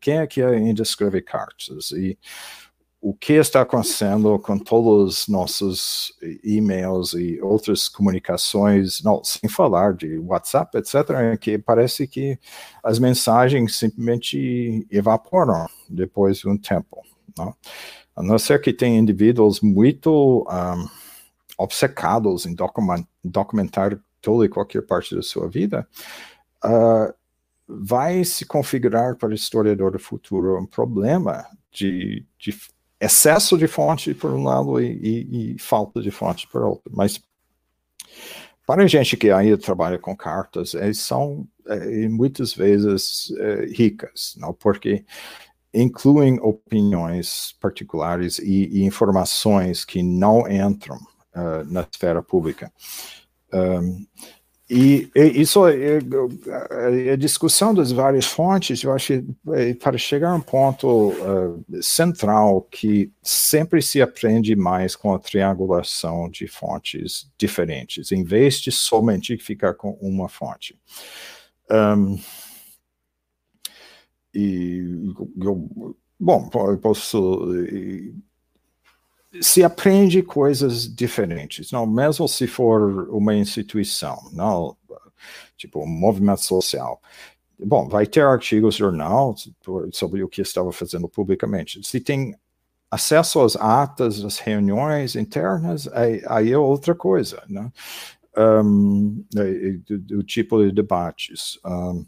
Quem 0.00 0.18
é 0.18 0.26
que 0.26 0.40
ainda 0.42 0.82
escreve 0.82 1.22
cartas? 1.22 1.90
E 1.92 2.16
o 3.04 3.12
que 3.12 3.32
está 3.32 3.62
acontecendo 3.62 4.38
com 4.38 4.56
todos 4.56 5.22
os 5.22 5.28
nossos 5.28 6.16
e-mails 6.44 7.14
e 7.14 7.40
outras 7.42 7.88
comunicações, 7.88 9.02
não, 9.02 9.24
sem 9.24 9.50
falar 9.50 9.94
de 9.94 10.18
WhatsApp, 10.18 10.78
etc., 10.78 11.36
que 11.36 11.58
parece 11.58 12.06
que 12.06 12.38
as 12.80 13.00
mensagens 13.00 13.76
simplesmente 13.76 14.86
evaporam 14.88 15.66
depois 15.90 16.38
de 16.38 16.48
um 16.48 16.56
tempo. 16.56 17.02
Não? 17.36 17.52
A 18.14 18.22
não 18.22 18.38
ser 18.38 18.60
que 18.60 18.72
tenha 18.72 19.00
indivíduos 19.00 19.60
muito 19.60 20.46
um, 20.48 20.88
obcecados 21.58 22.46
em 22.46 22.54
document, 22.54 23.04
documentar 23.24 23.98
toda 24.20 24.46
e 24.46 24.48
qualquer 24.48 24.82
parte 24.82 25.16
da 25.16 25.22
sua 25.22 25.48
vida, 25.48 25.88
uh, 26.64 27.12
vai 27.66 28.22
se 28.22 28.46
configurar 28.46 29.16
para 29.16 29.30
o 29.30 29.34
historiador 29.34 29.90
do 29.90 29.98
futuro 29.98 30.56
um 30.56 30.66
problema 30.66 31.44
de, 31.72 32.24
de 32.38 32.52
excesso 33.02 33.58
de 33.58 33.66
fonte 33.66 34.14
por 34.14 34.30
um 34.30 34.44
lado 34.44 34.80
e, 34.80 34.92
e, 34.92 35.54
e 35.54 35.58
falta 35.58 36.00
de 36.00 36.10
fonte 36.10 36.46
por 36.46 36.62
outro. 36.62 36.90
Mas 36.94 37.20
para 38.64 38.84
a 38.84 38.86
gente 38.86 39.16
que 39.16 39.30
ainda 39.30 39.58
trabalha 39.58 39.98
com 39.98 40.16
cartas, 40.16 40.74
eles 40.74 41.00
são 41.00 41.46
é, 41.66 42.08
muitas 42.08 42.54
vezes 42.54 43.32
é, 43.38 43.66
ricas, 43.66 44.34
não? 44.38 44.54
porque 44.54 45.04
incluem 45.74 46.38
opiniões 46.40 47.56
particulares 47.60 48.38
e, 48.38 48.68
e 48.68 48.84
informações 48.84 49.84
que 49.84 50.02
não 50.02 50.48
entram 50.48 50.96
uh, 50.96 51.64
na 51.66 51.80
esfera 51.80 52.22
pública. 52.22 52.70
Um, 53.52 54.06
e, 54.70 55.10
e 55.14 55.40
isso, 55.40 55.66
é, 55.66 55.98
a 57.12 57.16
discussão 57.16 57.74
das 57.74 57.92
várias 57.92 58.26
fontes, 58.26 58.82
eu 58.82 58.92
acho 58.92 59.12
é, 59.52 59.74
para 59.74 59.98
chegar 59.98 60.30
a 60.30 60.34
um 60.36 60.40
ponto 60.40 61.10
uh, 61.10 61.82
central 61.82 62.62
que 62.62 63.12
sempre 63.22 63.82
se 63.82 64.00
aprende 64.00 64.56
mais 64.56 64.96
com 64.96 65.14
a 65.14 65.18
triangulação 65.18 66.30
de 66.30 66.46
fontes 66.46 67.30
diferentes, 67.36 68.12
em 68.12 68.24
vez 68.24 68.60
de 68.60 68.72
somente 68.72 69.36
ficar 69.36 69.74
com 69.74 69.90
uma 70.00 70.28
fonte. 70.28 70.78
Um, 71.70 72.18
e 74.34 75.12
eu, 75.38 75.96
bom, 76.18 76.48
posso 76.80 77.46
se 79.40 79.64
aprende 79.64 80.22
coisas 80.22 80.86
diferentes, 80.86 81.70
não, 81.72 81.86
mesmo 81.86 82.28
se 82.28 82.46
for 82.46 83.08
uma 83.10 83.34
instituição, 83.34 84.18
não, 84.32 84.76
tipo 85.56 85.82
um 85.82 85.86
movimento 85.86 86.42
social. 86.42 87.00
Bom, 87.58 87.88
vai 87.88 88.06
ter 88.06 88.22
artigos 88.22 88.74
jornal 88.74 89.34
sobre 89.92 90.22
o 90.22 90.28
que 90.28 90.42
estava 90.42 90.72
fazendo 90.72 91.08
publicamente. 91.08 91.80
Se 91.86 92.00
tem 92.00 92.34
acesso 92.90 93.40
às 93.40 93.56
atas 93.56 94.20
das 94.20 94.38
reuniões 94.38 95.16
internas, 95.16 95.88
aí, 95.88 96.22
aí 96.26 96.52
é 96.52 96.58
outra 96.58 96.94
coisa, 96.94 97.42
né? 97.48 97.72
Um, 98.36 99.24
do, 99.86 99.98
do, 99.98 100.22
tipo 100.22 100.62
de 100.64 100.72
debates. 100.72 101.58
Um, 101.64 102.04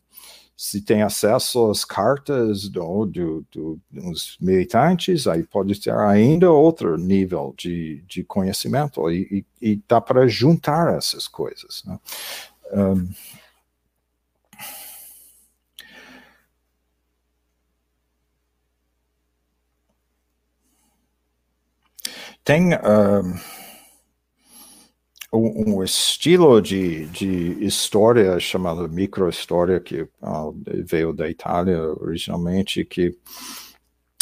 se 0.57 0.80
tem 0.80 1.02
acesso 1.02 1.70
às 1.70 1.84
cartas 1.84 2.68
do, 2.68 3.07
do, 3.07 3.46
do, 3.50 3.80
dos 3.90 4.36
militantes, 4.40 5.26
aí 5.26 5.42
pode 5.42 5.80
ter 5.80 5.92
ainda 5.92 6.50
outro 6.50 6.96
nível 6.96 7.55
de, 7.57 8.02
de 8.07 8.22
conhecimento, 8.22 9.11
e, 9.11 9.44
e, 9.61 9.72
e 9.72 9.82
dá 9.88 10.00
para 10.00 10.26
juntar 10.28 10.96
essas 10.96 11.26
coisas. 11.26 11.82
Né? 11.84 11.98
Um, 12.72 13.09
tem. 22.44 22.74
Um, 22.74 23.64
um, 25.37 25.82
estilo 25.82 26.61
de, 26.61 27.07
de 27.07 27.64
história 27.64 28.39
chamado 28.39 28.89
microhistória 28.89 29.80
que 29.80 30.03
uh, 30.03 30.55
veio 30.85 31.12
da 31.12 31.28
Itália 31.28 31.80
originalmente, 32.01 32.85
que 32.85 33.09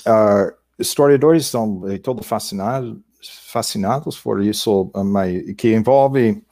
uh, 0.07 0.53
historiadores 0.79 1.47
são 1.47 1.89
eh, 1.89 1.99
todos 1.99 2.27
fascinados, 2.27 2.99
fascinados 3.47 4.19
por 4.19 4.43
isso, 4.43 4.91
mas 5.05 5.53
que 5.55 5.75
envolve 5.75 6.43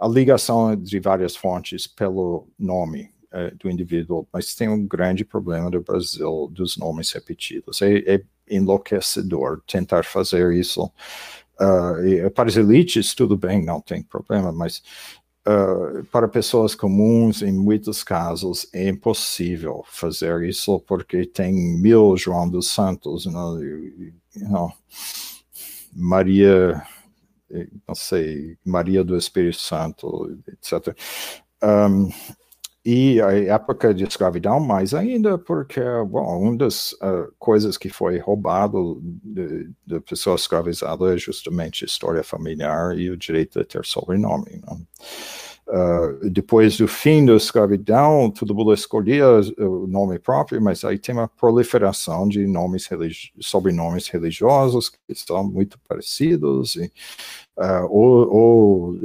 a 0.00 0.08
ligação 0.08 0.74
de 0.74 0.98
várias 0.98 1.36
fontes 1.36 1.86
pelo 1.86 2.48
nome 2.58 3.10
uh, 3.32 3.54
do 3.56 3.70
indivíduo, 3.70 4.26
mas 4.32 4.54
tem 4.54 4.68
um 4.68 4.86
grande 4.86 5.24
problema 5.24 5.70
do 5.70 5.80
Brasil 5.80 6.48
dos 6.50 6.76
nomes 6.76 7.12
repetidos. 7.12 7.82
É, 7.82 7.98
é 8.14 8.22
enlouquecedor 8.50 9.60
tentar 9.66 10.04
fazer 10.04 10.54
isso 10.54 10.90
Uh, 11.60 12.30
para 12.30 12.48
as 12.48 12.56
elites, 12.56 13.14
tudo 13.14 13.36
bem, 13.36 13.64
não 13.64 13.80
tem 13.80 14.02
problema, 14.02 14.52
mas 14.52 14.82
uh, 15.46 16.04
para 16.12 16.28
pessoas 16.28 16.74
comuns, 16.74 17.42
em 17.42 17.52
muitos 17.52 18.04
casos, 18.04 18.68
é 18.72 18.88
impossível 18.88 19.84
fazer 19.86 20.42
isso 20.44 20.78
porque 20.80 21.26
tem 21.26 21.52
mil 21.52 22.16
João 22.16 22.48
dos 22.48 22.68
Santos, 22.68 23.26
não, 23.26 24.72
Maria, 25.92 26.80
não 27.86 27.94
sei, 27.94 28.56
Maria 28.64 29.02
do 29.02 29.16
Espírito 29.16 29.58
Santo, 29.58 30.38
etc. 30.46 30.96
Um, 31.62 32.08
e 32.90 33.20
a 33.20 33.32
época 33.32 33.92
de 33.92 34.04
escravidão, 34.04 34.58
mais 34.58 34.94
ainda, 34.94 35.36
porque, 35.36 35.78
bom, 36.08 36.40
uma 36.40 36.56
das 36.56 36.92
uh, 36.92 37.30
coisas 37.38 37.76
que 37.76 37.90
foi 37.90 38.16
roubado 38.16 38.98
de, 39.02 39.70
de 39.86 40.02
escravizada 40.34 41.14
é 41.14 41.18
justamente 41.18 41.84
a 41.84 41.86
história 41.86 42.24
familiar 42.24 42.98
e 42.98 43.10
o 43.10 43.16
direito 43.18 43.58
de 43.58 43.66
ter 43.66 43.84
sobrenome. 43.84 44.62
Uh, 45.66 46.30
depois 46.30 46.78
do 46.78 46.88
fim 46.88 47.26
da 47.26 47.34
escravidão, 47.34 48.30
todo 48.30 48.54
mundo 48.54 48.72
escolhia 48.72 49.26
o 49.58 49.86
nome 49.86 50.18
próprio, 50.18 50.58
mas 50.62 50.82
aí 50.82 50.98
tem 50.98 51.14
uma 51.14 51.28
proliferação 51.28 52.26
de 52.26 52.46
nomes 52.46 52.86
religi 52.86 53.34
sobrenomes 53.38 54.08
religiosos 54.08 54.88
que 54.88 55.14
são 55.14 55.44
muito 55.44 55.78
parecidos, 55.86 56.76
e, 56.76 56.90
uh, 57.58 57.86
ou, 57.90 58.34
ou 58.34 58.98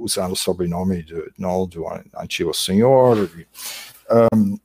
usando 0.00 0.32
o 0.32 0.36
sobrenome 0.36 1.02
de, 1.02 1.32
não, 1.38 1.66
do 1.66 1.84
antigo 2.16 2.52
senhor. 2.54 3.30
Um, 4.34 4.58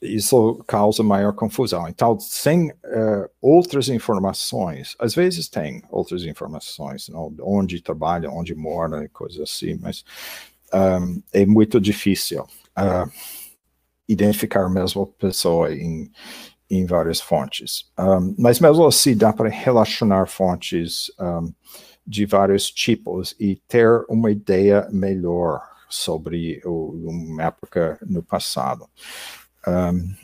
isso 0.00 0.62
causa 0.66 1.02
maior 1.02 1.32
confusão. 1.32 1.88
Então, 1.88 2.18
sem 2.20 2.70
uh, 2.70 3.30
outras 3.40 3.88
informações, 3.88 4.94
às 4.98 5.14
vezes 5.14 5.48
tem 5.48 5.82
outras 5.90 6.24
informações, 6.24 7.08
não, 7.08 7.34
onde 7.40 7.80
trabalha, 7.80 8.30
onde 8.30 8.54
mora, 8.54 9.08
coisas 9.08 9.40
assim, 9.40 9.78
mas 9.80 10.04
um, 10.72 11.22
é 11.32 11.46
muito 11.46 11.80
difícil 11.80 12.42
uh, 12.42 13.10
identificar 14.08 14.64
a 14.64 14.70
mesma 14.70 15.06
pessoa 15.06 15.72
em, 15.74 16.10
em 16.68 16.84
várias 16.84 17.20
fontes. 17.20 17.90
Um, 17.98 18.34
mas 18.38 18.60
mesmo 18.60 18.86
assim, 18.86 19.16
dá 19.16 19.32
para 19.32 19.48
relacionar 19.48 20.26
fontes 20.28 21.10
um, 21.18 21.52
de 22.06 22.26
vários 22.26 22.70
tipos 22.70 23.34
e 23.38 23.56
ter 23.68 24.04
uma 24.08 24.30
ideia 24.30 24.86
melhor 24.90 25.62
sobre 25.88 26.60
o, 26.64 27.08
uma 27.08 27.44
época 27.44 27.98
no 28.06 28.22
passado. 28.22 28.88
Um, 29.66 30.14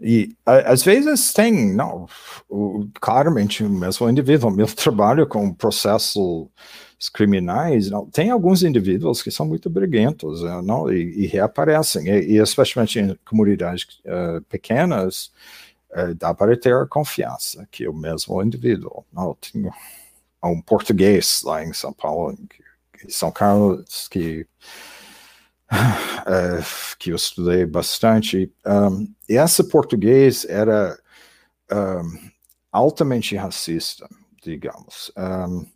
e 0.00 0.36
a, 0.44 0.72
às 0.72 0.82
vezes 0.82 1.32
tem, 1.32 1.74
não, 1.74 2.06
o, 2.48 2.88
claramente, 3.00 3.62
mesmo 3.62 4.06
o 4.06 4.10
indivíduo, 4.10 4.50
meu 4.50 4.66
trabalho 4.66 5.26
com 5.26 5.52
processos 5.52 6.48
criminais, 7.12 7.90
não, 7.90 8.06
tem 8.06 8.30
alguns 8.30 8.62
indivíduos 8.62 9.22
que 9.22 9.30
são 9.30 9.46
muito 9.46 9.70
briguentos 9.70 10.42
né, 10.42 10.60
não, 10.62 10.90
e, 10.92 11.24
e 11.24 11.26
reaparecem, 11.26 12.08
e, 12.08 12.32
e, 12.32 12.36
especialmente 12.38 12.98
em 12.98 13.16
comunidades 13.24 13.84
uh, 14.04 14.42
pequenas, 14.48 15.30
uh, 15.92 16.14
dá 16.14 16.34
para 16.34 16.56
ter 16.56 16.86
confiança 16.88 17.66
que 17.70 17.86
o 17.86 17.92
mesmo 17.92 18.42
indivíduo, 18.42 19.04
não, 19.12 19.34
tem 19.34 19.70
um 20.46 20.60
português 20.60 21.42
lá 21.44 21.64
em 21.64 21.72
São 21.72 21.92
Paulo, 21.92 22.36
em 23.04 23.10
São 23.10 23.30
Carlos, 23.30 24.08
que 24.08 24.46
uh, 25.72 26.64
que 26.98 27.10
eu 27.10 27.16
estudei 27.16 27.66
bastante. 27.66 28.52
Um, 28.64 29.12
e 29.28 29.34
esse 29.34 29.64
português 29.64 30.44
era 30.44 30.98
um, 31.72 32.30
altamente 32.72 33.36
racista, 33.36 34.08
digamos. 34.42 35.10
Um, 35.16 35.66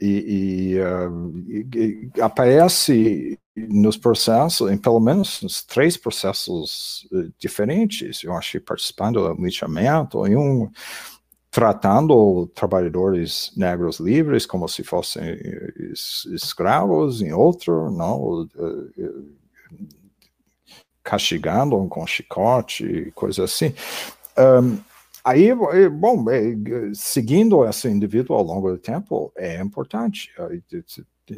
e, 0.00 0.74
e, 0.74 0.80
uh, 0.80 1.38
e, 1.76 2.10
aparece 2.20 3.38
nos 3.54 3.96
processos, 3.96 4.70
em 4.70 4.76
pelo 4.76 4.98
menos 4.98 5.42
nos 5.42 5.62
três 5.62 5.96
processos 5.96 7.06
uh, 7.12 7.32
diferentes, 7.38 8.24
eu 8.24 8.32
acho, 8.32 8.60
participando 8.62 9.22
do 9.22 9.42
linchamento, 9.42 10.26
em 10.26 10.36
um 10.36 10.70
tratando 11.52 12.46
trabalhadores 12.54 13.52
negros 13.54 14.00
livres 14.00 14.46
como 14.46 14.66
se 14.66 14.82
fossem 14.82 15.38
escravos, 16.32 17.20
em 17.20 17.30
outro, 17.30 17.90
não, 17.90 18.48
castigando 21.04 21.86
com 21.88 22.06
chicote, 22.06 23.12
coisa 23.14 23.44
assim. 23.44 23.74
Um, 24.38 24.78
aí, 25.22 25.50
bom, 25.90 26.24
seguindo 26.94 27.68
esse 27.68 27.86
indivíduo 27.86 28.34
ao 28.34 28.42
longo 28.42 28.70
do 28.70 28.78
tempo 28.78 29.30
é 29.36 29.60
importante, 29.60 30.32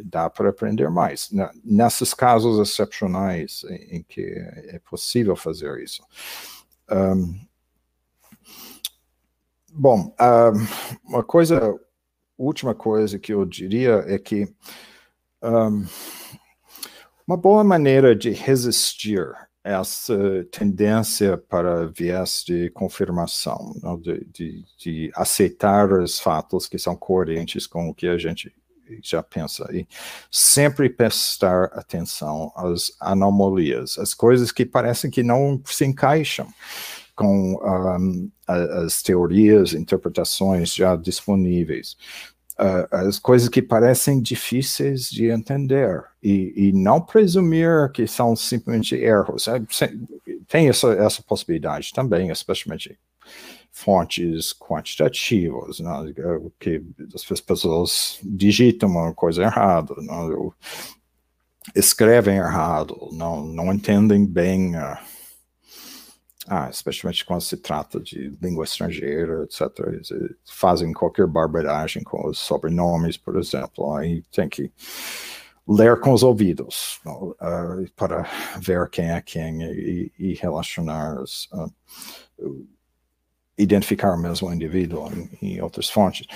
dá 0.05 0.31
para 0.31 0.51
aprender 0.51 0.89
mais. 0.91 1.29
Nesses 1.65 2.15
casos 2.15 2.61
excepcionais 2.61 3.65
em, 3.69 4.05
que 4.09 4.23
é 4.23 4.81
possível 4.89 5.35
fazer 5.35 5.83
isso. 5.83 6.05
Um, 6.89 7.35
Bom, 9.77 10.14
uma 11.05 11.25
coisa, 11.25 11.75
última 12.39 12.77
coisa 12.77 13.18
que 13.18 13.35
eu 13.35 13.45
diria 13.45 14.05
é 14.07 14.16
que 14.20 14.47
um, 15.43 15.85
uma 17.27 17.37
boa 17.37 17.64
maneira 17.64 18.14
de 18.14 18.31
resistir 18.31 19.27
essa 19.64 20.16
tendência 20.53 21.37
para 21.37 21.89
viés 21.89 22.45
de 22.47 22.70
confirmação, 22.70 23.75
de, 24.01 24.25
de, 24.27 24.64
de, 24.79 25.12
aceitar 25.12 25.93
os 25.93 26.20
fatos 26.20 26.68
que 26.68 26.79
são 26.79 26.95
coerentes 26.95 27.66
com 27.66 27.89
o 27.89 27.95
que 27.95 28.07
a 28.07 28.16
gente 28.16 28.55
já 29.03 29.25
pensa 29.25 29.66
e 29.72 29.89
sempre 30.31 30.89
prestar 30.89 31.64
atenção 31.72 32.53
às 32.55 32.93
anomalias, 33.01 33.99
as 33.99 34.14
coisas 34.14 34.53
que 34.53 34.64
parecem 34.64 35.11
que 35.11 35.25
não 35.25 35.61
se 35.64 35.85
encaixam 35.85 36.47
com 37.15 37.55
um, 37.55 38.31
as 38.47 39.03
teorias, 39.03 39.73
interpretações 39.73 40.75
já 40.75 40.97
disponíveis. 40.97 41.97
Uh, 42.59 42.87
as 43.09 43.19
coisas 43.19 43.49
que 43.49 43.61
parecem 43.61 44.23
difíceis 44.23 45.11
de 45.11 45.27
entender 45.27 46.05
e, 46.23 46.53
e, 46.69 46.73
não 46.73 47.01
presumir 47.01 47.91
que 47.93 48.07
são 48.07 48.37
simplesmente 48.37 48.95
erros. 48.95 49.49
É, 49.49 49.61
tem 50.47 50.69
essa, 50.69 50.93
essa 50.93 51.21
possibilidade 51.21 51.93
também, 51.93 52.31
especialmente 52.31 52.97
fontes 53.73 54.53
quantitativas, 54.53 55.81
né, 55.81 56.15
que 56.61 56.81
as 57.12 57.41
pessoas 57.41 58.21
digitam 58.23 58.89
uma 58.89 59.12
coisa 59.12 59.43
errada, 59.43 59.93
né, 59.97 60.51
escrevem 61.75 62.37
errado, 62.37 63.09
não, 63.12 63.45
não 63.45 63.73
entendem 63.73 64.25
bem 64.25 64.75
ah, 66.47 66.69
especialmente 66.69 67.25
quando 67.25 67.41
se 67.41 67.57
trata 67.57 67.99
de 67.99 68.37
língua 68.43 68.65
estrangeira, 68.65 69.45
etc. 69.45 69.63
Eles 69.87 70.09
fazem 70.45 70.93
qualquer 70.93 71.27
barbaragem 71.27 72.03
com 72.03 72.29
os 72.29 72.39
sobrenomes, 72.39 73.17
por 73.17 73.37
exemplo. 73.37 73.95
Aí 73.97 74.23
tem 74.31 74.49
que 74.49 74.71
ler 75.67 75.99
com 76.01 76.13
os 76.13 76.23
ouvidos 76.23 77.01
uh, 77.07 77.91
para 77.97 78.29
ver 78.61 78.89
quem 78.91 79.11
é 79.11 79.21
quem 79.23 79.63
e, 79.63 80.13
e 80.19 80.35
relacionar, 80.35 81.17
uh, 81.23 82.67
identificar 83.57 84.15
mesmo 84.19 84.49
o 84.49 84.53
indivíduo 84.53 85.11
em, 85.11 85.31
em 85.41 85.63
outras 85.63 85.89
fontes. 85.89 86.27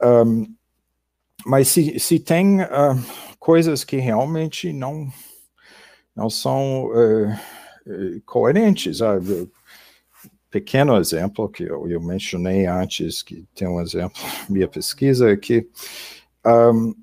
Um, 0.00 0.54
mas 1.44 1.68
se, 1.68 1.98
se 1.98 2.20
tem 2.20 2.62
uh, 2.62 2.66
coisas 3.40 3.82
que 3.82 3.96
realmente 3.96 4.72
não, 4.72 5.12
não 6.14 6.30
são 6.30 6.88
coerentes. 8.24 8.98
Sabe? 8.98 9.50
Pequeno 10.50 10.96
exemplo 10.96 11.48
que 11.48 11.62
eu, 11.62 11.88
eu, 11.88 12.00
mencionei 12.00 12.66
antes, 12.66 13.22
que 13.22 13.44
tem 13.54 13.68
um 13.68 13.80
exemplo 13.80 14.20
minha 14.48 14.66
pesquisa, 14.66 15.30
é 15.30 15.36
que 15.36 15.68
um, 16.44 16.94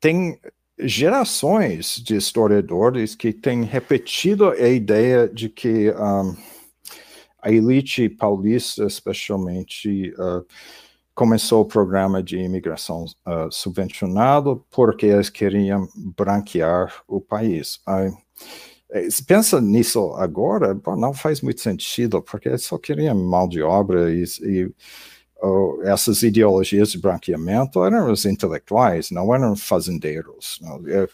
tem 0.00 0.38
gerações 0.78 1.96
de 1.96 2.16
historiadores 2.16 3.14
que 3.14 3.32
têm 3.32 3.64
repetido 3.64 4.50
a 4.50 4.68
ideia 4.68 5.28
de 5.28 5.48
que 5.48 5.90
um, 5.90 6.36
a 7.40 7.50
elite 7.50 8.08
paulista, 8.08 8.84
especialmente, 8.84 10.12
uh, 10.18 10.44
começou 11.14 11.62
o 11.62 11.66
programa 11.66 12.22
de 12.22 12.38
imigração 12.38 13.04
uh, 13.04 13.50
subvencionado 13.50 14.64
porque 14.70 15.06
eles 15.06 15.30
queriam 15.30 15.88
branquear 15.96 17.02
o 17.08 17.20
país. 17.20 17.80
Uh, 17.88 17.90
é, 17.90 18.12
se 19.10 19.24
pensa 19.24 19.60
nisso 19.60 20.14
agora, 20.14 20.74
bom, 20.74 20.96
não 20.96 21.12
faz 21.12 21.40
muito 21.40 21.60
sentido, 21.60 22.22
porque 22.22 22.56
só 22.56 22.78
queriam 22.78 23.14
mão 23.14 23.48
de 23.48 23.62
obra 23.62 24.10
e, 24.12 24.24
e 24.42 24.70
oh, 25.42 25.80
essas 25.84 26.22
ideologias 26.22 26.90
de 26.90 26.98
branqueamento 26.98 27.84
eram 27.84 28.10
os 28.10 28.24
intelectuais, 28.24 29.10
não 29.10 29.34
eram 29.34 29.54
fazendeiros. 29.56 30.58
Não? 30.62 30.82
E, 30.88 31.08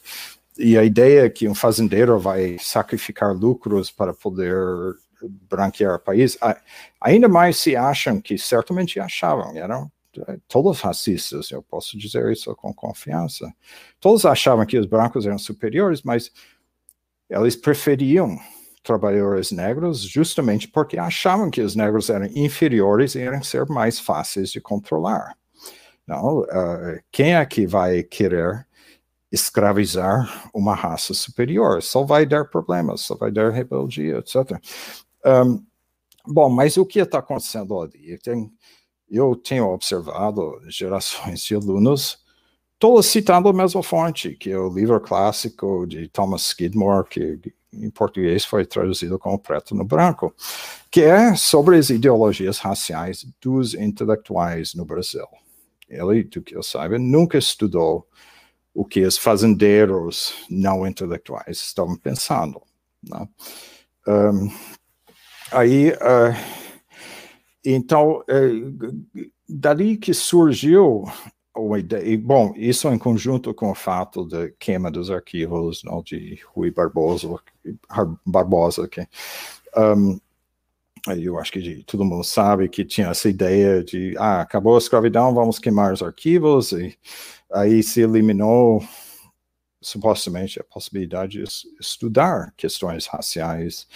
e 0.57 0.79
a 0.79 0.85
ideia 0.85 1.27
é 1.27 1.31
que 1.31 1.49
um 1.49 1.55
fazendeiro 1.55 2.19
vai 2.19 2.57
sacrificar 2.61 3.35
lucros 3.35 3.91
para 3.91 4.15
poder 4.15 4.57
branquear 5.51 5.97
o 5.97 5.99
país, 5.99 6.39
ainda 7.01 7.29
mais 7.29 7.57
se 7.57 7.75
acham 7.75 8.21
que 8.21 8.37
certamente 8.39 9.01
achavam, 9.01 9.57
eram 9.57 9.91
é, 10.29 10.39
todos 10.47 10.81
racistas, 10.81 11.51
eu 11.51 11.63
posso 11.63 11.99
dizer 11.99 12.31
isso 12.31 12.55
com 12.55 12.73
confiança. 12.73 13.53
Todos 14.01 14.25
achavam 14.25 14.65
que 14.65 14.79
os 14.79 14.87
brancos 14.87 15.27
eram 15.27 15.39
superiores, 15.39 16.03
mas 16.03 16.31
eles 17.29 17.57
preferiam 17.57 18.39
trabalhadores 18.83 19.51
negros 19.51 20.01
justamente 20.01 20.69
porque 20.69 20.99
achavam 20.99 21.51
que 21.51 21.63
os 21.63 21.75
negros 21.75 22.11
eram 22.11 22.27
inferiores 22.27 23.15
e 23.15 23.21
iam 23.21 23.43
ser 23.43 23.67
mais 23.67 23.99
fáceis 23.99 24.51
de 24.51 24.61
controlar. 24.61 25.35
Não, 26.07 26.41
uh, 26.41 27.01
quem 27.11 27.35
é 27.35 27.47
que 27.47 27.67
vai 27.67 28.03
querer 28.03 28.67
escravizar 29.33 30.51
uma 30.55 30.75
raça 30.75 31.15
superior? 31.15 31.83
Só 31.83 32.05
vai 32.05 32.27
dar 32.27 32.45
problemas, 32.45 33.01
só 33.01 33.17
vai 33.17 33.33
dar 33.33 33.51
rebeldia, 33.51 34.19
etc. 34.19 34.61
Um, 35.25 35.65
bom, 36.27 36.51
mas 36.51 36.77
o 36.77 36.85
que 36.85 36.99
está 36.99 37.21
acontecendo 37.21 37.81
ali? 37.81 38.19
Eu 39.11 39.35
tenho 39.35 39.67
observado 39.69 40.61
gerações 40.69 41.41
de 41.41 41.55
alunos 41.55 42.24
todos 42.85 43.07
citando 43.07 43.49
a 43.49 43.53
mesma 43.55 43.83
fonte, 43.83 44.37
que 44.37 44.51
é 44.51 44.59
o 44.59 44.69
livro 44.69 45.01
clássico 45.01 45.87
de 45.87 46.07
Thomas 46.07 46.49
Skidmore, 46.49 47.09
que 47.09 47.41
em 47.73 47.89
português 47.89 48.45
foi 48.45 48.67
traduzido 48.67 49.19
como 49.19 49.39
Preto 49.39 49.75
no 49.75 49.87
Branco, 49.87 50.35
que 50.91 51.01
é 51.01 51.35
sobre 51.35 51.79
as 51.79 51.89
ideologias 51.89 52.59
raciais 52.59 53.27
dos 53.41 53.73
intelectuais 53.73 54.75
no 54.75 54.85
Brasil. 54.85 55.27
Ele, 55.89 56.25
do 56.25 56.43
que 56.43 56.55
eu 56.55 56.63
saiba, 56.63 56.99
nunca 56.99 57.39
estudou 57.39 58.07
o 58.75 58.85
que 58.85 59.01
os 59.01 59.17
fazendeiros 59.17 60.35
não 60.51 60.87
intelectuais 60.87 61.57
estavam 61.61 61.97
pensando. 61.97 62.61
Né? 63.03 63.27
Um, 64.07 64.53
aí, 65.51 65.89
uh, 65.89 66.37
então, 67.65 68.23
uh, 68.29 69.25
dali 69.49 69.97
que 69.97 70.13
surgiu 70.13 71.07
uma 71.57 71.79
ideia, 71.79 72.19
bom, 72.19 72.53
isso 72.57 72.89
em 72.89 72.99
conjunto 72.99 73.55
com 73.55 73.71
o 73.71 73.75
fato 73.75 74.27
da 74.27 74.51
queima 74.59 74.91
dos 74.91 75.11
arquivos 75.11 75.83
não, 75.85 76.03
de 76.03 76.41
Rui 76.53 76.71
Barbosa, 76.71 77.29
Barbosa 78.27 78.89
que, 78.89 79.07
um, 79.77 80.19
eu 81.17 81.39
acho 81.39 81.53
que 81.53 81.85
todo 81.85 82.05
mundo 82.05 82.25
sabe 82.25 82.69
que 82.69 82.85
tinha 82.85 83.09
essa 83.09 83.29
ideia 83.29 83.85
de, 83.85 84.17
ah, 84.19 84.41
acabou 84.41 84.75
a 84.75 84.79
escravidão, 84.79 85.35
vamos 85.35 85.59
queimar 85.59 85.93
os 85.93 86.03
arquivos, 86.03 86.73
e 86.73 86.97
aí 87.53 87.83
se 87.83 88.01
eliminou 88.01 88.83
supostamente 89.81 90.59
a 90.59 90.65
possibilidade 90.65 91.43
de 91.43 91.45
estudar 91.79 92.53
questões 92.57 93.07
raciais 93.07 93.87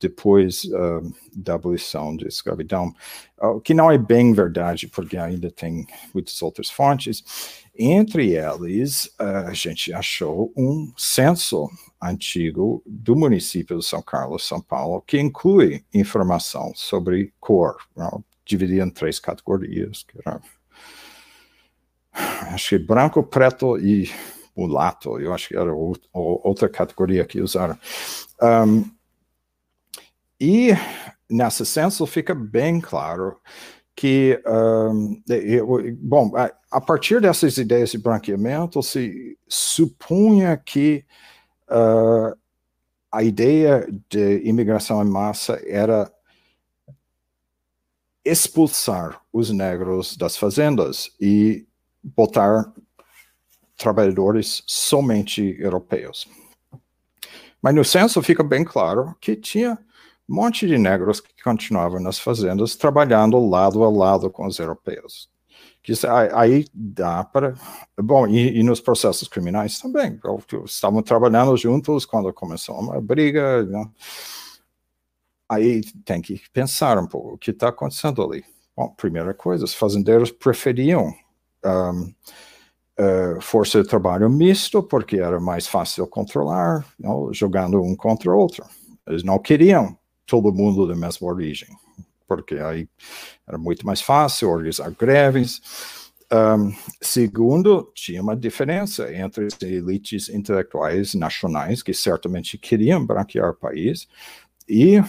depois 0.00 0.64
uh, 0.64 1.14
da 1.34 1.54
abolição 1.54 2.16
da 2.16 2.26
escravidão, 2.26 2.94
o 3.38 3.60
que 3.60 3.74
não 3.74 3.90
é 3.90 3.98
bem 3.98 4.32
verdade, 4.32 4.88
porque 4.88 5.16
ainda 5.16 5.50
tem 5.50 5.86
muitas 6.12 6.40
outras 6.42 6.70
fontes. 6.70 7.22
Entre 7.78 8.34
eles, 8.34 9.06
uh, 9.20 9.46
a 9.48 9.52
gente 9.52 9.92
achou 9.92 10.52
um 10.56 10.92
censo 10.96 11.70
antigo 12.02 12.82
do 12.86 13.14
município 13.14 13.78
de 13.78 13.84
São 13.84 14.02
Carlos, 14.02 14.46
São 14.46 14.60
Paulo, 14.60 15.02
que 15.06 15.20
inclui 15.20 15.84
informação 15.92 16.72
sobre 16.74 17.32
cor, 17.38 17.76
não? 17.96 18.24
dividido 18.44 18.82
em 18.82 18.90
três 18.90 19.20
categorias, 19.20 20.02
que 20.02 20.18
era, 20.18 20.40
acho 22.52 22.70
que 22.70 22.78
branco, 22.78 23.22
preto 23.22 23.78
e 23.78 24.10
mulato, 24.56 25.18
eu 25.20 25.32
acho 25.32 25.48
que 25.48 25.56
era 25.56 25.72
outra 26.12 26.68
categoria 26.68 27.24
que 27.24 27.40
usaram. 27.40 27.78
Um, 28.42 28.84
e 30.40 30.70
nesse 31.28 31.66
senso 31.66 32.06
fica 32.06 32.34
bem 32.34 32.80
claro 32.80 33.38
que, 33.94 34.42
um, 34.46 35.22
eu, 35.28 35.66
bom, 35.98 36.32
a, 36.70 36.80
partir 36.80 37.20
dessas 37.20 37.58
ideias 37.58 37.90
de 37.90 37.98
branqueamento, 37.98 38.82
se 38.82 39.38
supunha 39.46 40.56
que 40.56 41.04
uh, 41.68 42.34
a 43.12 43.22
ideia 43.22 43.86
de 44.08 44.42
imigração 44.48 45.02
em 45.02 45.10
massa 45.10 45.60
era 45.66 46.10
expulsar 48.24 49.20
os 49.32 49.50
negros 49.50 50.16
das 50.16 50.36
fazendas 50.36 51.10
e 51.20 51.66
botar 52.02 52.72
trabalhadores 53.76 54.62
somente 54.66 55.56
europeus. 55.58 56.26
Mas 57.60 57.74
no 57.74 57.84
censo 57.84 58.22
fica 58.22 58.42
bem 58.42 58.64
claro 58.64 59.14
que 59.20 59.36
tinha 59.36 59.72
um 59.72 59.89
monte 60.34 60.66
de 60.66 60.78
negros 60.78 61.20
que 61.20 61.42
continuavam 61.42 62.00
nas 62.00 62.18
fazendas 62.18 62.76
trabalhando 62.76 63.38
lado 63.48 63.82
a 63.82 63.90
lado 63.90 64.30
com 64.30 64.46
os 64.46 64.58
europeus. 64.58 65.28
Que 65.82 65.92
aí 66.34 66.66
dá 66.72 67.24
para. 67.24 67.54
Bom, 67.98 68.26
e, 68.28 68.58
e, 68.58 68.62
nos 68.62 68.80
processos 68.80 69.26
criminais 69.26 69.78
também. 69.80 70.20
Estavam 70.64 71.02
trabalhando 71.02 71.56
juntos 71.56 72.04
quando 72.04 72.32
começou 72.32 72.78
uma 72.78 73.00
briga. 73.00 73.64
Né? 73.64 73.90
Aí 75.48 75.80
tem 76.04 76.20
que 76.20 76.40
pensar 76.52 76.98
um 76.98 77.06
pouco 77.06 77.34
o 77.34 77.38
que 77.38 77.50
está 77.50 77.68
acontecendo 77.68 78.22
ali. 78.22 78.44
Bom, 78.76 78.90
primeira 78.90 79.32
coisa, 79.34 79.64
os 79.64 79.74
fazendeiros 79.74 80.30
preferiam 80.30 81.12
um, 81.64 82.14
uh, 83.00 83.40
força 83.40 83.82
de 83.82 83.88
trabalho 83.88 84.28
misto, 84.28 84.82
porque 84.82 85.16
era 85.16 85.40
mais 85.40 85.66
fácil 85.66 86.06
controlar, 86.06 86.86
não? 86.98 87.32
jogando 87.32 87.82
um 87.82 87.96
contra 87.96 88.30
o 88.30 88.36
outro. 88.36 88.64
Eles 89.06 89.24
não 89.24 89.38
queriam 89.38 89.98
todo 90.30 90.52
mundo 90.52 90.86
da 90.86 90.94
mesma 90.94 91.26
origem, 91.26 91.68
porque 92.28 92.54
aí 92.54 92.88
era 93.44 93.58
muito 93.58 93.84
mais 93.84 94.00
fácil 94.00 94.48
organizar 94.48 94.88
greves. 94.92 95.60
Um, 96.32 96.72
segundo, 97.02 97.90
tinha 97.92 98.22
uma 98.22 98.36
diferença 98.36 99.12
entre 99.12 99.46
as 99.46 99.60
elites 99.60 100.28
intelectuais 100.28 101.14
nacionais, 101.14 101.82
que 101.82 101.92
certamente 101.92 102.56
queriam 102.56 103.04
branquear 103.04 103.50
o 103.50 103.56
país, 103.56 104.06
e 104.68 105.02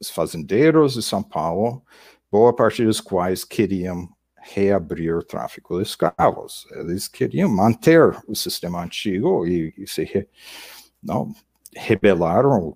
os 0.00 0.10
fazendeiros 0.10 0.94
de 0.94 1.02
São 1.02 1.22
Paulo, 1.22 1.80
boa 2.28 2.52
parte 2.52 2.84
dos 2.84 3.00
quais 3.00 3.44
queriam 3.44 4.08
reabrir 4.36 5.14
o 5.14 5.22
tráfico 5.22 5.76
de 5.76 5.84
escravos. 5.84 6.66
Eles 6.72 7.06
queriam 7.06 7.48
manter 7.48 8.20
o 8.26 8.34
sistema 8.34 8.82
antigo 8.82 9.46
e, 9.46 9.72
e 9.78 9.86
se 9.86 10.26
não, 11.00 11.32
rebelaram 11.74 12.74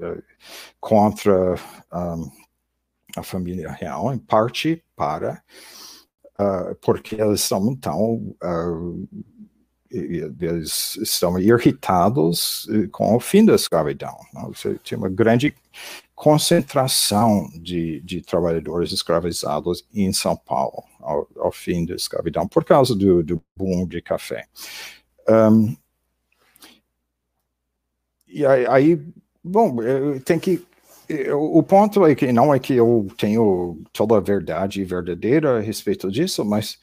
eh, 0.00 0.22
contra 0.80 1.54
um, 1.92 2.30
a 3.16 3.22
família 3.22 3.70
real, 3.70 4.12
em 4.12 4.18
parte 4.18 4.82
para 4.96 5.42
uh, 6.38 6.74
porque 6.80 7.14
eles 7.20 7.40
estão 7.40 7.70
então 7.70 8.34
uh, 8.42 9.08
eles 9.90 10.96
estão 10.98 11.36
irritados 11.38 12.68
com 12.92 13.16
o 13.16 13.18
fim 13.18 13.44
da 13.44 13.56
escravidão. 13.56 14.16
Não? 14.32 14.52
Você 14.54 14.78
tinha 14.84 14.96
uma 14.96 15.08
grande 15.08 15.52
concentração 16.14 17.50
de, 17.54 18.00
de 18.02 18.22
trabalhadores 18.22 18.92
escravizados 18.92 19.84
em 19.92 20.12
São 20.12 20.36
Paulo 20.36 20.84
ao, 21.00 21.26
ao 21.36 21.50
fim 21.50 21.84
da 21.84 21.96
escravidão 21.96 22.46
por 22.46 22.64
causa 22.64 22.94
do, 22.94 23.22
do 23.24 23.42
boom 23.56 23.84
de 23.84 24.00
café. 24.00 24.46
Um, 25.28 25.76
e 28.30 28.46
aí, 28.46 29.00
bom, 29.42 29.76
tem 30.24 30.38
que. 30.38 30.64
O 31.32 31.62
ponto 31.62 32.06
é 32.06 32.14
que 32.14 32.32
não 32.32 32.54
é 32.54 32.60
que 32.60 32.74
eu 32.74 33.08
tenho 33.18 33.82
toda 33.92 34.16
a 34.16 34.20
verdade 34.20 34.84
verdadeira 34.84 35.58
a 35.58 35.60
respeito 35.60 36.08
disso, 36.10 36.44
mas 36.44 36.78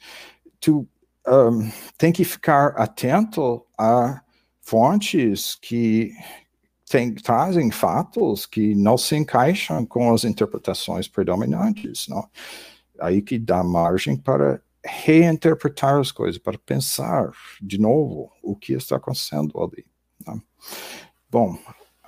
tu 0.60 0.86
um, 1.26 1.70
tem 1.96 2.12
que 2.12 2.24
ficar 2.24 2.68
atento 2.76 3.64
a 3.78 4.22
fontes 4.60 5.54
que 5.54 6.12
tem, 6.88 7.14
trazem 7.14 7.70
fatos 7.70 8.46
que 8.46 8.74
não 8.74 8.96
se 8.96 9.16
encaixam 9.16 9.84
com 9.84 10.12
as 10.12 10.24
interpretações 10.24 11.08
predominantes, 11.08 12.06
não? 12.08 12.28
Aí 13.00 13.22
que 13.22 13.38
dá 13.38 13.62
margem 13.62 14.16
para 14.16 14.60
reinterpretar 14.84 15.98
as 15.98 16.10
coisas, 16.10 16.38
para 16.38 16.58
pensar 16.58 17.30
de 17.60 17.78
novo 17.78 18.32
o 18.42 18.56
que 18.56 18.72
está 18.72 18.96
acontecendo 18.96 19.52
ali. 19.60 19.84
Não? 20.26 20.42
Bom, 21.30 21.58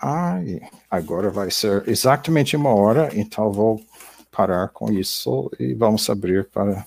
ai, 0.00 0.60
agora 0.90 1.30
vai 1.30 1.50
ser 1.50 1.86
exatamente 1.86 2.56
uma 2.56 2.74
hora, 2.74 3.10
então 3.12 3.52
vou 3.52 3.84
parar 4.30 4.68
com 4.68 4.90
isso 4.90 5.50
e 5.58 5.74
vamos 5.74 6.08
abrir 6.08 6.48
para 6.48 6.86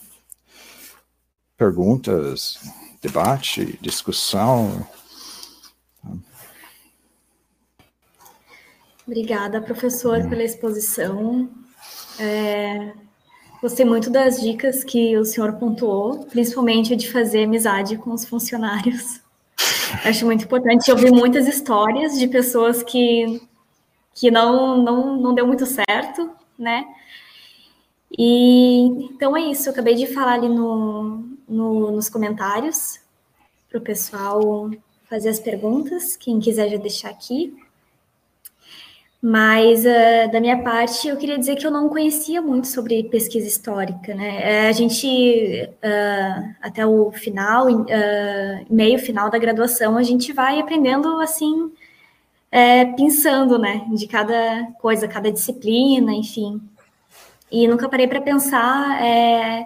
perguntas, 1.55 2.57
debate, 3.01 3.77
discussão. 3.79 4.88
Obrigada, 9.05 9.61
professor, 9.61 10.19
hum. 10.19 10.29
pela 10.29 10.43
exposição. 10.43 11.49
É, 12.19 12.93
gostei 13.61 13.86
muito 13.86 14.09
das 14.09 14.41
dicas 14.41 14.84
que 14.84 15.15
o 15.17 15.25
senhor 15.25 15.53
pontuou, 15.53 16.25
principalmente 16.25 16.95
de 16.95 17.11
fazer 17.11 17.43
amizade 17.43 17.97
com 17.97 18.11
os 18.11 18.25
funcionários. 18.25 19.22
Acho 20.06 20.26
muito 20.26 20.45
importante. 20.45 20.89
Eu 20.89 20.95
ouvi 20.95 21.12
muitas 21.12 21.47
histórias 21.47 22.18
de 22.18 22.28
pessoas 22.28 22.84
que, 22.84 23.41
que 24.14 24.30
não, 24.30 24.82
não, 24.82 25.18
não 25.18 25.34
deu 25.34 25.47
muito 25.47 25.66
certo, 25.66 26.30
né? 26.58 26.86
E 28.18 28.86
então 29.06 29.36
é 29.36 29.41
isso. 29.41 29.70
Eu 29.70 29.74
acabei 29.74 29.95
de 29.95 30.08
falar 30.08 30.34
ali 30.34 30.49
no, 30.49 31.24
no 31.47 31.91
nos 31.91 32.10
comentários 32.10 32.99
para 33.70 33.80
o 33.80 33.82
pessoal 33.82 34.70
fazer 35.10 35.30
as 35.30 35.39
perguntas. 35.39 36.16
Quem 36.18 36.39
quiser 36.39 36.70
já 36.70 36.78
deixar 36.78 37.10
aqui. 37.10 37.56
Mas, 39.26 39.86
uh, 39.86 40.30
da 40.34 40.41
minha 40.41 40.61
parte, 40.61 41.07
eu 41.07 41.15
queria 41.15 41.39
dizer 41.39 41.55
que 41.55 41.65
eu 41.65 41.71
não 41.71 41.88
conhecia 41.88 42.41
muito 42.41 42.67
sobre 42.67 43.05
pesquisa 43.05 43.47
histórica, 43.47 44.13
né? 44.13 44.65
É, 44.65 44.67
a 44.67 44.71
gente, 44.74 45.07
uh, 45.78 46.55
até 46.61 46.86
o 46.86 47.09
final, 47.09 47.67
uh, 47.71 47.86
meio 48.69 48.99
final 48.99 49.30
da 49.30 49.38
graduação, 49.38 49.97
a 49.97 50.03
gente 50.03 50.34
vai 50.34 50.59
aprendendo, 50.59 51.21
assim, 51.21 51.71
é, 52.51 52.86
pensando, 52.86 53.57
né? 53.57 53.88
De 53.93 54.07
cada 54.07 54.67
coisa, 54.82 55.07
cada 55.07 55.32
disciplina, 55.32 56.13
enfim. 56.13 56.61
E 57.51 57.65
nunca 57.67 57.88
parei 57.89 58.07
para 58.07 58.21
pensar 58.21 59.01
é, 59.01 59.65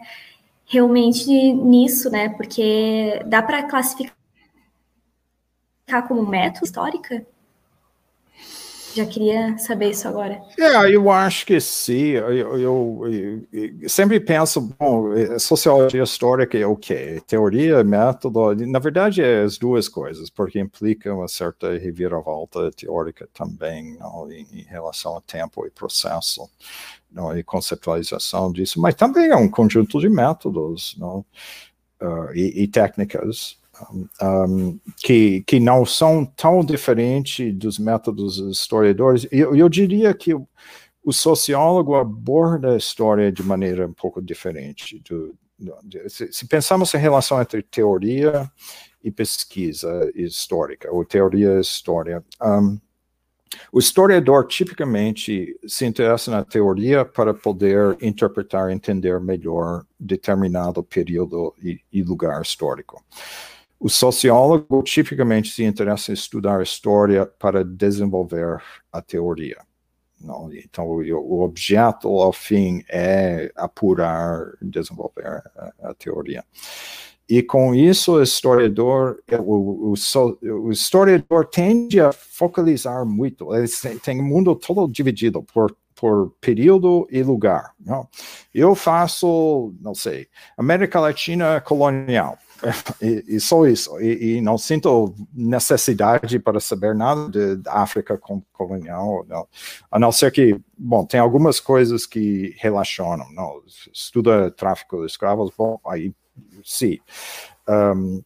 realmente 0.67 1.31
nisso, 1.53 2.11
né? 2.11 2.29
Porque 2.29 3.23
dá 3.25 3.41
para 3.41 3.63
classificar 3.63 4.13
como 6.07 6.23
método 6.27 6.65
histórica? 6.65 7.25
Já 8.97 9.05
queria 9.05 9.55
saber 9.59 9.91
isso 9.91 10.07
agora. 10.07 10.41
É, 10.57 10.89
eu 10.89 11.11
acho 11.11 11.45
que 11.45 11.59
sim. 11.61 12.13
Eu, 12.13 12.57
eu, 12.57 13.47
eu, 13.53 13.87
sempre 13.87 14.19
penso, 14.19 14.59
bom, 14.59 15.13
é, 15.13 15.37
sociologia 15.37 16.01
histórica 16.01 16.57
é 16.57 16.65
o 16.65 16.75
quê? 16.75 17.21
Teoria, 17.27 17.83
método. 17.83 18.55
Na 18.65 18.79
verdade, 18.79 19.21
é 19.21 19.43
as 19.43 19.59
duas 19.59 19.87
coisas, 19.87 20.31
porque 20.31 20.59
implica 20.59 21.13
uma 21.13 21.27
certa 21.27 21.77
reviravolta 21.77 22.71
teórica 22.71 23.29
também 23.35 23.95
não, 23.99 24.31
em, 24.31 24.47
em, 24.51 24.63
relação 24.63 25.13
ao 25.13 25.21
tempo 25.21 25.63
e 25.67 25.69
processo 25.69 26.49
não, 27.11 27.37
e 27.37 27.43
conceptualização 27.43 28.51
disso, 28.51 28.81
mas 28.81 28.95
também 28.95 29.29
é 29.29 29.35
um 29.35 29.47
conjunto 29.47 29.99
de 29.99 30.09
métodos 30.09 30.95
não, 30.97 31.19
uh, 32.01 32.33
e, 32.33 32.63
e 32.63 32.67
técnicas 32.67 33.59
um, 34.21 34.79
que, 34.97 35.41
que 35.43 35.59
não 35.59 35.85
são 35.85 36.25
tão 36.25 36.63
diferentes 36.63 37.53
dos 37.53 37.79
métodos 37.79 38.37
historiadores. 38.37 39.27
Eu, 39.31 39.55
eu 39.55 39.69
diria 39.69 40.13
que 40.13 40.33
o, 40.33 40.47
sociólogo 41.11 41.95
aborda 41.95 42.73
a 42.73 42.77
história 42.77 43.31
de 43.31 43.43
maneira 43.43 43.87
um 43.87 43.93
pouco 43.93 44.21
diferente. 44.21 45.01
Do, 45.07 45.35
do, 45.57 46.09
se, 46.09 46.31
se 46.31 46.47
pensamos 46.47 46.93
em 46.93 46.97
relação 46.97 47.41
entre 47.41 47.61
teoria 47.61 48.51
e 49.03 49.11
pesquisa 49.11 50.11
histórica, 50.15 50.91
ou 50.91 51.05
teoria 51.05 51.57
e 51.57 51.61
história, 51.61 52.23
um, 52.41 52.77
o 53.71 53.79
historiador 53.79 54.45
tipicamente 54.47 55.57
se 55.67 55.85
interessa 55.85 56.31
na 56.31 56.43
teoria 56.43 57.05
para 57.05 57.33
poder 57.33 57.97
interpretar 58.01 58.69
e 58.69 58.73
entender 58.73 59.19
melhor 59.19 59.85
determinado 59.99 60.83
período 60.83 61.53
e, 61.61 61.79
e 61.91 62.03
lugar 62.03 62.41
histórico. 62.41 63.03
O 63.79 63.89
sociólogo 63.89 64.81
tipicamente 64.83 65.51
se 65.51 65.63
interessa 65.63 66.11
em 66.11 66.13
estudar 66.13 66.59
a 66.59 66.63
história 66.63 67.25
para 67.25 67.63
desenvolver 67.63 68.61
a 68.91 69.01
teoria. 69.01 69.57
Não, 70.19 70.51
então, 70.51 70.87
o, 70.87 71.41
objeto, 71.43 72.07
ao 72.07 72.33
fim, 72.33 72.83
é 72.89 73.51
apurar, 73.55 74.51
desenvolver 74.59 75.27
a, 75.27 75.73
a 75.89 75.93
teoria. 75.93 76.43
E 77.29 77.43
com 77.43 77.75
isso, 77.75 78.13
o 78.13 78.23
historiador, 78.23 79.21
o, 79.45 79.93
o, 79.93 79.93
o, 80.41 80.71
historiador 80.71 81.45
tende 81.45 81.99
a 81.99 82.11
focalizar 82.11 83.05
muito. 83.05 83.53
Eles 83.53 83.81
têm 84.01 84.21
o 84.21 84.23
mundo 84.23 84.55
todo 84.55 84.91
dividido 84.91 85.43
por, 85.43 85.75
por 85.93 86.31
período 86.39 87.05
e 87.11 87.21
lugar. 87.21 87.73
Não? 87.79 88.07
Eu 88.53 88.73
faço, 88.73 89.73
não 89.81 89.93
sei, 89.93 90.27
América 90.57 90.99
Latina 90.99 91.61
colonial. 91.61 92.39
E, 93.01 93.23
e 93.27 93.39
só 93.39 93.65
isso. 93.65 93.99
E, 93.99 94.37
e, 94.37 94.41
não 94.41 94.57
sinto 94.57 95.13
necessidade 95.33 96.39
para 96.39 96.59
saber 96.59 96.95
nada 96.95 97.55
da 97.57 97.73
África 97.73 98.19
colonial, 98.51 99.25
não. 99.27 99.47
a 99.91 99.99
não 99.99 100.11
ser 100.11 100.31
que, 100.31 100.59
bom, 100.77 101.05
tem 101.05 101.19
algumas 101.19 101.59
coisas 101.59 102.05
que 102.05 102.55
relacionam. 102.57 103.31
Não, 103.33 103.61
estuda 103.93 104.51
tráfico 104.51 104.99
de 105.01 105.05
escravos, 105.05 105.51
bom, 105.55 105.79
aí 105.85 106.13
sim. 106.63 106.99
Um, 107.67 108.21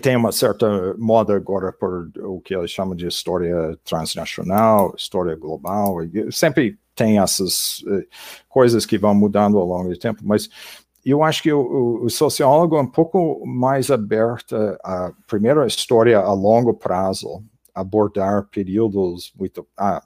tem 0.00 0.16
uma 0.16 0.32
certa 0.32 0.94
moda 0.98 1.36
agora 1.36 1.72
por 1.72 2.10
o 2.18 2.40
que 2.40 2.54
eles 2.54 2.70
chamam 2.70 2.96
de 2.96 3.06
história 3.06 3.78
transnacional, 3.84 4.92
história 4.96 5.36
global, 5.36 5.98
sempre 6.32 6.76
tem 6.94 7.20
essas 7.20 7.80
uh, 7.82 8.04
coisas 8.48 8.84
que 8.84 8.98
vão 8.98 9.14
mudando 9.14 9.58
ao 9.58 9.66
longo 9.66 9.90
do 9.90 9.98
tempo, 9.98 10.22
mas 10.24 10.48
eu 11.10 11.22
acho 11.22 11.42
que 11.42 11.52
o, 11.52 12.04
o, 12.04 12.10
sociólogo 12.10 12.76
é 12.76 12.80
um 12.80 12.86
pouco 12.86 13.46
mais 13.46 13.90
aberto 13.92 14.56
a, 14.82 15.12
primeiro, 15.28 15.62
a 15.62 15.66
história 15.66 16.18
a 16.18 16.32
longo 16.32 16.74
prazo, 16.74 17.44
abordar 17.72 18.48
períodos 18.50 19.32
muito, 19.38 19.66
ah, 19.76 20.02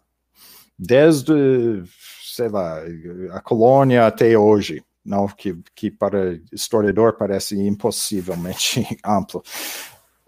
desde, 0.78 1.82
sei 2.22 2.48
lá, 2.48 2.82
a 3.32 3.40
colônia 3.40 4.06
até 4.06 4.36
hoje, 4.36 4.84
não 5.04 5.26
que, 5.26 5.56
que 5.74 5.90
para 5.90 6.38
historiador 6.52 7.16
parece 7.16 7.58
impossivelmente 7.58 8.86
amplo. 9.02 9.42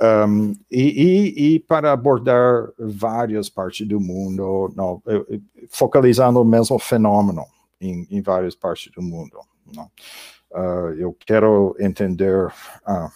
Um, 0.01 0.53
e, 0.71 0.83
e, 0.83 1.55
e, 1.55 1.61
para 1.61 1.93
abordar 1.93 2.71
várias 2.79 3.49
partes 3.49 3.87
do 3.87 4.01
mundo, 4.01 4.73
não, 4.75 5.01
focalizando 5.69 6.41
o 6.41 6.45
mesmo 6.45 6.77
fenômeno 6.79 7.45
em, 7.81 8.07
em 8.11 8.21
várias 8.21 8.55
partes 8.57 8.91
do 8.93 9.01
mundo. 9.01 9.39
Não. 9.75 9.89
Uh, 10.55 10.93
eu 10.99 11.17
quero 11.27 11.75
entender 11.79 12.47
uh, 12.47 13.11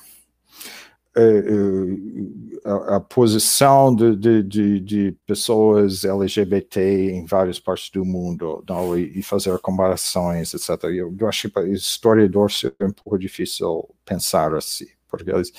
é, 1.19 1.23
é, 1.23 2.71
a, 2.71 2.97
a, 2.97 3.01
posição 3.01 3.95
de, 3.95 4.15
de, 4.15 4.43
de, 4.43 4.81
de, 4.81 5.13
pessoas 5.27 6.05
LGBT 6.05 7.11
em 7.11 7.25
várias 7.25 7.59
partes 7.59 7.89
do 7.89 8.05
mundo 8.05 8.63
não, 8.69 8.99
e, 8.99 9.19
e, 9.19 9.23
fazer 9.23 9.59
comparações, 9.61 10.53
etc. 10.53 10.85
Eu, 10.85 11.17
eu 11.19 11.27
acho 11.27 11.49
que 11.49 11.61
historiador 11.69 12.53
seria 12.53 12.77
um 12.83 12.93
pouco 12.93 13.19
difícil 13.19 13.89
pensar 14.05 14.53
assim, 14.55 14.89
porque 15.09 15.31
eles 15.31 15.55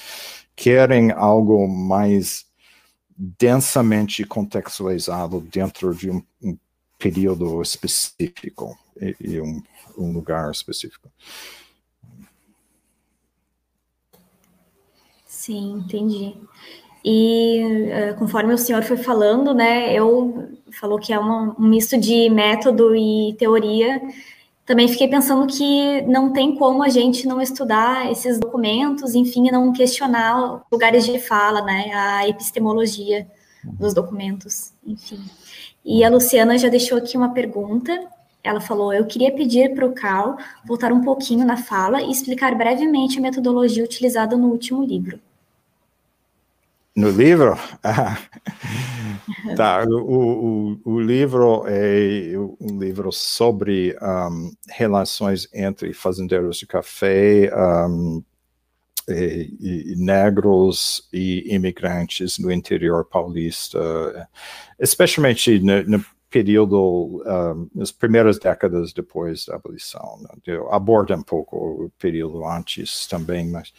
querem 0.55 1.11
algo 1.11 1.67
mais 1.67 2.45
densamente 3.17 4.23
contextualizado 4.25 5.41
dentro 5.41 5.95
de 5.95 6.11
um, 6.11 6.21
um 6.39 6.55
período 6.99 7.63
específico 7.63 8.77
e, 9.01 9.15
e 9.19 9.41
um, 9.41 9.63
um 9.97 10.11
lugar 10.11 10.51
específico. 10.51 11.09
Sim, 15.47 15.81
entendi. 15.85 16.35
E 17.05 17.63
uh, 18.11 18.19
conforme 18.19 18.53
o 18.53 18.57
senhor 18.57 18.83
foi 18.83 18.97
falando, 18.97 19.53
né, 19.53 19.93
eu 19.93 20.49
falou 20.73 20.99
que 20.99 21.13
é 21.13 21.17
uma, 21.17 21.55
um 21.57 21.69
misto 21.69 21.97
de 21.97 22.29
método 22.29 22.93
e 22.93 23.33
teoria. 23.39 24.01
Também 24.65 24.89
fiquei 24.89 25.07
pensando 25.07 25.47
que 25.47 26.01
não 26.01 26.33
tem 26.33 26.57
como 26.57 26.83
a 26.83 26.89
gente 26.89 27.25
não 27.25 27.39
estudar 27.39 28.11
esses 28.11 28.37
documentos, 28.37 29.15
enfim, 29.15 29.49
não 29.49 29.71
questionar 29.71 30.65
lugares 30.69 31.05
de 31.05 31.17
fala, 31.17 31.61
né, 31.61 31.93
a 31.93 32.27
epistemologia 32.27 33.25
dos 33.63 33.93
documentos, 33.93 34.73
enfim. 34.85 35.23
E 35.85 36.03
a 36.03 36.09
Luciana 36.09 36.57
já 36.57 36.67
deixou 36.67 36.97
aqui 36.97 37.15
uma 37.15 37.33
pergunta 37.33 37.97
ela 38.43 38.61
falou: 38.61 38.93
Eu 38.93 39.05
queria 39.05 39.33
pedir 39.33 39.75
para 39.75 39.85
o 39.85 39.93
Carl 39.93 40.37
voltar 40.65 40.93
um 40.93 41.01
pouquinho 41.01 41.45
na 41.45 41.57
fala 41.57 42.01
e 42.01 42.09
explicar 42.09 42.55
brevemente 42.55 43.17
a 43.17 43.21
metodologia 43.21 43.83
utilizada 43.83 44.37
no 44.37 44.47
último 44.47 44.83
livro. 44.83 45.19
No 46.97 47.11
livro? 47.11 47.55
Ah, 49.49 49.55
tá, 49.55 49.85
o, 49.87 50.79
o, 50.83 50.93
o, 50.93 50.99
livro 50.99 51.63
é 51.67 52.33
um 52.59 52.79
livro 52.79 53.11
sobre 53.11 53.95
um, 54.01 54.51
relações 54.69 55.47
entre 55.53 55.93
fazendeiros 55.93 56.57
de 56.57 56.65
café 56.65 57.51
um, 57.55 58.23
e, 59.07 59.55
e, 59.59 59.95
negros 59.95 61.07
e 61.13 61.53
imigrantes 61.53 62.39
no 62.39 62.51
interior 62.51 63.05
paulista, 63.05 64.27
especialmente 64.79 65.59
no, 65.59 65.83
no 65.83 66.05
período, 66.29 67.23
um, 67.25 67.69
nas 67.75 67.91
primeiras 67.91 68.39
décadas 68.39 68.91
depois 68.91 69.45
da 69.45 69.55
abolição. 69.55 70.19
Né? 70.21 70.59
Aborda 70.71 71.15
um 71.15 71.23
pouco 71.23 71.57
o 71.57 71.91
período 71.99 72.45
antes 72.45 73.07
também, 73.07 73.49
mas... 73.49 73.71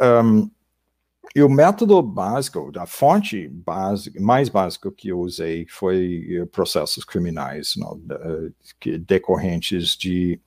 Um, 0.00 0.50
e 1.34 1.42
o 1.42 1.48
método 1.48 2.00
básico, 2.00 2.70
a 2.76 2.86
fonte 2.86 3.50
mais 4.20 4.48
básica 4.48 4.90
que 4.92 5.08
eu 5.08 5.18
usei 5.18 5.66
foi 5.68 6.26
eh, 6.30 6.46
processos 6.46 7.04
criminais, 7.04 7.74
não, 7.76 8.00
decorrentes 9.06 9.96
de 9.96 10.40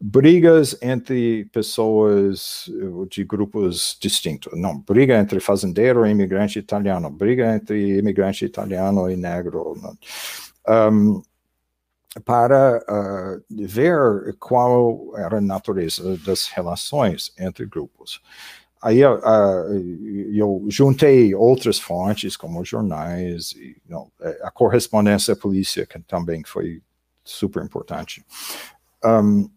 brigas 0.00 0.76
entre 0.82 1.46
pessoas 1.46 2.68
eh, 2.68 3.06
de 3.10 3.24
grupos 3.24 3.96
distintos. 4.00 4.52
Não, 4.58 4.78
briga 4.80 5.18
entre 5.18 5.40
fazendeiro 5.40 6.04
e 6.06 6.10
imigrante 6.10 6.58
italiano, 6.58 7.10
briga 7.10 7.54
entre 7.54 7.98
imigrante 7.98 8.44
italiano 8.44 9.10
e 9.10 9.16
negro. 9.16 9.74
Um, 10.68 11.22
para 12.24 12.78
uh, 12.88 13.66
ver 13.66 14.36
qual 14.38 15.12
era 15.16 15.38
a 15.38 15.40
natureza 15.40 16.16
das 16.18 16.46
relações 16.46 17.32
entre 17.38 17.66
grupos. 17.66 18.20
Aí 18.84 19.02
uh, 19.02 19.18
eu 20.30 20.66
juntei 20.68 21.34
outras 21.34 21.78
fontes, 21.78 22.36
como 22.36 22.62
jornais, 22.66 23.52
e, 23.52 23.80
know, 23.88 24.12
é, 24.20 24.40
a 24.42 24.50
correspondência 24.50 25.34
polícia, 25.34 25.86
que 25.86 25.98
também 26.00 26.44
foi 26.44 26.82
super 27.24 27.64
importante. 27.64 28.22
Um, 29.02 29.48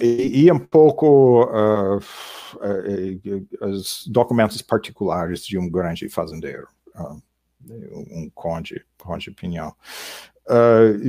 e, 0.00 0.44
e, 0.44 0.52
um 0.52 0.60
pouco 0.60 1.46
uh, 1.46 1.96
uh, 1.96 3.66
os 3.68 4.06
documentos 4.06 4.62
particulares 4.62 5.44
de 5.44 5.58
um 5.58 5.68
grande 5.68 6.08
fazendeiro, 6.08 6.68
uh, 6.94 7.20
um 7.68 8.30
conde, 8.32 8.86
conde 8.98 9.32
Pinhal. 9.32 9.76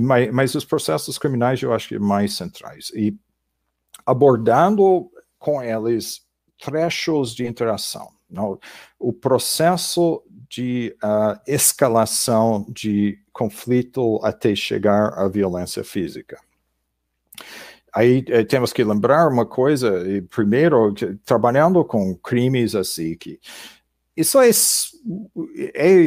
mas, 0.02 0.34
mas 0.34 0.56
os 0.56 0.66
processos 0.66 1.20
criminais 1.20 1.62
eu 1.62 1.76
acho 1.76 1.90
que 1.90 2.00
mais 2.00 2.34
centrais. 2.34 2.92
E 2.96 3.16
abordando 4.04 5.12
com 5.38 5.62
eles 5.62 6.26
trechos 6.60 7.36
de 7.36 7.46
interação. 7.46 8.10
Não? 8.30 8.60
O 9.00 9.14
processo 9.14 10.22
de 10.50 10.96
uh, 11.04 11.40
escalação 11.46 12.66
de 12.70 13.20
conflito 13.32 14.20
até 14.24 14.56
chegar 14.56 15.14
à 15.14 15.28
violência 15.28 15.84
física. 15.84 16.40
Aí 17.94 18.24
eh, 18.28 18.44
temos 18.44 18.72
que 18.72 18.84
lembrar 18.84 19.28
uma 19.28 19.46
coisa, 19.46 19.92
primeiro, 20.30 20.94
trabalhando 21.26 21.84
com 21.84 22.16
crimes 22.16 22.76
assim, 22.76 23.16
que 23.16 23.40
isso 24.18 24.40
é, 24.42 24.50
é 25.76 26.06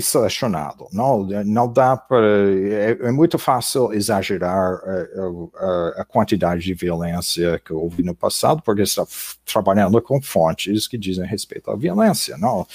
não, 0.92 1.26
não 1.44 1.72
dá 1.72 1.96
para, 1.96 2.26
é, 2.26 2.98
é 3.02 3.12
muito 3.12 3.38
fácil 3.38 3.92
exagerar 3.92 4.74
a, 4.82 5.56
a, 5.56 6.02
a, 6.02 6.04
quantidade 6.04 6.62
de 6.64 6.74
violência 6.74 7.60
que 7.64 7.72
houve 7.72 8.02
no 8.02 8.14
passado, 8.14 8.62
porque 8.62 8.82
está 8.82 9.06
trabalhando 9.44 10.02
com 10.02 10.20
fontes 10.20 10.88
que 10.88 10.98
dizem 10.98 11.24
respeito 11.24 11.70
à 11.70 11.76
violência, 11.76 12.36
não, 12.36 12.66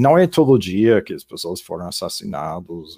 não 0.00 0.16
é 0.16 0.28
todo 0.28 0.56
dia 0.56 1.02
que 1.02 1.14
as 1.14 1.24
pessoas 1.24 1.60
foram 1.60 1.88
assassinadas, 1.88 2.96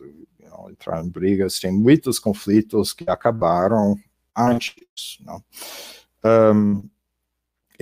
entraram 0.71 1.07
em 1.07 1.09
brigas, 1.09 1.59
tem 1.59 1.73
muitos 1.73 2.19
conflitos 2.19 2.93
que 2.93 3.09
acabaram 3.09 3.97
antes, 4.37 5.19
não. 5.25 5.43
Um, 6.25 6.89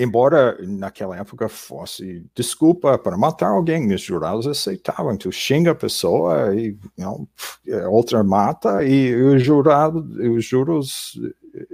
embora 0.02 0.56
naquela 0.66 1.16
época 1.16 1.48
fosse 1.48 2.24
desculpa 2.34 2.96
para 2.98 3.18
matar 3.18 3.48
alguém, 3.48 3.92
os 3.92 4.00
jurados 4.00 4.46
aceitavam. 4.46 5.16
Tu 5.16 5.30
xinga 5.30 5.72
a 5.72 5.74
pessoa 5.74 6.54
e 6.54 6.76
não, 6.96 7.28
é, 7.66 7.86
outra 7.86 8.24
mata 8.24 8.82
e 8.84 9.14
os 9.14 9.42
jurados, 9.44 10.04
os 10.16 10.44
juros, 10.44 11.20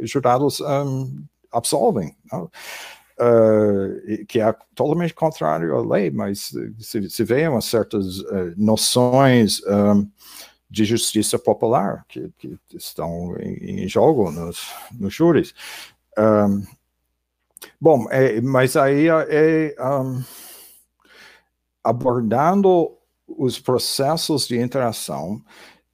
jurados 0.03 0.61
um, 0.61 1.24
absolvem. 1.53 2.15
Uh, 3.19 4.27
que 4.27 4.40
é 4.40 4.55
totalmente 4.74 5.15
contrário 5.15 5.74
à 5.74 5.81
lei, 5.81 6.11
mas 6.11 6.53
se, 6.78 7.09
se 7.09 7.24
vê 7.24 7.48
umas 7.48 7.65
certas 7.65 8.19
uh, 8.19 8.53
noções 8.59 9.62
um, 9.66 10.07
de 10.69 10.85
justiça 10.85 11.39
popular 11.39 12.05
que, 12.09 12.31
que 12.36 12.59
estão 12.74 13.35
em, 13.39 13.85
em, 13.85 13.89
jogo 13.89 14.31
nos, 14.31 14.70
nos 14.93 15.15
júris. 15.15 15.55
Um, 16.19 16.62
Bom, 17.81 18.07
é, 18.11 18.41
mas 18.41 18.77
aí 18.77 19.09
é, 19.09 19.74
um, 19.81 20.23
abordando 21.83 22.97
os 23.27 23.59
processos 23.59 24.47
de 24.47 24.59
interação, 24.59 25.43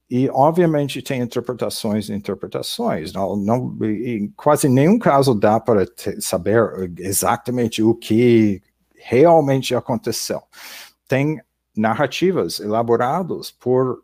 e 0.09 0.29
obviamente 0.29 1.01
tem 1.01 1.21
interpretações 1.21 2.07
e 2.07 2.13
interpretações. 2.13 3.11
Não, 3.13 3.35
não, 3.35 3.75
em 3.83 4.31
quase 4.35 4.69
nenhum 4.69 4.99
caso 4.99 5.33
dá 5.33 5.59
para 5.59 5.87
saber 6.19 6.61
exatamente 6.99 7.81
o 7.81 7.95
que 7.95 8.61
realmente 8.95 9.73
aconteceu. 9.73 10.41
Tem 11.07 11.41
narrativas 11.75 12.59
elaboradas 12.59 13.49
por 13.49 14.03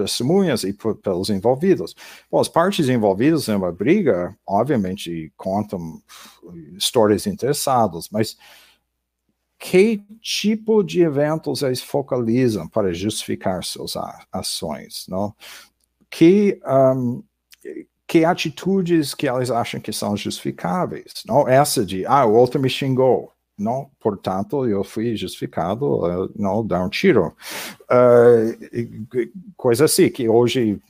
testemunhas 0.00 0.64
e 0.64 0.72
por, 0.72 0.96
pelos 0.96 1.30
envolvidos. 1.30 1.94
Bom, 2.30 2.40
as 2.40 2.48
partes 2.48 2.88
envolvidas 2.88 3.48
em 3.48 3.54
uma 3.54 3.72
briga, 3.72 4.36
obviamente, 4.46 5.32
contam 5.36 6.00
histórias 6.76 7.26
interessadas, 7.26 8.08
mas 8.10 8.36
que 9.58 10.02
tipo 10.20 10.82
de 10.82 11.02
eventos 11.02 11.62
eles 11.62 11.82
focalizam 11.82 12.68
para 12.68 12.92
justificar 12.92 13.64
suas 13.64 13.94
ações? 14.30 15.06
Não? 15.08 15.34
Que, 16.10 16.60
um, 16.66 17.22
que 18.06 18.24
atitudes 18.24 19.14
que 19.14 19.28
eles 19.28 19.50
acham 19.50 19.80
que 19.80 19.92
são 19.92 20.16
justificáveis? 20.16 21.12
Não? 21.26 21.48
Essa 21.48 21.84
de, 21.84 22.04
ah, 22.06 22.24
o 22.26 22.34
outro 22.34 22.60
me 22.60 22.68
xingou 22.68 23.33
não, 23.56 23.90
portanto, 24.00 24.66
eu 24.66 24.82
fui 24.82 25.16
justificado 25.16 25.84
uh, 25.84 26.32
não 26.34 26.66
dar 26.66 26.84
um 26.84 26.88
tiro. 26.88 27.34
Uh, 27.84 29.28
coisa 29.56 29.84
assim, 29.84 30.10
que 30.10 30.28
hoje 30.28 30.80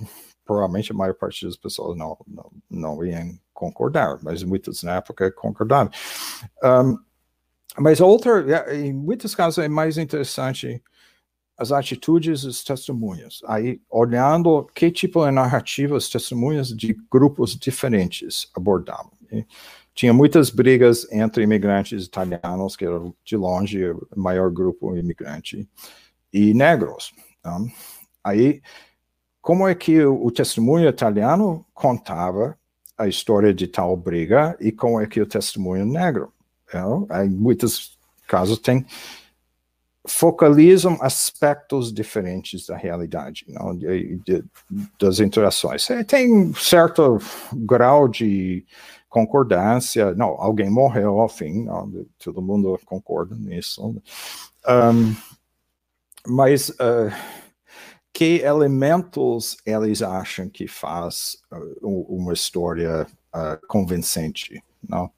provavelmente 0.44 0.92
a 0.92 0.94
maior 0.94 1.14
parte 1.14 1.46
das 1.46 1.56
pessoas 1.56 1.96
não, 1.96 2.16
não, 2.26 2.50
não 2.70 3.04
iam 3.04 3.38
concordar, 3.52 4.18
mas 4.22 4.42
muitas 4.42 4.82
na 4.82 4.96
época 4.96 5.30
concordaram. 5.32 5.90
Um, 6.62 6.98
mas 7.78 8.00
outra, 8.00 8.74
em 8.76 8.92
muitos 8.92 9.34
casos 9.34 9.64
é 9.64 9.68
mais 9.68 9.98
interessante 9.98 10.82
as 11.56 11.72
atitudes 11.72 12.42
dos 12.42 12.62
testemunhas. 12.64 13.40
Aí, 13.46 13.80
olhando 13.88 14.68
que 14.74 14.90
tipo 14.90 15.24
de 15.24 15.30
narrativa 15.30 15.96
os 15.96 16.08
testemunhas 16.08 16.68
de 16.68 16.96
grupos 17.10 17.56
diferentes 17.56 18.50
abordavam 18.54 19.12
tinha 19.94 20.12
muitas 20.12 20.50
brigas 20.50 21.10
entre 21.12 21.44
imigrantes 21.44 22.04
italianos, 22.04 22.74
que 22.76 22.84
era 22.84 23.00
de 23.24 23.36
longe 23.36 23.90
o 23.90 24.06
maior 24.16 24.50
grupo 24.50 24.96
imigrante, 24.96 25.68
e 26.32 26.52
negros. 26.52 27.14
Então, 27.38 27.66
aí, 28.22 28.60
como 29.40 29.68
é 29.68 29.74
que 29.74 30.04
o, 30.04 30.26
o 30.26 30.30
testemunho 30.32 30.88
italiano 30.88 31.64
contava 31.72 32.58
a 32.98 33.06
história 33.06 33.54
de 33.54 33.68
tal 33.68 33.96
briga 33.96 34.56
e 34.60 34.72
como 34.72 35.00
é 35.00 35.06
que 35.06 35.20
o 35.20 35.26
testemunho 35.26 35.84
negro? 35.84 36.32
Então, 36.66 37.06
em 37.24 37.30
muitos 37.30 37.96
casos 38.26 38.58
tem 38.58 38.84
focalizam 40.06 40.98
aspectos 41.00 41.92
diferentes 41.92 42.66
da 42.66 42.76
realidade, 42.76 43.46
não, 43.48 43.74
de, 43.74 44.16
de, 44.18 44.44
das 44.98 45.18
interações. 45.18 45.88
É, 45.88 46.04
tem 46.04 46.52
certo 46.54 47.18
grau 47.52 48.06
de 48.06 48.66
concordância, 49.14 50.12
não, 50.16 50.30
alguém 50.40 50.68
morreu, 50.68 51.20
ao 51.20 51.28
fim, 51.28 51.66
não, 51.66 52.04
todo 52.18 52.42
mundo 52.42 52.76
concorda 52.84 53.36
nisso. 53.36 54.02
Um, 54.68 55.14
mas 56.26 56.70
uh, 56.70 57.14
que 58.12 58.40
elementos 58.40 59.56
eles 59.64 60.02
acham 60.02 60.48
que 60.48 60.66
faz 60.66 61.36
uh, 61.52 62.12
uma 62.12 62.32
história 62.32 63.06
uh, 63.32 63.66
convincente, 63.68 64.60
não? 64.88 65.08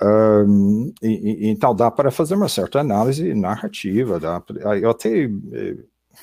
Um, 0.00 0.92
e, 1.02 1.08
e, 1.08 1.48
então 1.48 1.74
dá 1.74 1.90
para 1.90 2.12
fazer 2.12 2.36
uma 2.36 2.48
certa 2.48 2.78
análise 2.78 3.34
narrativa, 3.34 4.20
dá, 4.20 4.40
eu 4.80 4.90
até 4.90 5.28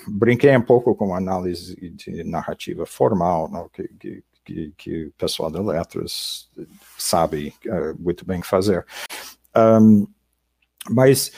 brinquei 0.07 0.55
um 0.55 0.61
pouco 0.61 0.95
com 0.95 1.13
análise 1.13 1.75
de 1.75 2.23
narrativa 2.23 2.85
formal, 2.85 3.49
não, 3.49 3.67
que, 3.67 3.87
que 3.99 4.23
que, 4.43 4.73
que 4.77 5.05
o 5.05 5.11
pessoal 5.13 5.49
da 5.51 5.61
Letras 5.61 6.49
sabe 7.01 7.53
uh, 7.65 7.99
muito 7.99 8.25
bem 8.25 8.41
fazer. 8.41 8.85
Um, 9.55 10.07
mas 10.89 11.31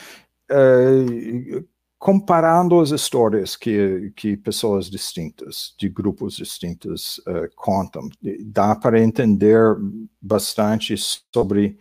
uh, 0.51 1.67
comparando 1.97 2.79
as 2.79 2.91
histórias 2.91 3.55
que, 3.55 4.11
que 4.15 4.35
pessoas 4.37 4.89
distintas, 4.89 5.73
de 5.77 5.87
grupos 5.89 6.35
distintos, 6.35 7.19
uh, 7.19 7.49
contam, 7.55 8.09
dá 8.45 8.75
para 8.75 9.01
entender 9.01 9.75
bastante 10.21 10.95
sobre 10.97 11.77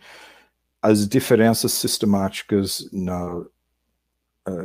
as 0.81 1.07
diferenças 1.07 1.71
sistemáticas 1.73 2.89
na 2.91 3.45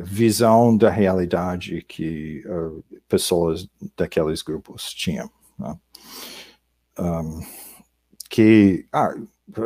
visão 0.02 0.76
da 0.76 0.90
realidade 0.90 1.84
que 1.86 2.42
pessoas 3.08 3.68
daqueles 3.96 4.42
grupos 4.42 4.92
tinham. 4.92 5.30
Né? 5.56 5.78
um, 6.98 7.40
que, 8.28 8.86
ah, 8.92 9.14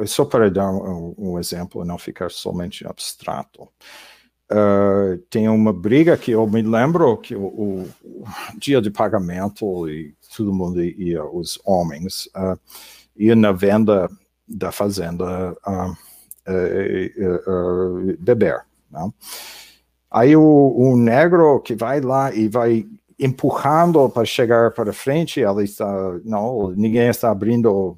só 0.06 0.24
para 0.24 0.50
dar 0.50 0.70
um, 0.70 1.14
um, 1.18 1.38
exemplo, 1.38 1.84
não 1.84 1.98
ficar 1.98 2.30
somente 2.30 2.86
abstrato. 2.86 3.68
Uh, 4.50 5.16
tem 5.30 5.48
uma 5.48 5.72
briga 5.72 6.16
que 6.16 6.32
eu 6.32 6.46
me 6.46 6.60
lembro 6.60 7.16
que 7.16 7.34
o, 7.34 7.44
o, 7.46 7.88
dia 8.58 8.82
de 8.82 8.90
pagamento 8.90 9.88
e 9.88 10.14
todo 10.36 10.52
mundo 10.52 10.82
ia, 10.82 11.24
os 11.24 11.58
homens, 11.64 12.26
uh, 12.36 12.58
ia 13.16 13.34
na 13.34 13.50
venda 13.50 14.10
da 14.46 14.70
fazenda 14.70 15.56
uh, 15.66 15.96
beber. 18.18 18.62
Não? 18.90 19.06
Né? 19.06 19.12
Aí 20.10 20.36
o, 20.36 20.42
o 20.76 20.94
negro 20.94 21.58
que 21.60 21.74
vai 21.74 22.02
lá 22.02 22.34
e 22.34 22.46
vai 22.46 22.86
empurrando 23.18 24.10
para 24.10 24.26
chegar 24.26 24.70
para 24.72 24.92
frente, 24.92 25.40
ela 25.40 25.64
está, 25.64 25.86
não, 26.24 26.70
ninguém 26.72 27.08
está 27.08 27.30
abrindo 27.30 27.96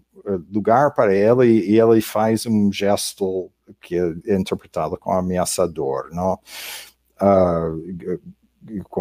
lugar 0.52 0.94
para 0.94 1.14
ela 1.14 1.46
e, 1.46 1.70
e 1.70 1.78
ela 1.78 2.00
faz 2.00 2.46
um 2.46 2.72
gesto 2.72 3.50
que 3.80 3.96
é 3.96 4.36
interpretado 4.36 4.96
como 4.96 5.16
ameaçador, 5.16 6.08
não? 6.12 6.38
Uh, 7.20 8.20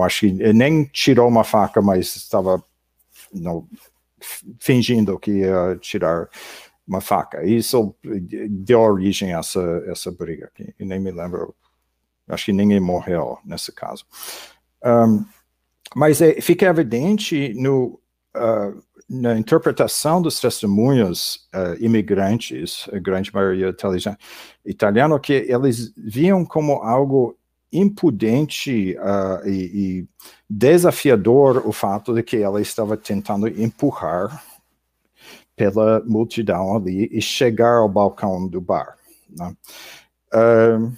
acho 0.03 0.21
que 0.21 0.53
nem 0.53 0.85
tirou 0.85 1.27
uma 1.27 1.43
faca, 1.43 1.81
mas 1.81 2.15
estava 2.15 2.63
não, 3.33 3.67
fingindo 4.59 5.19
que 5.19 5.31
ia 5.31 5.77
tirar 5.79 6.29
uma 6.87 7.01
faca. 7.01 7.45
Isso 7.45 7.95
deu 8.49 8.81
origem 8.81 9.33
a 9.33 9.39
essa, 9.39 9.83
essa 9.87 10.11
briga, 10.11 10.51
que 10.53 10.73
nem 10.79 10.99
me 10.99 11.11
lembro, 11.11 11.55
acho 12.27 12.45
que 12.45 12.53
ninguém 12.53 12.79
morreu 12.79 13.37
nesse 13.45 13.71
caso. 13.71 14.05
Um, 14.83 15.25
mas 15.95 16.21
é, 16.21 16.41
fica 16.41 16.65
evidente 16.65 17.53
no, 17.55 17.99
uh, 18.35 18.83
na 19.09 19.38
interpretação 19.38 20.21
dos 20.21 20.39
testemunhos 20.39 21.47
uh, 21.53 21.84
imigrantes, 21.84 22.88
a 22.91 22.99
grande 22.99 23.34
maioria 23.34 23.75
italiana, 24.65 25.19
que 25.19 25.34
eles 25.34 25.93
viam 25.97 26.45
como 26.45 26.81
algo 26.84 27.38
impudente 27.71 28.95
uh, 28.99 29.47
e, 29.47 29.51
e, 29.51 30.07
desafiador 30.47 31.67
o 31.67 31.71
fato 31.71 32.13
de 32.13 32.21
que 32.21 32.38
ela 32.38 32.61
estava 32.61 32.95
tentando 32.95 33.47
empurrar 33.47 34.43
pela 35.55 35.99
multidão 36.05 36.75
ali 36.75 37.09
e 37.11 37.21
chegar 37.21 37.77
ao 37.77 37.89
balcão 37.89 38.47
do 38.47 38.61
bar. 38.61 38.95
Né? 39.30 39.55
Uh, 40.34 40.93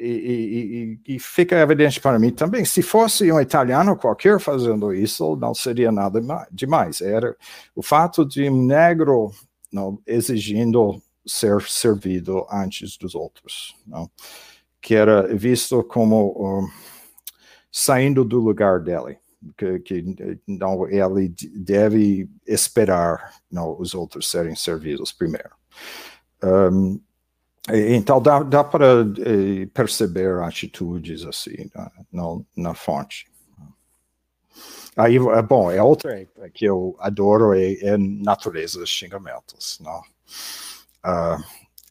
e, 0.00 0.98
e, 1.06 1.14
e, 1.14 1.18
fica 1.18 1.56
evidente 1.56 2.00
para 2.00 2.18
mim 2.18 2.30
também, 2.30 2.64
se 2.64 2.82
fosse 2.82 3.30
um 3.30 3.40
italiano 3.40 3.96
qualquer 3.96 4.40
fazendo 4.40 4.94
isso, 4.94 5.36
não 5.36 5.54
seria 5.54 5.92
nada 5.92 6.20
demais. 6.50 7.00
Era 7.00 7.36
o 7.74 7.82
fato 7.82 8.24
de 8.24 8.48
um 8.48 8.64
negro 8.64 9.30
não, 9.72 10.00
exigindo 10.06 11.00
ser 11.26 11.60
servido 11.62 12.46
antes 12.50 12.96
dos 12.96 13.14
outros, 13.14 13.76
não? 13.86 14.10
que 14.80 14.94
era 14.94 15.34
visto 15.36 15.82
como 15.84 16.34
um, 16.38 16.68
saindo 17.70 18.24
do 18.24 18.40
lugar 18.40 18.80
dele, 18.80 19.18
que, 19.56 19.78
que 19.80 20.40
não, 20.46 20.88
ele 20.88 21.32
deve 21.54 22.28
esperar 22.46 23.34
não, 23.50 23.78
os 23.78 23.94
outros 23.94 24.30
serem 24.30 24.56
servidos 24.56 25.12
primeiro. 25.12 25.50
Um, 26.42 27.00
então, 27.74 28.20
dá, 28.20 28.42
dá 28.42 28.64
para 28.64 29.02
eh, 29.18 29.66
perceber 29.72 30.40
atitudes 30.42 31.24
assim 31.24 31.70
na, 31.74 31.90
na, 32.12 32.40
na, 32.56 32.74
fonte. 32.74 33.26
Aí, 34.96 35.16
é 35.16 35.42
bom, 35.42 35.70
é 35.70 35.82
outra 35.82 36.26
que 36.52 36.64
eu 36.64 36.96
adoro, 36.98 37.54
é, 37.54 37.72
é 37.74 37.96
natureza 37.96 38.78
dos 38.78 38.90
xingamentos. 38.90 39.80
Não? 39.80 40.00
Uh, 41.04 41.42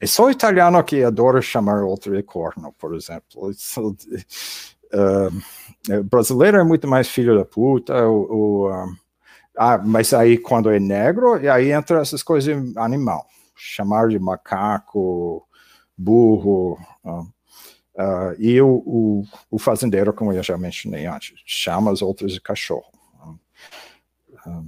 é 0.01 0.07
só 0.07 0.30
italiano 0.30 0.84
que 0.84 1.03
adora 1.03 1.41
chamar 1.41 1.84
outro 1.84 2.15
de 2.15 2.23
corno, 2.23 2.73
por 2.77 2.95
exemplo. 2.95 3.51
Uh, 4.91 6.03
brasileiro 6.06 6.57
é 6.57 6.64
muito 6.64 6.88
mais 6.88 7.07
filho 7.07 7.38
da 7.38 7.45
puta, 7.45 7.93
o, 8.07 8.65
o 8.65 8.69
uh, 8.72 8.91
ah, 9.61 9.77
mas 9.77 10.14
aí 10.14 10.38
quando 10.38 10.72
é 10.72 10.80
negro, 10.80 11.34
aí 11.51 11.73
entra 11.73 11.99
essas 11.99 12.23
coisas 12.23 12.56
animal. 12.77 13.27
Chamar 13.53 14.07
de 14.07 14.18
macaco, 14.18 15.45
burro. 16.00 16.80
Uh, 17.04 18.34
e 18.38 18.62
o, 18.62 18.82
o, 18.86 19.24
o, 19.52 19.60
fazendeiro, 19.60 20.14
como 20.14 20.32
eu 20.32 20.42
já 20.42 20.58
mencionei 20.58 21.06
antes, 21.06 21.34
chama 21.46 21.92
as 21.92 22.02
outras 22.02 22.32
de 22.32 22.40
cachorro. 22.40 22.90
Uh, 24.48 24.66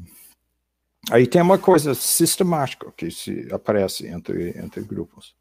aí 1.09 1.25
tem 1.25 1.41
uma 1.41 1.57
coisa 1.57 1.95
sistemática 1.95 2.91
que 2.91 3.09
se 3.09 3.47
aparece 3.53 4.05
entre, 4.07 4.49
entre 4.59 4.81
grupos. 4.81 5.33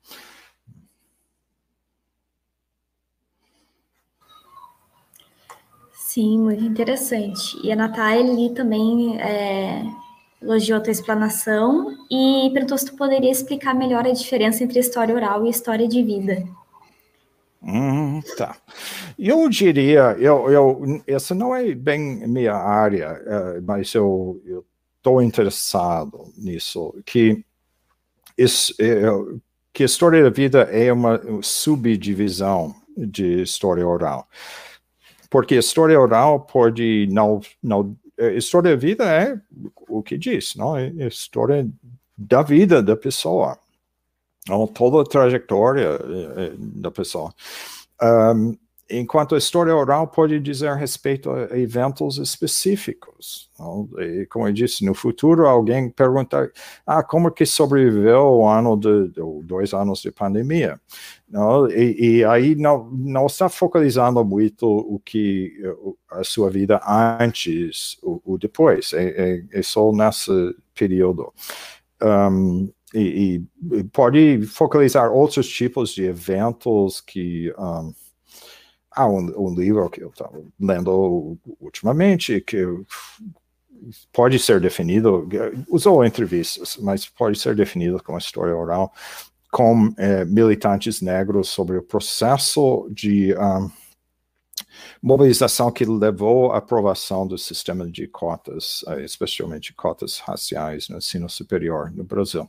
Sim, 5.92 6.38
muito 6.38 6.62
interessante. 6.64 7.56
E 7.64 7.72
a 7.72 7.76
Natália 7.76 8.54
também 8.54 9.20
é, 9.20 9.82
elogiou 10.42 10.78
a 10.78 10.80
tua 10.80 10.90
explanação 10.90 11.96
e 12.10 12.50
perguntou 12.52 12.78
se 12.78 12.86
tu 12.86 12.96
poderia 12.96 13.30
explicar 13.30 13.74
melhor 13.74 14.06
a 14.06 14.12
diferença 14.12 14.64
entre 14.64 14.78
história 14.78 15.14
oral 15.14 15.46
e 15.46 15.50
história 15.50 15.86
de 15.86 16.02
vida. 16.02 16.42
Hum, 17.62 18.22
tá. 18.38 18.56
Eu 19.18 19.48
diria, 19.48 20.16
eu, 20.18 20.50
eu, 20.50 21.02
essa 21.06 21.34
não 21.34 21.54
é 21.54 21.74
bem 21.74 22.26
minha 22.26 22.54
área, 22.54 23.20
é, 23.26 23.60
mas 23.60 23.94
eu 23.94 24.40
estou 24.96 25.20
interessado 25.20 26.32
nisso, 26.38 26.94
que, 27.04 27.44
isso, 28.36 28.74
é, 28.80 29.02
que 29.74 29.84
história 29.84 30.22
da 30.22 30.30
vida 30.30 30.62
é 30.62 30.90
uma 30.90 31.20
subdivisão 31.42 32.74
de 32.96 33.42
história 33.42 33.86
oral. 33.86 34.26
Porque 35.28 35.54
história 35.54 36.00
oral 36.00 36.40
pode 36.40 37.06
não, 37.10 37.40
não 37.62 37.94
é, 37.99 37.99
história 38.32 38.70
da 38.70 38.76
vida 38.76 39.04
é 39.04 39.40
o 39.88 40.02
que 40.02 40.18
diz, 40.18 40.54
não? 40.54 40.76
É 40.76 40.88
história 41.06 41.68
da 42.16 42.42
vida 42.42 42.82
da 42.82 42.96
pessoa, 42.96 43.58
não? 44.48 44.66
toda 44.66 45.00
a 45.00 45.04
trajetória 45.04 45.88
é, 45.88 46.44
é, 46.46 46.52
da 46.56 46.90
pessoa. 46.90 47.34
Um, 48.02 48.56
enquanto 48.90 49.34
a 49.34 49.38
história 49.38 49.74
oral 49.74 50.06
pode 50.06 50.40
dizer 50.40 50.74
respeito 50.74 51.30
a 51.30 51.58
eventos 51.58 52.18
específicos. 52.18 53.48
E, 53.98 54.26
como 54.26 54.48
eu 54.48 54.52
disse, 54.52 54.84
no 54.84 54.94
futuro 54.94 55.46
alguém 55.46 55.90
pergunta, 55.90 56.50
ah, 56.86 57.02
como 57.02 57.30
que 57.30 57.46
sobreviveu 57.46 58.22
o 58.22 58.48
ano 58.48 58.76
de, 58.76 59.08
de 59.08 59.20
dois 59.44 59.72
anos 59.72 60.00
de 60.00 60.10
pandemia? 60.10 60.80
Não? 61.28 61.70
E, 61.70 62.18
e, 62.18 62.24
aí 62.24 62.54
não, 62.54 62.90
não 62.90 63.26
está 63.26 63.48
focalizando 63.48 64.24
muito 64.24 64.66
o 64.66 64.98
que 64.98 65.52
a 66.10 66.24
sua 66.24 66.50
vida 66.50 66.80
antes 67.20 67.98
o, 68.02 68.20
o 68.24 68.38
depois, 68.38 68.92
é, 68.92 69.04
é, 69.04 69.44
é, 69.52 69.62
só 69.62 69.92
nesse 69.92 70.32
período. 70.74 71.32
Um, 72.02 72.72
e, 72.94 73.42
e, 73.72 73.84
pode 73.84 74.42
focalizar 74.46 75.12
outros 75.12 75.48
tipos 75.48 75.90
de 75.90 76.04
eventos 76.04 77.00
que 77.00 77.52
um, 77.56 77.92
há 78.90 79.06
um, 79.06 79.48
um 79.48 79.54
livro 79.54 79.88
que 79.88 80.02
eu 80.02 80.08
estava 80.08 80.42
lendo 80.58 81.38
ultimamente 81.60 82.40
que 82.40 82.64
pode 84.12 84.38
ser 84.38 84.60
definido, 84.60 85.28
usou 85.68 86.04
entrevistas, 86.04 86.76
mas 86.80 87.06
pode 87.06 87.38
ser 87.38 87.54
definido 87.54 88.02
como 88.02 88.18
história 88.18 88.54
oral, 88.54 88.92
com 89.50 89.92
eh, 89.96 90.24
militantes 90.26 91.00
negros 91.00 91.48
sobre 91.48 91.78
o 91.78 91.82
processo 91.82 92.88
de 92.92 93.34
um, 93.34 93.70
mobilização 95.02 95.70
que 95.72 95.84
levou 95.84 96.52
à 96.52 96.58
aprovação 96.58 97.26
do 97.26 97.36
sistema 97.38 97.90
de 97.90 98.06
cotas, 98.06 98.84
especialmente 98.98 99.72
cotas 99.72 100.18
raciais 100.18 100.88
no 100.88 100.98
ensino 100.98 101.28
superior 101.28 101.90
no 101.90 102.04
Brasil. 102.04 102.48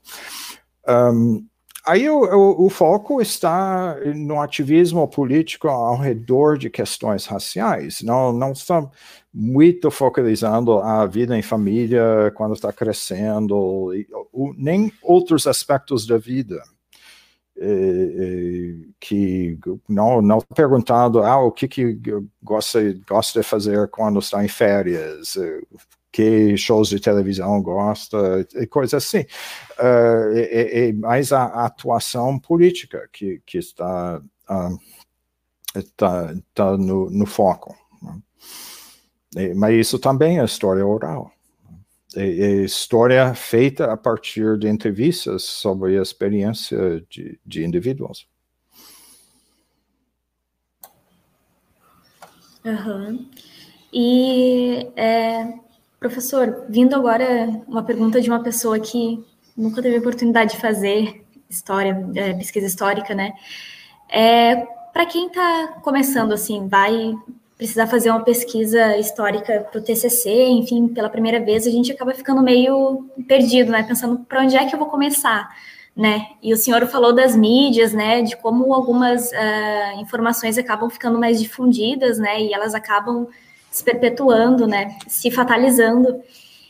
Um, 0.88 1.48
Aí 1.86 2.08
o, 2.10 2.24
o, 2.24 2.66
o, 2.66 2.70
foco 2.70 3.22
está 3.22 3.96
no 4.16 4.40
ativismo 4.40 5.08
político 5.08 5.68
ao 5.68 5.98
redor 5.98 6.58
de 6.58 6.70
questões 6.70 7.26
raciais. 7.26 8.02
Não, 8.04 8.32
não 8.32 8.52
está 8.52 8.88
muito 9.34 9.90
focalizando 9.90 10.78
a 10.80 11.06
vida 11.08 11.38
em 11.38 11.42
família 11.42 12.32
quando 12.36 12.54
está 12.54 12.72
crescendo, 12.72 13.94
e, 13.96 14.08
o, 14.32 14.54
nem 14.56 14.92
outros 15.02 15.48
aspectos 15.48 16.06
da 16.06 16.18
vida. 16.18 16.62
que 19.00 19.58
não 19.88 20.22
não 20.22 20.40
perguntando 20.56 21.20
ah 21.22 21.40
o 21.44 21.52
que 21.52 21.68
que 21.68 22.00
gosta 22.42 22.80
gosta 23.08 23.40
de 23.42 23.48
fazer 23.48 23.88
quando 23.90 24.20
está 24.20 24.44
em 24.44 24.48
férias 24.48 25.36
que 26.12 26.58
shows 26.58 26.90
de 26.90 27.00
televisão 27.00 27.62
gosta, 27.62 28.46
e 28.56 28.68
coisas 28.68 29.04
assim. 29.04 29.22
Uh, 29.80 30.36
é, 30.36 30.92
mais 30.94 31.32
a, 31.32 31.66
atuação 31.66 32.38
política 32.38 33.08
que, 33.12 33.42
que 33.46 33.58
está, 33.58 34.22
uh, 34.50 35.80
está, 35.80 36.34
está 36.34 36.78
no, 36.78 37.10
no 37.10 37.26
foco. 37.26 37.76
Né? 39.34 39.54
mas 39.56 39.76
isso 39.76 39.98
também 39.98 40.40
é 40.40 40.44
história 40.44 40.86
oral. 40.86 41.32
É, 42.14 42.26
história 42.64 43.34
feita 43.34 43.86
a 43.86 43.96
partir 43.96 44.58
de 44.58 44.68
entrevistas 44.68 45.44
sobre 45.44 45.98
a 45.98 46.02
experiência 46.02 47.02
de, 47.10 47.40
de 47.46 47.64
indivíduos. 47.64 48.28
Uhum. 52.66 53.30
E 53.94 54.92
é, 54.96 55.54
Professor, 56.02 56.66
vindo 56.68 56.96
agora 56.96 57.62
uma 57.68 57.84
pergunta 57.84 58.20
de 58.20 58.28
uma 58.28 58.42
pessoa 58.42 58.80
que 58.80 59.24
nunca 59.56 59.84
teve 59.84 60.00
oportunidade 60.00 60.54
de 60.56 60.60
fazer 60.60 61.24
história, 61.48 62.10
é, 62.16 62.34
pesquisa 62.34 62.66
histórica, 62.66 63.14
né? 63.14 63.34
É, 64.10 64.56
Para 64.92 65.06
quem 65.06 65.28
está 65.28 65.80
começando, 65.84 66.32
assim, 66.32 66.68
vai 66.68 67.14
precisar 67.56 67.86
fazer 67.86 68.10
uma 68.10 68.24
pesquisa 68.24 68.98
histórica 68.98 69.68
para 69.72 69.80
o 69.80 69.84
TCC, 69.84 70.48
enfim, 70.48 70.88
pela 70.88 71.08
primeira 71.08 71.40
vez, 71.40 71.68
a 71.68 71.70
gente 71.70 71.92
acaba 71.92 72.16
ficando 72.16 72.42
meio 72.42 73.08
perdido, 73.28 73.72
né? 73.72 73.84
Pensando 73.84 74.18
para 74.28 74.42
onde 74.42 74.58
é 74.58 74.66
que 74.66 74.74
eu 74.74 74.80
vou 74.80 74.88
começar, 74.88 75.56
né? 75.96 76.30
E 76.42 76.52
o 76.52 76.58
senhor 76.58 76.84
falou 76.88 77.14
das 77.14 77.36
mídias, 77.36 77.94
né? 77.94 78.24
De 78.24 78.36
como 78.38 78.74
algumas 78.74 79.30
uh, 79.30 80.02
informações 80.02 80.58
acabam 80.58 80.90
ficando 80.90 81.20
mais 81.20 81.40
difundidas, 81.40 82.18
né? 82.18 82.42
E 82.42 82.52
elas 82.56 82.74
acabam 82.74 83.28
se 83.72 83.84
perpetuando, 83.84 84.68
né, 84.68 84.98
se 85.08 85.32
fatalizando. 85.32 86.22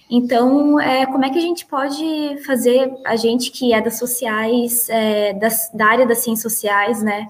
Então, 0.09 0.79
é, 0.79 1.05
como 1.07 1.25
é 1.25 1.29
que 1.29 1.39
a 1.39 1.41
gente 1.41 1.65
pode 1.65 2.37
fazer, 2.45 2.93
a 3.05 3.15
gente 3.15 3.49
que 3.49 3.73
é 3.73 3.81
das 3.81 3.97
sociais, 3.97 4.87
é, 4.89 5.33
das, 5.33 5.71
da 5.73 5.87
área 5.87 6.05
das 6.05 6.19
ciências 6.19 6.53
sociais, 6.53 7.01
né, 7.01 7.27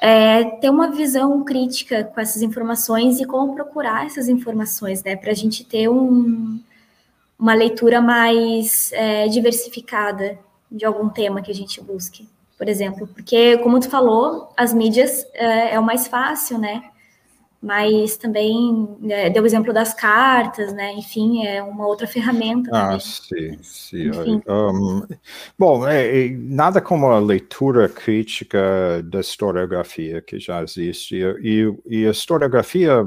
é, 0.00 0.44
ter 0.44 0.70
uma 0.70 0.90
visão 0.90 1.44
crítica 1.44 2.04
com 2.04 2.20
essas 2.20 2.40
informações 2.40 3.20
e 3.20 3.26
como 3.26 3.54
procurar 3.54 4.06
essas 4.06 4.28
informações, 4.28 5.02
né, 5.04 5.14
para 5.14 5.30
a 5.30 5.34
gente 5.34 5.62
ter 5.62 5.88
um, 5.88 6.58
uma 7.38 7.54
leitura 7.54 8.00
mais 8.00 8.90
é, 8.92 9.28
diversificada 9.28 10.38
de 10.70 10.86
algum 10.86 11.10
tema 11.10 11.42
que 11.42 11.50
a 11.50 11.54
gente 11.54 11.82
busque, 11.82 12.26
por 12.56 12.66
exemplo, 12.68 13.06
porque, 13.08 13.58
como 13.58 13.78
tu 13.78 13.90
falou, 13.90 14.50
as 14.56 14.72
mídias 14.72 15.26
é, 15.34 15.74
é 15.74 15.78
o 15.78 15.82
mais 15.82 16.06
fácil, 16.06 16.56
né, 16.56 16.82
mas 17.62 18.16
também 18.16 18.98
é, 19.08 19.30
deu 19.30 19.44
o 19.44 19.46
exemplo 19.46 19.72
das 19.72 19.94
cartas, 19.94 20.72
né? 20.72 20.92
Enfim, 20.94 21.46
é 21.46 21.62
uma 21.62 21.86
outra 21.86 22.08
ferramenta. 22.08 22.68
Ah, 22.72 22.86
também. 22.86 23.00
sim, 23.00 23.62
sim. 23.62 24.10
Um, 24.48 25.06
bom, 25.56 25.86
é, 25.86 26.28
nada 26.30 26.80
como 26.80 27.06
a 27.06 27.20
leitura 27.20 27.88
crítica 27.88 29.00
da 29.04 29.20
historiografia 29.20 30.20
que 30.20 30.40
já 30.40 30.60
existe, 30.60 31.22
e, 31.40 31.72
e 31.86 32.04
a 32.04 32.10
historiografia, 32.10 33.06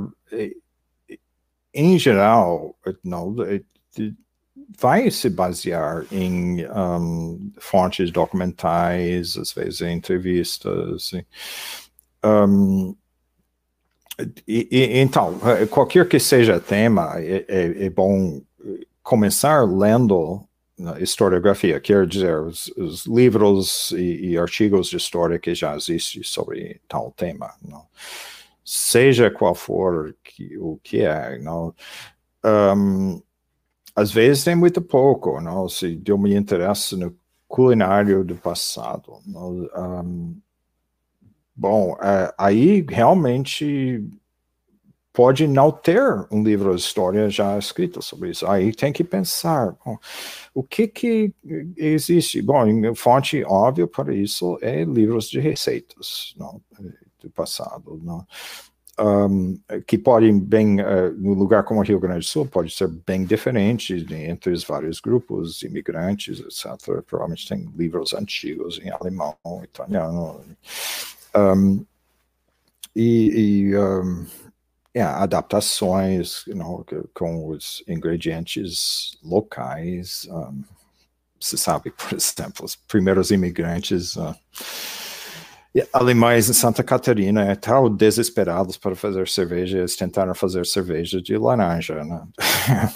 em 1.74 2.00
geral, 2.00 2.78
não, 3.04 3.36
vai 4.80 5.12
se 5.12 5.30
basear 5.30 6.06
em 6.12 6.66
um, 6.68 7.52
fontes 7.60 8.10
documentais, 8.10 9.38
às 9.38 9.52
vezes 9.52 9.82
entrevistas. 9.82 11.12
Um, 12.24 12.96
e, 14.48 14.68
e, 14.72 15.00
então, 15.00 15.40
eh, 15.44 15.66
qualquer 15.66 16.08
que 16.08 16.20
seja 16.20 16.60
tema, 16.60 17.14
é, 17.18 17.46
é, 17.48 17.86
é, 17.86 17.90
bom 17.90 18.42
começar 19.04 19.64
lendo 19.64 20.44
historiografia, 21.00 21.80
quer 21.80 22.06
dizer, 22.06 22.38
os, 22.40 22.68
os 22.78 23.06
livros 23.06 23.92
e, 23.92 24.32
e, 24.32 24.38
artigos 24.38 24.88
de 24.90 24.98
história 24.98 25.40
que 25.40 25.56
já 25.56 25.76
existem 25.76 26.22
sobre 26.24 26.82
tal 26.88 27.12
tema, 27.12 27.54
não? 27.62 27.86
seja 28.64 29.30
qual 29.30 29.54
for 29.54 30.16
que, 30.24 30.58
o 30.58 30.80
que 30.84 31.02
é, 31.02 31.38
não? 31.40 31.74
Um, 32.44 33.22
às 33.96 34.12
vezes 34.12 34.44
tem 34.44 34.56
muito 34.56 34.82
pouco, 34.82 35.40
não? 35.40 35.70
se 35.70 35.96
deu 35.96 36.18
me 36.18 36.36
interesse 36.36 36.96
no 36.98 37.16
culinário 37.48 38.24
do 38.24 38.36
passado. 38.36 39.20
Não? 39.26 39.70
Um, 39.78 40.42
Bom, 41.56 41.96
é, 42.02 42.34
aí 42.38 42.86
realmente 42.88 44.04
pode 45.16 45.48
não 45.48 45.72
ter 45.72 46.04
um 46.30 46.44
livro 46.44 46.76
de 46.76 46.82
história 46.82 47.30
já 47.30 47.58
escrito 47.58 48.02
sobre 48.02 48.32
isso. 48.32 48.46
Aí 48.46 48.74
tem 48.74 48.92
que 48.92 49.04
pensar, 49.04 49.74
bom, 49.84 49.98
o 50.54 50.62
que 50.62 50.88
que 50.88 51.34
existe? 51.78 52.42
Bom, 52.42 52.94
fonte 52.94 53.42
óbvia 53.46 53.88
para 53.88 54.14
isso 54.14 54.60
é 54.62 54.84
livros 54.84 55.30
de 55.30 55.40
receitas 55.40 56.36
não, 56.38 56.62
do 57.22 57.30
passado, 57.30 58.00
não? 58.04 58.28
Um, 58.98 59.60
que 59.86 59.98
podem 59.98 60.40
bem, 60.40 60.80
uh, 60.80 61.12
no 61.18 61.34
lugar 61.34 61.64
como 61.64 61.82
o 61.82 61.84
Rio 61.84 62.00
Grande 62.00 62.20
do 62.20 62.26
Sul, 62.26 62.46
pode 62.46 62.74
ser 62.74 62.88
bem 62.88 63.26
diferente 63.26 63.94
entre 64.10 64.54
os 64.54 64.64
vários 64.64 65.02
grupos, 65.02 65.62
imigrantes, 65.64 66.40
etc. 66.40 67.02
Provavelmente 67.06 67.46
tem 67.46 67.70
livros 67.76 68.14
antigos 68.14 68.80
em 68.82 68.90
alemão, 68.90 69.36
italiano, 69.64 70.40
um, 71.36 71.86
e, 72.96 73.70
e 73.70 73.78
um, 73.78 74.26
yeah, 74.96 75.22
adaptações 75.22 76.46
you 76.48 76.56
know, 76.56 76.86
com 77.14 77.50
os 77.50 77.84
ingredientes 77.88 79.18
locais. 79.22 80.28
Um, 80.32 80.64
você 81.40 81.58
sabe, 81.58 81.92
por 81.98 82.14
exemplo, 82.14 82.66
os 82.66 82.76
primeiros 82.76 83.32
imigrantes 83.32 84.16
uh, 84.16 84.36
alemães 85.92 86.50
em 86.50 86.54
Santa 86.54 86.84
Catarina 86.84 87.52
estavam 87.52 87.94
desesperados 87.94 88.78
para 88.78 88.96
fazer 88.96 89.28
cerveja, 89.28 89.80
eles 89.80 89.96
tentaram 89.96 90.34
fazer 90.34 90.66
cerveja 90.66 91.22
de 91.22 91.38
laranja. 91.38 92.04
Né? 92.04 92.28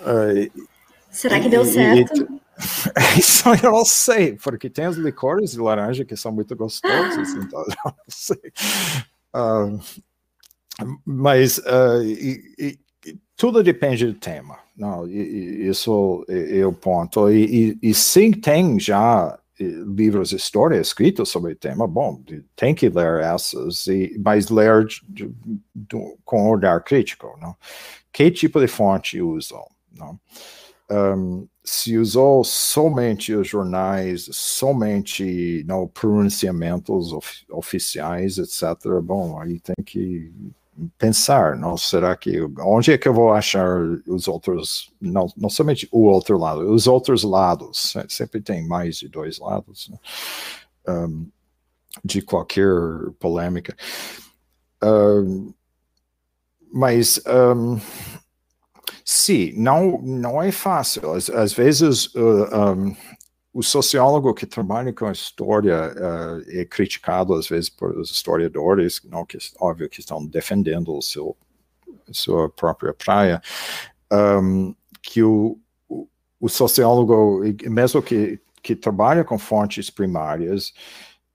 uh, 0.00 0.66
Será 1.10 1.40
que 1.40 1.48
deu 1.48 1.64
certo? 1.64 2.22
E, 2.30 2.45
Isso 3.18 3.48
eu 3.62 3.70
não 3.70 3.84
sei, 3.84 4.34
porque 4.34 4.70
tem 4.70 4.86
os 4.86 4.96
licores 4.96 5.52
de 5.52 5.58
laranja 5.58 6.04
que 6.04 6.16
são 6.16 6.32
muito 6.32 6.56
gostosos, 6.56 7.34
então 7.34 7.60
eu 7.68 7.76
não 7.84 7.94
sei. 8.08 8.52
Uh, 9.34 9.80
mas 11.04 11.58
uh, 11.58 12.02
e, 12.02 12.54
e, 12.58 12.78
tudo 13.36 13.62
depende 13.62 14.06
do 14.06 14.14
tema. 14.14 14.58
Não, 14.76 15.08
isso 15.08 16.24
é, 16.28 16.58
é 16.58 16.66
o 16.66 16.72
ponto. 16.72 17.30
E, 17.30 17.78
e, 17.82 17.94
sim, 17.94 18.32
tem 18.32 18.78
já 18.78 19.38
eh, 19.58 19.64
livros 19.64 20.30
de 20.30 20.36
história 20.36 20.80
escritos 20.80 21.30
sobre 21.30 21.52
o 21.52 21.56
tema. 21.56 21.86
Bom, 21.86 22.22
tem 22.54 22.74
que 22.74 22.88
ler 22.88 23.22
essas, 23.22 23.86
e, 23.86 24.18
mas 24.22 24.48
ler 24.50 24.86
de, 25.08 25.30
de, 25.74 26.16
com 26.24 26.50
olhar 26.50 26.82
crítico. 26.82 27.38
Não? 27.40 27.56
Que 28.12 28.30
tipo 28.30 28.60
de 28.60 28.68
fonte 28.68 29.20
usam? 29.20 29.64
Não? 29.92 30.18
Um, 30.88 31.48
se 31.64 31.98
usou 31.98 32.44
somente 32.44 33.34
os 33.34 33.48
jornais, 33.48 34.28
somente 34.30 35.64
não, 35.66 35.88
pronunciamentos 35.88 37.12
of, 37.12 37.44
oficiais, 37.50 38.38
etc., 38.38 39.00
bom, 39.02 39.40
aí 39.40 39.58
tem 39.58 39.74
que 39.84 40.32
pensar, 40.98 41.56
não 41.56 41.76
será 41.76 42.14
que 42.14 42.40
onde 42.60 42.92
é 42.92 42.98
que 42.98 43.08
eu 43.08 43.14
vou 43.14 43.32
achar 43.32 43.80
os 44.06 44.28
outros, 44.28 44.92
não, 45.00 45.26
não 45.36 45.48
somente 45.48 45.88
o 45.90 46.02
outro 46.04 46.38
lado, 46.38 46.72
os 46.72 46.86
outros 46.86 47.22
lados, 47.24 47.94
sempre 48.08 48.40
tem 48.40 48.66
mais 48.66 48.96
de 48.96 49.08
dois 49.08 49.38
lados 49.38 49.88
né? 49.88 49.98
um, 50.88 51.26
de 52.04 52.22
qualquer 52.22 52.70
polêmica. 53.18 53.74
Um, 54.82 55.52
mas 56.72 57.20
um, 57.26 57.80
Sim, 59.04 59.52
não, 59.56 60.00
não 60.02 60.42
é 60.42 60.50
fácil. 60.50 61.12
Às, 61.12 61.30
às 61.30 61.52
vezes, 61.52 62.06
uh, 62.14 62.74
um, 62.74 62.96
o 63.52 63.62
sociólogo 63.62 64.34
que 64.34 64.46
trabalha 64.46 64.92
com 64.92 65.06
a 65.06 65.12
história 65.12 65.92
uh, 65.92 66.44
é 66.48 66.64
criticado, 66.64 67.34
às 67.34 67.48
vezes, 67.48 67.68
por 67.70 67.96
os 67.96 68.10
historiadores, 68.10 69.00
não, 69.04 69.24
que, 69.24 69.38
óbvio, 69.58 69.88
que 69.88 70.00
estão 70.00 70.24
defendendo 70.26 70.94
o 70.94 71.02
seu, 71.02 71.36
sua 72.10 72.48
própria 72.48 72.92
praia, 72.92 73.40
um, 74.12 74.74
que 75.02 75.22
o, 75.22 75.58
o, 75.88 76.06
o, 76.40 76.48
sociólogo, 76.48 77.40
mesmo 77.64 78.02
que, 78.02 78.40
que 78.62 78.76
trabalha 78.76 79.24
com 79.24 79.38
fontes 79.38 79.88
primárias, 79.90 80.72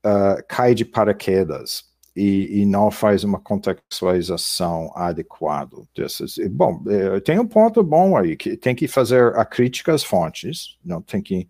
uh, 0.04 0.42
cai 0.48 0.74
de 0.74 0.84
paraquedas 0.84 1.91
e, 2.14 2.60
e, 2.60 2.66
não 2.66 2.90
faz 2.90 3.24
uma 3.24 3.40
contextualização 3.40 4.92
adequada 4.94 5.76
dessas. 5.96 6.36
Bom, 6.50 6.82
é, 6.86 7.20
tem 7.20 7.38
um 7.38 7.46
ponto 7.46 7.82
bom 7.82 8.16
aí, 8.16 8.36
que 8.36 8.56
tem 8.56 8.74
que 8.74 8.86
fazer 8.86 9.34
a 9.36 9.44
crítica 9.44 9.94
às 9.94 10.04
fontes, 10.04 10.76
não 10.84 11.00
tem 11.00 11.22
que 11.22 11.48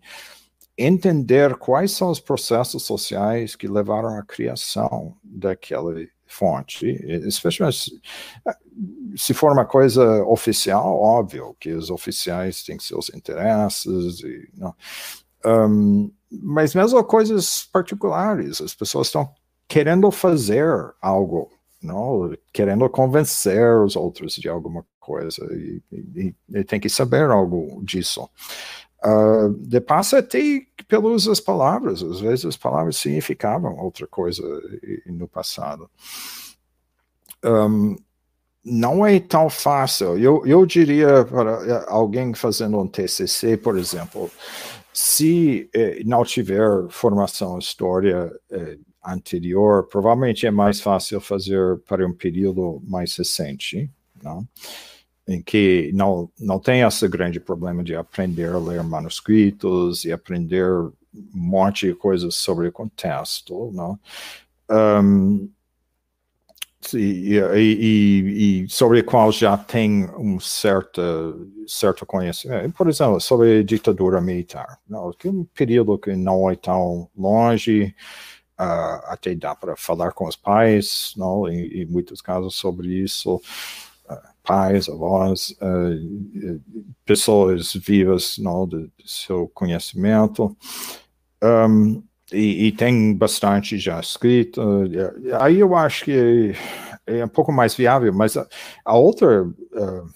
entender 0.77 1.55
quais 1.55 1.91
são 1.91 2.09
os 2.09 2.19
processos 2.19 2.83
sociais 2.83 3.55
que 3.55 3.67
levaram 3.67 4.17
à 4.17 4.23
criação 4.23 5.15
daquela 5.23 5.93
fonte, 6.25 6.87
especialmente 7.27 7.91
se 9.15 9.33
for 9.33 9.51
uma 9.51 9.65
coisa 9.65 10.23
oficial, 10.23 10.99
óbvio 10.99 11.55
que 11.59 11.71
os 11.71 11.91
oficiais 11.91 12.63
têm 12.63 12.79
seus 12.79 13.13
interesses, 13.13 14.19
e, 14.21 14.49
não. 14.57 14.73
Um, 15.45 16.11
mas 16.31 16.73
mesmo 16.73 17.03
coisas 17.03 17.67
particulares, 17.71 18.61
as 18.61 18.73
pessoas 18.73 19.07
estão 19.07 19.29
querendo 19.67 20.09
fazer 20.11 20.93
algo, 21.01 21.51
não? 21.81 22.35
querendo 22.51 22.89
convencer 22.89 23.77
os 23.81 23.95
outros 23.95 24.35
de 24.35 24.49
alguma 24.49 24.85
coisa, 24.99 25.45
e, 25.53 25.81
e, 25.91 26.35
e 26.49 26.63
tem 26.63 26.79
que 26.79 26.89
saber 26.89 27.29
algo 27.29 27.81
disso. 27.83 28.29
Uh, 29.05 29.49
de 29.57 29.81
passa 29.81 30.19
até 30.19 30.61
pelas 30.87 31.39
palavras, 31.41 32.01
às 32.01 32.21
vezes 32.21 32.45
as 32.45 32.55
palavras 32.55 32.95
significavam 32.95 33.77
outra 33.77 34.07
coisa 34.07 34.41
no 35.05 35.27
passado. 35.27 35.89
Um, 37.43 37.97
não 38.63 39.05
é 39.05 39.19
tão 39.19 39.49
fácil. 39.49 40.17
Eu, 40.17 40.45
eu 40.45 40.65
diria 40.65 41.25
para 41.25 41.85
alguém 41.89 42.33
fazendo 42.33 42.79
um 42.79 42.87
TCC, 42.87 43.57
por 43.57 43.77
exemplo, 43.77 44.31
se 44.93 45.69
eh, 45.73 46.01
não 46.05 46.23
tiver 46.23 46.87
formação 46.89 47.59
história 47.59 48.31
eh, 48.49 48.77
anterior, 49.05 49.87
provavelmente 49.87 50.45
é 50.45 50.51
mais 50.51 50.79
fácil 50.79 51.19
fazer 51.19 51.77
para 51.87 52.05
um 52.05 52.13
período 52.13 52.81
mais 52.85 53.15
recente, 53.15 53.89
não? 54.21 54.47
em 55.27 55.41
que 55.41 55.91
não, 55.93 56.29
não 56.39 56.59
tem 56.59 56.81
esse 56.81 57.07
grande 57.07 57.39
problema 57.39 57.83
de 57.83 57.95
aprender 57.95 58.49
a 58.49 58.59
ler 58.59 58.83
manuscritos 58.83 60.03
e 60.03 60.11
aprender 60.11 60.69
um 60.69 60.93
monte 61.33 61.87
de 61.87 61.95
coisas 61.95 62.35
sobre 62.35 62.67
o 62.67 62.71
contexto, 62.71 63.71
não? 63.73 63.97
Um, 64.69 65.49
e, 66.93 67.37
e, 67.37 68.63
e, 68.63 68.69
sobre 68.69 68.99
o 68.99 69.05
qual 69.05 69.31
já 69.31 69.57
tem 69.57 70.09
um 70.17 70.37
certo, 70.39 71.01
certo 71.65 72.05
conhecimento. 72.05 72.73
Por 72.73 72.89
exemplo, 72.89 73.21
sobre 73.21 73.59
a 73.59 73.63
ditadura 73.63 74.19
militar, 74.19 74.79
não? 74.87 75.11
que 75.13 75.29
é 75.29 75.31
um 75.31 75.45
período 75.45 75.97
que 75.97 76.13
não 76.15 76.49
é 76.49 76.55
tão 76.57 77.09
longe, 77.15 77.95
Uh, 78.59 79.01
até 79.05 79.33
dá 79.33 79.55
para 79.55 79.75
falar 79.75 80.11
com 80.11 80.27
os 80.27 80.35
pais, 80.35 81.13
não? 81.17 81.47
Em, 81.47 81.81
em 81.81 81.85
muitos 81.85 82.21
casos 82.21 82.55
sobre 82.55 82.87
isso, 82.87 83.35
uh, 83.35 84.17
pais, 84.43 84.87
avós, 84.87 85.55
uh, 85.61 86.61
pessoas 87.03 87.73
vivas, 87.73 88.37
não, 88.37 88.67
de 88.67 88.89
seu 89.03 89.47
conhecimento. 89.53 90.55
Um, 91.43 92.03
e, 92.31 92.67
e, 92.67 92.71
tem 92.71 93.15
bastante 93.15 93.77
já 93.77 93.99
escrito. 93.99 94.61
Aí 95.39 95.59
eu 95.59 95.75
acho 95.75 96.05
que 96.05 96.53
é 97.05 97.23
um 97.25 97.29
pouco 97.29 97.51
mais 97.51 97.75
viável, 97.75 98.13
mas 98.13 98.37
a, 98.37 98.47
a 98.85 98.95
outra, 98.95 99.43
uh, 99.43 100.09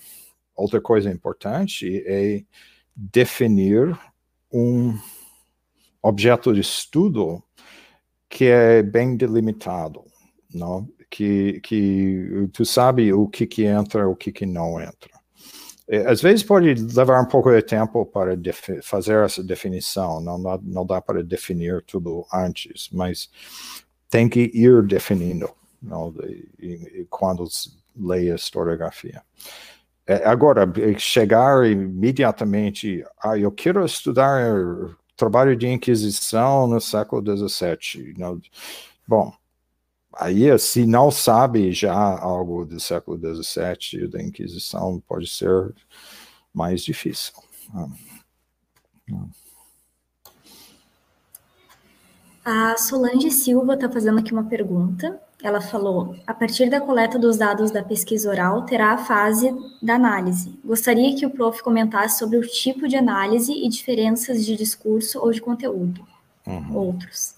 outra 0.55 0.81
coisa 0.81 1.11
importante 1.11 2.03
é 2.05 2.43
definir 2.95 3.97
um 4.51 4.97
objeto 6.01 6.53
de 6.53 6.61
estudo 6.61 7.43
que 8.29 8.45
é 8.45 8.83
bem 8.83 9.15
delimitado, 9.15 10.03
não? 10.53 10.87
Que, 11.09 11.61
que 11.61 12.49
tu 12.51 12.65
sabe 12.65 13.13
o 13.13 13.27
que 13.27 13.47
que 13.47 13.63
entra, 13.63 14.07
o 14.07 14.15
que 14.15 14.31
que 14.31 14.45
não 14.45 14.79
entra. 14.79 15.17
É, 15.87 16.05
às 16.05 16.21
vezes 16.21 16.43
pode 16.43 16.73
levar 16.73 17.21
um 17.21 17.27
pouco 17.27 17.49
de 17.49 17.61
tempo 17.61 18.05
para 18.05 18.37
fazer 18.83 19.23
essa 19.23 19.41
definição, 19.41 20.19
não, 20.19 20.37
não, 20.37 20.59
não 20.61 20.85
dá 20.85 21.01
para 21.01 21.23
definir 21.23 21.81
tudo 21.83 22.25
antes, 22.33 22.89
mas 22.91 23.29
tem 24.09 24.27
que 24.27 24.51
ir 24.53 24.83
definindo 24.83 25.49
não, 25.81 26.13
quando 27.09 27.45
lê 27.95 28.31
a 28.31 28.35
historiografia. 28.35 29.21
É, 30.05 30.25
agora, 30.25 30.65
chegar 30.97 31.65
imediatamente, 31.69 33.03
ah, 33.21 33.37
eu 33.37 33.51
quero 33.51 33.85
estudar 33.85 34.41
trabalho 35.17 35.57
de 35.57 35.67
Inquisição 35.67 36.67
no 36.67 36.79
século 36.79 37.21
XVII. 37.49 38.13
Não, 38.17 38.39
bom, 39.07 39.33
aí 40.13 40.57
se 40.59 40.85
não 40.85 41.09
sabe 41.11 41.71
já 41.71 41.93
algo 41.93 42.63
do 42.65 42.79
século 42.79 43.17
XVII 43.17 44.07
da 44.07 44.21
Inquisição, 44.21 45.01
pode 45.07 45.27
ser 45.27 45.73
mais 46.53 46.83
difícil. 46.83 47.33
A 52.45 52.77
Solange 52.77 53.29
Silva 53.31 53.73
está 53.73 53.91
fazendo 53.91 54.19
aqui 54.19 54.31
uma 54.31 54.45
pergunta. 54.45 55.21
Ela 55.43 55.61
falou: 55.61 56.15
a 56.25 56.33
partir 56.33 56.69
da 56.69 56.81
coleta 56.81 57.19
dos 57.19 57.37
dados 57.37 57.69
da 57.69 57.83
pesquisa 57.83 58.29
oral, 58.29 58.63
terá 58.63 58.93
a 58.93 58.97
fase 58.97 59.53
da 59.81 59.95
análise. 59.95 60.59
Gostaria 60.65 61.15
que 61.15 61.25
o 61.25 61.29
prof 61.29 61.61
comentasse 61.61 62.17
sobre 62.17 62.37
o 62.37 62.41
tipo 62.41 62.87
de 62.87 62.95
análise 62.95 63.51
e 63.51 63.69
diferenças 63.69 64.45
de 64.45 64.55
discurso 64.55 65.19
ou 65.19 65.31
de 65.31 65.39
conteúdo. 65.39 66.05
Uhum. 66.45 66.75
Outros. 66.75 67.35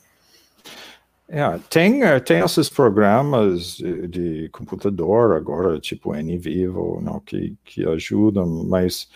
É, 1.28 1.60
tem, 1.70 2.04
eh, 2.04 2.20
tem 2.20 2.40
esses 2.40 2.70
programas 2.70 3.76
de, 3.78 4.08
de, 4.08 4.50
computador 4.50 5.36
agora, 5.36 5.80
tipo 5.80 6.16
NVivo, 6.16 7.00
não, 7.02 7.20
que, 7.20 7.56
que 7.64 7.88
ajudam, 7.88 8.48
mas 8.68 9.08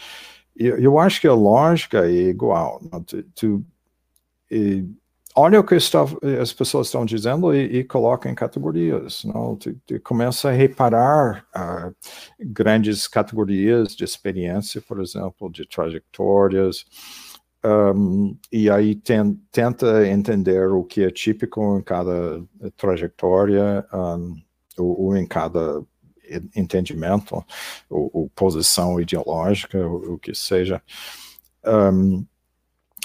eu, 0.56 0.78
eu 0.78 1.00
acho 1.00 1.20
que 1.20 1.28
a 1.28 1.34
lógica 1.34 2.06
é 2.06 2.30
igual. 2.30 2.80
Não? 2.92 3.02
Tu, 3.02 3.24
tu, 3.34 3.66
e, 4.52 4.86
olha 5.36 5.60
o 5.60 5.64
que 5.64 5.76
está, 5.76 6.06
as 6.42 6.54
pessoas 6.54 6.88
estão 6.88 7.06
dizendo 7.06 7.54
e, 7.54 7.80
e 7.80 7.84
coloca 7.84 8.30
em 8.30 8.36
categorias. 8.36 9.24
Não? 9.24 9.56
Tu, 9.56 9.76
tu 9.86 10.00
começa 10.02 10.50
a 10.50 10.52
reparar 10.52 11.46
uh, 11.56 11.96
grandes 12.40 13.08
categorias 13.08 13.96
de 13.96 14.04
experiência, 14.04 14.82
por 14.82 15.02
exemplo, 15.02 15.52
de 15.52 15.68
trajetórias, 15.68 16.86
um, 17.66 18.38
e 18.52 18.70
aí 18.70 18.94
ten, 18.94 19.36
tenta 19.50 20.06
entender 20.08 20.68
o 20.68 20.84
que 20.84 21.02
é 21.04 21.10
típico 21.10 21.78
em 21.78 21.82
cada 21.82 22.44
trajetória 22.76 23.86
um, 23.94 24.36
ou, 24.78 25.02
ou, 25.02 25.18
em 25.18 25.26
cada 25.26 25.82
entendimento 26.56 27.44
ou, 27.90 28.10
ou 28.14 28.30
posição 28.36 29.00
ideológica, 29.00 29.80
o, 29.88 30.20
que 30.20 30.36
seja. 30.36 30.82
Um, 31.66 32.26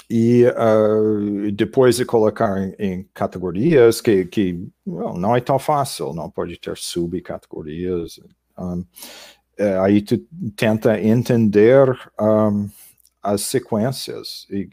e 0.09 0.45
uh, 0.45 1.51
depois 1.51 1.97
de 1.97 2.05
colocar 2.05 2.57
em, 2.57 2.73
em 2.79 3.09
categorias 3.13 4.01
que, 4.01 4.25
que 4.25 4.67
well, 4.87 5.15
não 5.15 5.35
é 5.35 5.41
tão 5.41 5.59
fácil, 5.59 6.13
não 6.13 6.29
pode 6.31 6.57
ter 6.57 6.75
subcategorias. 6.75 8.19
Um, 8.57 8.83
é, 9.57 9.77
aí 9.77 10.01
tu 10.01 10.17
tenta 10.55 10.99
entender 10.99 11.87
um, 12.19 12.69
as 13.21 13.41
sequências. 13.41 14.47
E 14.49 14.69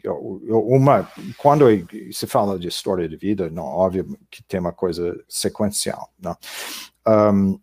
uma, 0.49 1.07
quando 1.37 1.65
se 2.11 2.25
fala 2.25 2.57
de 2.57 2.67
história 2.67 3.07
de 3.07 3.17
vida, 3.17 3.49
não 3.49 3.63
óbvio 3.63 4.17
que 4.31 4.41
tem 4.43 4.59
uma 4.59 4.73
coisa 4.73 5.15
sequencial, 5.27 6.11
não. 6.19 6.35
Um, 7.05 7.59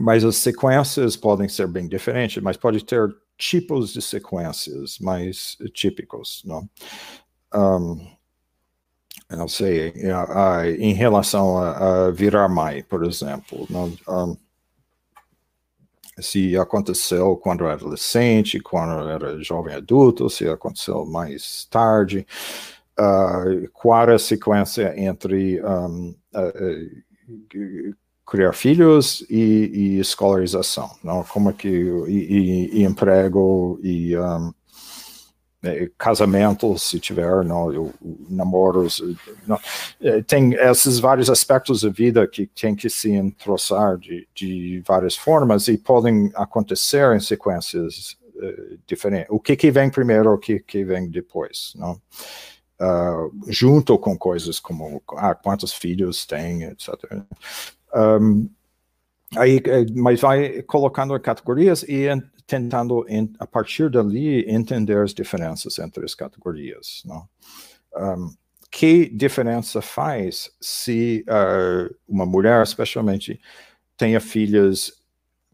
mas 0.00 0.24
as 0.24 0.36
sequências 0.36 1.16
podem 1.16 1.48
ser 1.48 1.66
bem 1.68 1.88
diferentes, 1.88 2.42
mas 2.42 2.56
pode 2.56 2.84
ter 2.84 3.14
tipos 3.38 3.92
de 3.92 4.02
sequências 4.02 4.98
mais 4.98 5.56
típicos, 5.72 6.42
não? 6.44 6.68
Um, 7.54 8.14
não 9.30 9.48
sei, 9.48 9.92
em 10.78 10.92
relação 10.92 11.58
a, 11.58 12.06
a, 12.06 12.10
virar 12.10 12.48
mãe, 12.48 12.82
por 12.82 13.04
exemplo, 13.04 13.66
não, 13.70 13.92
um, 14.08 14.36
se 16.20 16.56
aconteceu 16.56 17.36
quando 17.36 17.64
era 17.64 17.74
adolescente, 17.74 18.60
quando 18.60 19.08
era 19.08 19.42
jovem 19.42 19.74
adulto, 19.74 20.30
se 20.30 20.48
aconteceu 20.48 21.04
mais 21.06 21.66
tarde, 21.66 22.26
uh, 22.98 23.68
qual 23.72 24.10
a 24.10 24.18
sequência 24.18 24.94
entre 25.00 25.62
um, 25.64 26.14
uh, 26.34 27.96
criar 28.26 28.52
filhos 28.52 29.24
e, 29.28 29.70
e, 29.74 30.00
escolarização, 30.00 30.90
não? 31.02 31.22
Como 31.24 31.50
é 31.50 31.52
que 31.52 31.68
e, 31.68 32.10
e, 32.10 32.80
e 32.80 32.84
emprego 32.84 33.78
e 33.82 34.16
um, 34.16 34.52
é, 35.64 35.90
casamentos, 35.96 36.82
se 36.82 37.00
tiver, 37.00 37.42
não, 37.42 37.72
eu, 37.72 37.94
namoros, 38.28 39.02
não, 39.46 39.58
é, 40.00 40.20
tem 40.20 40.52
esses 40.54 40.98
vários 40.98 41.30
aspectos 41.30 41.80
da 41.80 41.88
vida 41.88 42.26
que 42.28 42.46
tem 42.46 42.74
que 42.74 42.90
se 42.90 43.10
entroçar 43.12 43.96
de, 43.96 44.28
de 44.34 44.82
várias 44.86 45.16
formas 45.16 45.66
e 45.68 45.78
podem 45.78 46.30
acontecer 46.34 47.16
em 47.16 47.20
sequências 47.20 48.16
uh, 48.34 48.78
diferentes. 48.86 49.28
O 49.30 49.40
que 49.40 49.56
que 49.56 49.70
vem 49.70 49.88
primeiro, 49.88 50.34
o 50.34 50.38
que 50.38 50.60
que 50.60 50.84
vem 50.84 51.08
depois, 51.08 51.72
não? 51.76 52.00
Uh, 52.78 53.32
junto 53.48 53.96
com 53.98 54.18
coisas 54.18 54.60
como 54.60 55.00
ah, 55.16 55.34
quantos 55.34 55.72
filhos 55.72 56.26
tem, 56.26 56.64
etc. 56.64 56.90
Um, 57.94 58.48
aí, 59.36 59.58
eh, 59.64 59.86
mas 59.94 60.20
vai 60.20 60.62
colocando 60.62 61.18
categorias 61.20 61.82
e 61.84 62.06
tentando, 62.46 63.06
a 63.38 63.46
partir 63.46 63.90
dali, 63.90 64.44
entender 64.50 64.98
as 64.98 65.14
diferenças 65.14 65.78
entre 65.78 66.04
as 66.04 66.14
categorias. 66.14 67.02
Não? 67.04 67.28
Um, 67.96 68.34
que 68.70 69.08
diferença 69.08 69.80
faz 69.80 70.50
se 70.60 71.24
uh, 71.28 71.94
uma 72.08 72.26
mulher, 72.26 72.62
especialmente, 72.62 73.40
tenha 73.96 74.20
filhas 74.20 74.92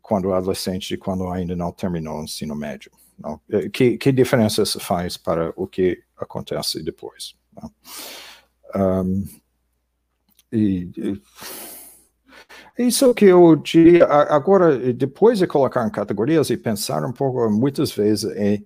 quando 0.00 0.32
adolescente 0.32 0.94
e 0.94 0.96
quando 0.96 1.28
ainda 1.28 1.54
não 1.54 1.70
terminou 1.70 2.20
o 2.20 2.24
ensino 2.24 2.56
médio? 2.56 2.90
Não? 3.18 3.38
Eh, 3.50 3.68
que, 3.68 3.98
que 3.98 4.10
diferença 4.10 4.62
isso 4.62 4.80
faz 4.80 5.18
para 5.18 5.52
o 5.54 5.66
que 5.66 6.02
acontece 6.16 6.82
depois? 6.82 7.34
Um, 8.74 9.28
e, 10.50 10.90
e 10.96 11.22
isso 12.78 13.12
que 13.14 13.26
eu 13.26 13.56
diria, 13.56 14.04
agora, 14.06 14.76
depois 14.92 15.38
de 15.38 15.46
colocar 15.46 15.86
em 15.86 15.90
categorias 15.90 16.50
e 16.50 16.56
pensar 16.56 17.04
um 17.04 17.12
pouco, 17.12 17.50
muitas 17.50 17.92
vezes 17.92 18.30
é, 18.36 18.60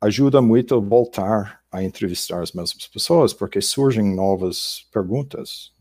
ajuda 0.00 0.40
muito 0.42 0.80
voltar 0.80 1.60
a 1.70 1.82
entrevistar 1.82 2.42
as 2.42 2.52
mesmas 2.52 2.86
pessoas, 2.86 3.32
porque 3.32 3.60
surgem 3.60 4.14
novas 4.14 4.86
perguntas. 4.92 5.72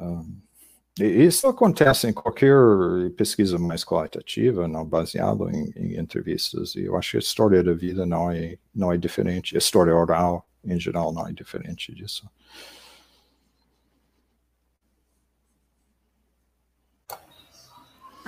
Um, 0.00 0.36
isso 0.98 1.46
acontece 1.46 2.08
em 2.08 2.12
qualquer 2.12 2.56
pesquisa 3.16 3.58
mais 3.58 3.84
qualitativa, 3.84 4.66
não 4.66 4.84
baseado 4.84 5.50
em, 5.50 5.70
em, 5.76 5.98
entrevistas. 5.98 6.74
E 6.74 6.84
eu 6.84 6.96
acho 6.96 7.12
que 7.12 7.16
a 7.18 7.20
história 7.20 7.62
da 7.62 7.74
vida 7.74 8.06
não 8.06 8.30
é, 8.30 8.56
não 8.74 8.92
é 8.92 8.96
diferente. 8.96 9.54
A 9.54 9.58
história 9.58 9.94
oral, 9.94 10.46
em 10.64 10.80
geral, 10.80 11.12
não 11.12 11.28
é 11.28 11.32
diferente 11.32 11.94
disso. 11.94 12.26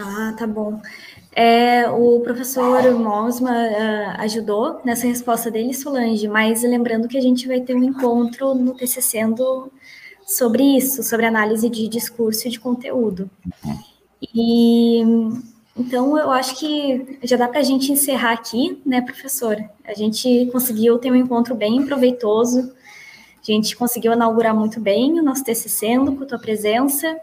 Ah, 0.01 0.33
tá 0.39 0.47
bom. 0.47 0.81
É, 1.33 1.91
o 1.91 2.21
professor 2.21 2.89
Mosma 2.93 3.51
uh, 3.51 4.21
ajudou 4.21 4.81
nessa 4.85 5.09
resposta 5.09 5.51
dele, 5.51 5.75
Solange, 5.75 6.29
mas 6.29 6.63
lembrando 6.63 7.09
que 7.09 7.19
a 7.19 7.21
gente 7.21 7.49
vai 7.49 7.61
ter 7.61 7.75
um 7.75 7.83
encontro 7.83 8.55
no 8.55 8.75
TCC 8.75 9.19
sobre 10.25 10.63
isso, 10.77 11.03
sobre 11.03 11.27
análise 11.27 11.69
de 11.69 11.89
discurso 11.89 12.47
e 12.47 12.51
de 12.51 12.61
conteúdo. 12.61 13.29
E 14.33 15.03
então 15.77 16.17
eu 16.17 16.31
acho 16.31 16.57
que 16.57 17.19
já 17.25 17.37
dá 17.37 17.49
para 17.49 17.59
a 17.59 17.65
gente 17.65 17.91
encerrar 17.91 18.33
aqui, 18.33 18.81
né, 18.87 19.01
professor? 19.01 19.57
A 19.85 19.95
gente 19.95 20.49
conseguiu 20.53 20.97
ter 20.99 21.11
um 21.11 21.17
encontro 21.17 21.57
bem 21.57 21.85
proveitoso, 21.85 22.73
a 23.41 23.53
gente 23.53 23.77
conseguiu 23.77 24.13
inaugurar 24.13 24.55
muito 24.55 24.81
bem 24.81 25.19
o 25.19 25.25
nosso 25.25 25.43
TCC 25.43 25.97
com 25.97 26.23
a 26.23 26.27
tua 26.27 26.39
presença. 26.39 27.19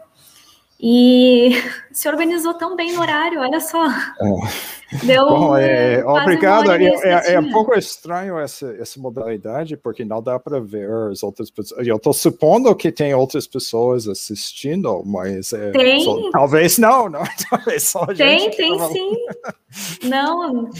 E 0.78 1.52
se 1.90 2.08
organizou 2.08 2.54
tão 2.54 2.76
bem 2.76 2.92
no 2.92 3.00
horário, 3.00 3.40
olha 3.40 3.60
só. 3.60 3.88
É. 3.88 4.76
Deu 5.04 5.28
Bom, 5.28 5.56
é, 5.56 6.04
obrigado. 6.04 6.70
É, 6.70 6.84
é, 6.84 7.32
é, 7.32 7.40
um 7.40 7.50
pouco 7.50 7.74
estranho 7.74 8.38
essa, 8.38 8.70
essa 8.78 9.00
modalidade, 9.00 9.76
porque 9.76 10.04
não 10.04 10.22
dá 10.22 10.38
para 10.38 10.60
ver 10.60 10.88
as 11.10 11.24
outras 11.24 11.50
pessoas. 11.50 11.86
Eu 11.86 11.96
estou 11.96 12.12
supondo 12.12 12.74
que 12.74 12.92
tem 12.92 13.12
outras 13.12 13.48
pessoas 13.48 14.06
assistindo, 14.06 15.02
mas 15.04 15.52
é, 15.52 15.72
tem. 15.72 16.04
Só, 16.04 16.30
talvez 16.30 16.78
não, 16.78 17.08
não, 17.08 17.24
talvez 17.50 17.82
só 17.82 18.04
a 18.04 18.14
tem, 18.14 18.38
gente. 18.38 18.56
Tem, 18.56 18.78
tem 18.78 18.88
sim. 18.88 20.08
Não, 20.08 20.70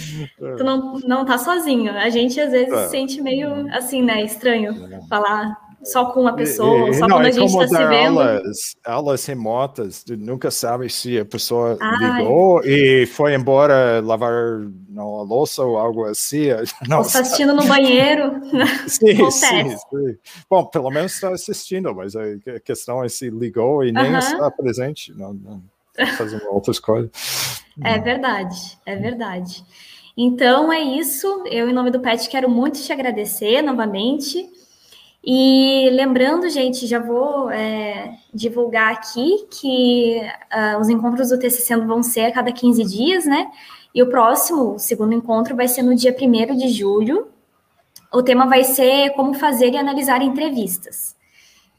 tu 0.56 0.62
não, 0.62 0.93
não 1.01 1.24
tá 1.24 1.36
sozinho. 1.36 1.90
A 1.90 2.09
gente 2.09 2.40
às 2.40 2.52
vezes 2.52 2.73
é. 2.73 2.89
sente 2.89 3.20
meio 3.20 3.66
assim, 3.74 4.02
né, 4.02 4.23
estranho 4.23 4.73
é. 4.93 5.01
falar 5.09 5.65
só 5.87 6.07
com 6.07 6.21
uma 6.21 6.35
pessoa, 6.35 6.93
só 6.93 7.07
não, 7.07 7.17
quando 7.17 7.27
a 7.27 7.31
gente 7.31 7.47
está 7.47 7.69
se 7.69 7.87
vendo. 7.87 8.21
Aulas, 8.21 8.77
aulas 8.85 9.27
remotas, 9.27 10.03
tu 10.03 10.17
nunca 10.17 10.51
sabe 10.51 10.89
se 10.91 11.19
a 11.19 11.25
pessoa 11.25 11.79
Ai. 11.81 12.21
ligou 12.21 12.61
e 12.65 13.07
foi 13.07 13.35
embora 13.35 14.01
lavar 14.01 14.61
não, 14.89 15.21
a 15.21 15.23
louça 15.23 15.63
ou 15.63 15.79
algo 15.79 16.05
assim. 16.05 16.47
Não, 16.89 16.99
ou 16.99 17.03
está 17.03 17.21
assistindo 17.21 17.55
no 17.55 17.65
banheiro. 17.67 18.41
sim, 18.89 19.17
sim, 19.31 19.71
sim, 19.71 20.19
Bom, 20.49 20.65
pelo 20.65 20.91
menos 20.91 21.15
está 21.15 21.31
assistindo, 21.31 21.95
mas 21.95 22.15
a 22.17 22.61
questão 22.65 23.05
é 23.05 23.09
se 23.09 23.31
ligou 23.31 23.85
e 23.85 23.93
nem 23.93 24.11
uh 24.11 24.15
-huh. 24.15 24.19
está 24.19 24.51
presente, 24.51 25.13
não, 25.17 25.33
não 25.35 25.63
fazendo 26.17 26.47
outras 26.51 26.79
coisas. 26.79 27.11
É 27.83 27.99
verdade, 27.99 28.79
é 28.85 28.97
verdade. 28.97 29.65
Então 30.17 30.73
é 30.73 30.81
isso. 30.81 31.45
Eu, 31.47 31.69
em 31.69 31.73
nome 31.73 31.91
do 31.91 32.01
PET, 32.01 32.29
quero 32.29 32.49
muito 32.49 32.81
te 32.81 32.93
agradecer 32.93 33.61
novamente. 33.61 34.49
E 35.28 35.90
lembrando, 35.90 36.48
gente, 36.48 36.86
já 36.86 37.01
vou 37.01 37.51
é, 37.51 38.16
divulgar 38.32 38.93
aqui 38.93 39.44
que 39.51 40.20
uh, 40.55 40.81
os 40.81 40.89
encontros 40.89 41.31
do 41.31 41.39
TCC 41.39 41.77
vão 41.78 42.01
ser 42.01 42.27
a 42.27 42.32
cada 42.32 42.53
15 42.53 42.85
dias, 42.85 43.24
né? 43.27 43.51
E 43.93 44.01
o 44.01 44.09
próximo, 44.09 44.74
o 44.74 44.78
segundo 44.78 45.15
encontro, 45.15 45.57
vai 45.57 45.66
ser 45.66 45.82
no 45.82 45.97
dia 45.97 46.15
1 46.16 46.57
de 46.57 46.69
julho. 46.69 47.27
O 48.12 48.23
tema 48.23 48.47
vai 48.47 48.62
ser 48.62 49.11
como 49.15 49.35
fazer 49.35 49.73
e 49.73 49.77
analisar 49.77 50.23
entrevistas. 50.23 51.16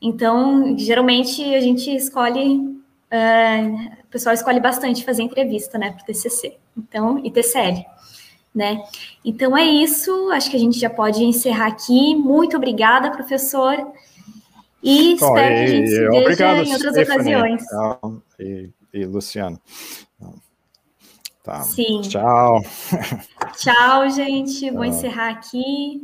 Então, 0.02 0.78
geralmente 0.78 1.42
a 1.56 1.62
gente 1.62 1.90
escolhe, 1.96 2.58
uh, 2.58 3.94
o 4.04 4.08
pessoal 4.12 4.36
escolhe 4.36 4.60
bastante 4.60 5.06
fazer 5.06 5.24
entrevista, 5.24 5.78
né, 5.78 5.92
para 5.92 6.04
o 6.04 6.06
TCC. 6.06 6.58
Então, 6.78 7.18
e 7.24 7.32
TCL 7.32 7.97
né? 8.58 8.84
Então 9.24 9.56
é 9.56 9.64
isso, 9.64 10.32
acho 10.32 10.50
que 10.50 10.58
a 10.58 10.60
gente 10.60 10.80
já 10.80 10.90
pode 10.90 11.24
encerrar 11.24 11.68
aqui. 11.68 12.16
Muito 12.16 12.58
obrigada, 12.58 13.12
professor. 13.12 13.76
E 14.82 15.14
espero 15.14 15.54
e, 15.54 15.58
que 15.58 15.64
a 15.64 15.68
gente 15.68 15.90
se 15.90 15.96
veja 15.96 16.20
obrigado, 16.20 16.64
em 16.64 16.74
outras 16.74 16.94
Stephanie, 16.94 17.36
ocasiões. 17.36 17.64
E, 18.40 18.70
e 18.94 19.06
Luciano. 19.06 19.62
Tá. 21.44 21.62
Sim. 21.62 22.02
Tchau. 22.02 22.62
Tchau, 23.56 24.10
gente. 24.10 24.70
Vou 24.72 24.84
encerrar 24.84 25.30
aqui. 25.30 26.02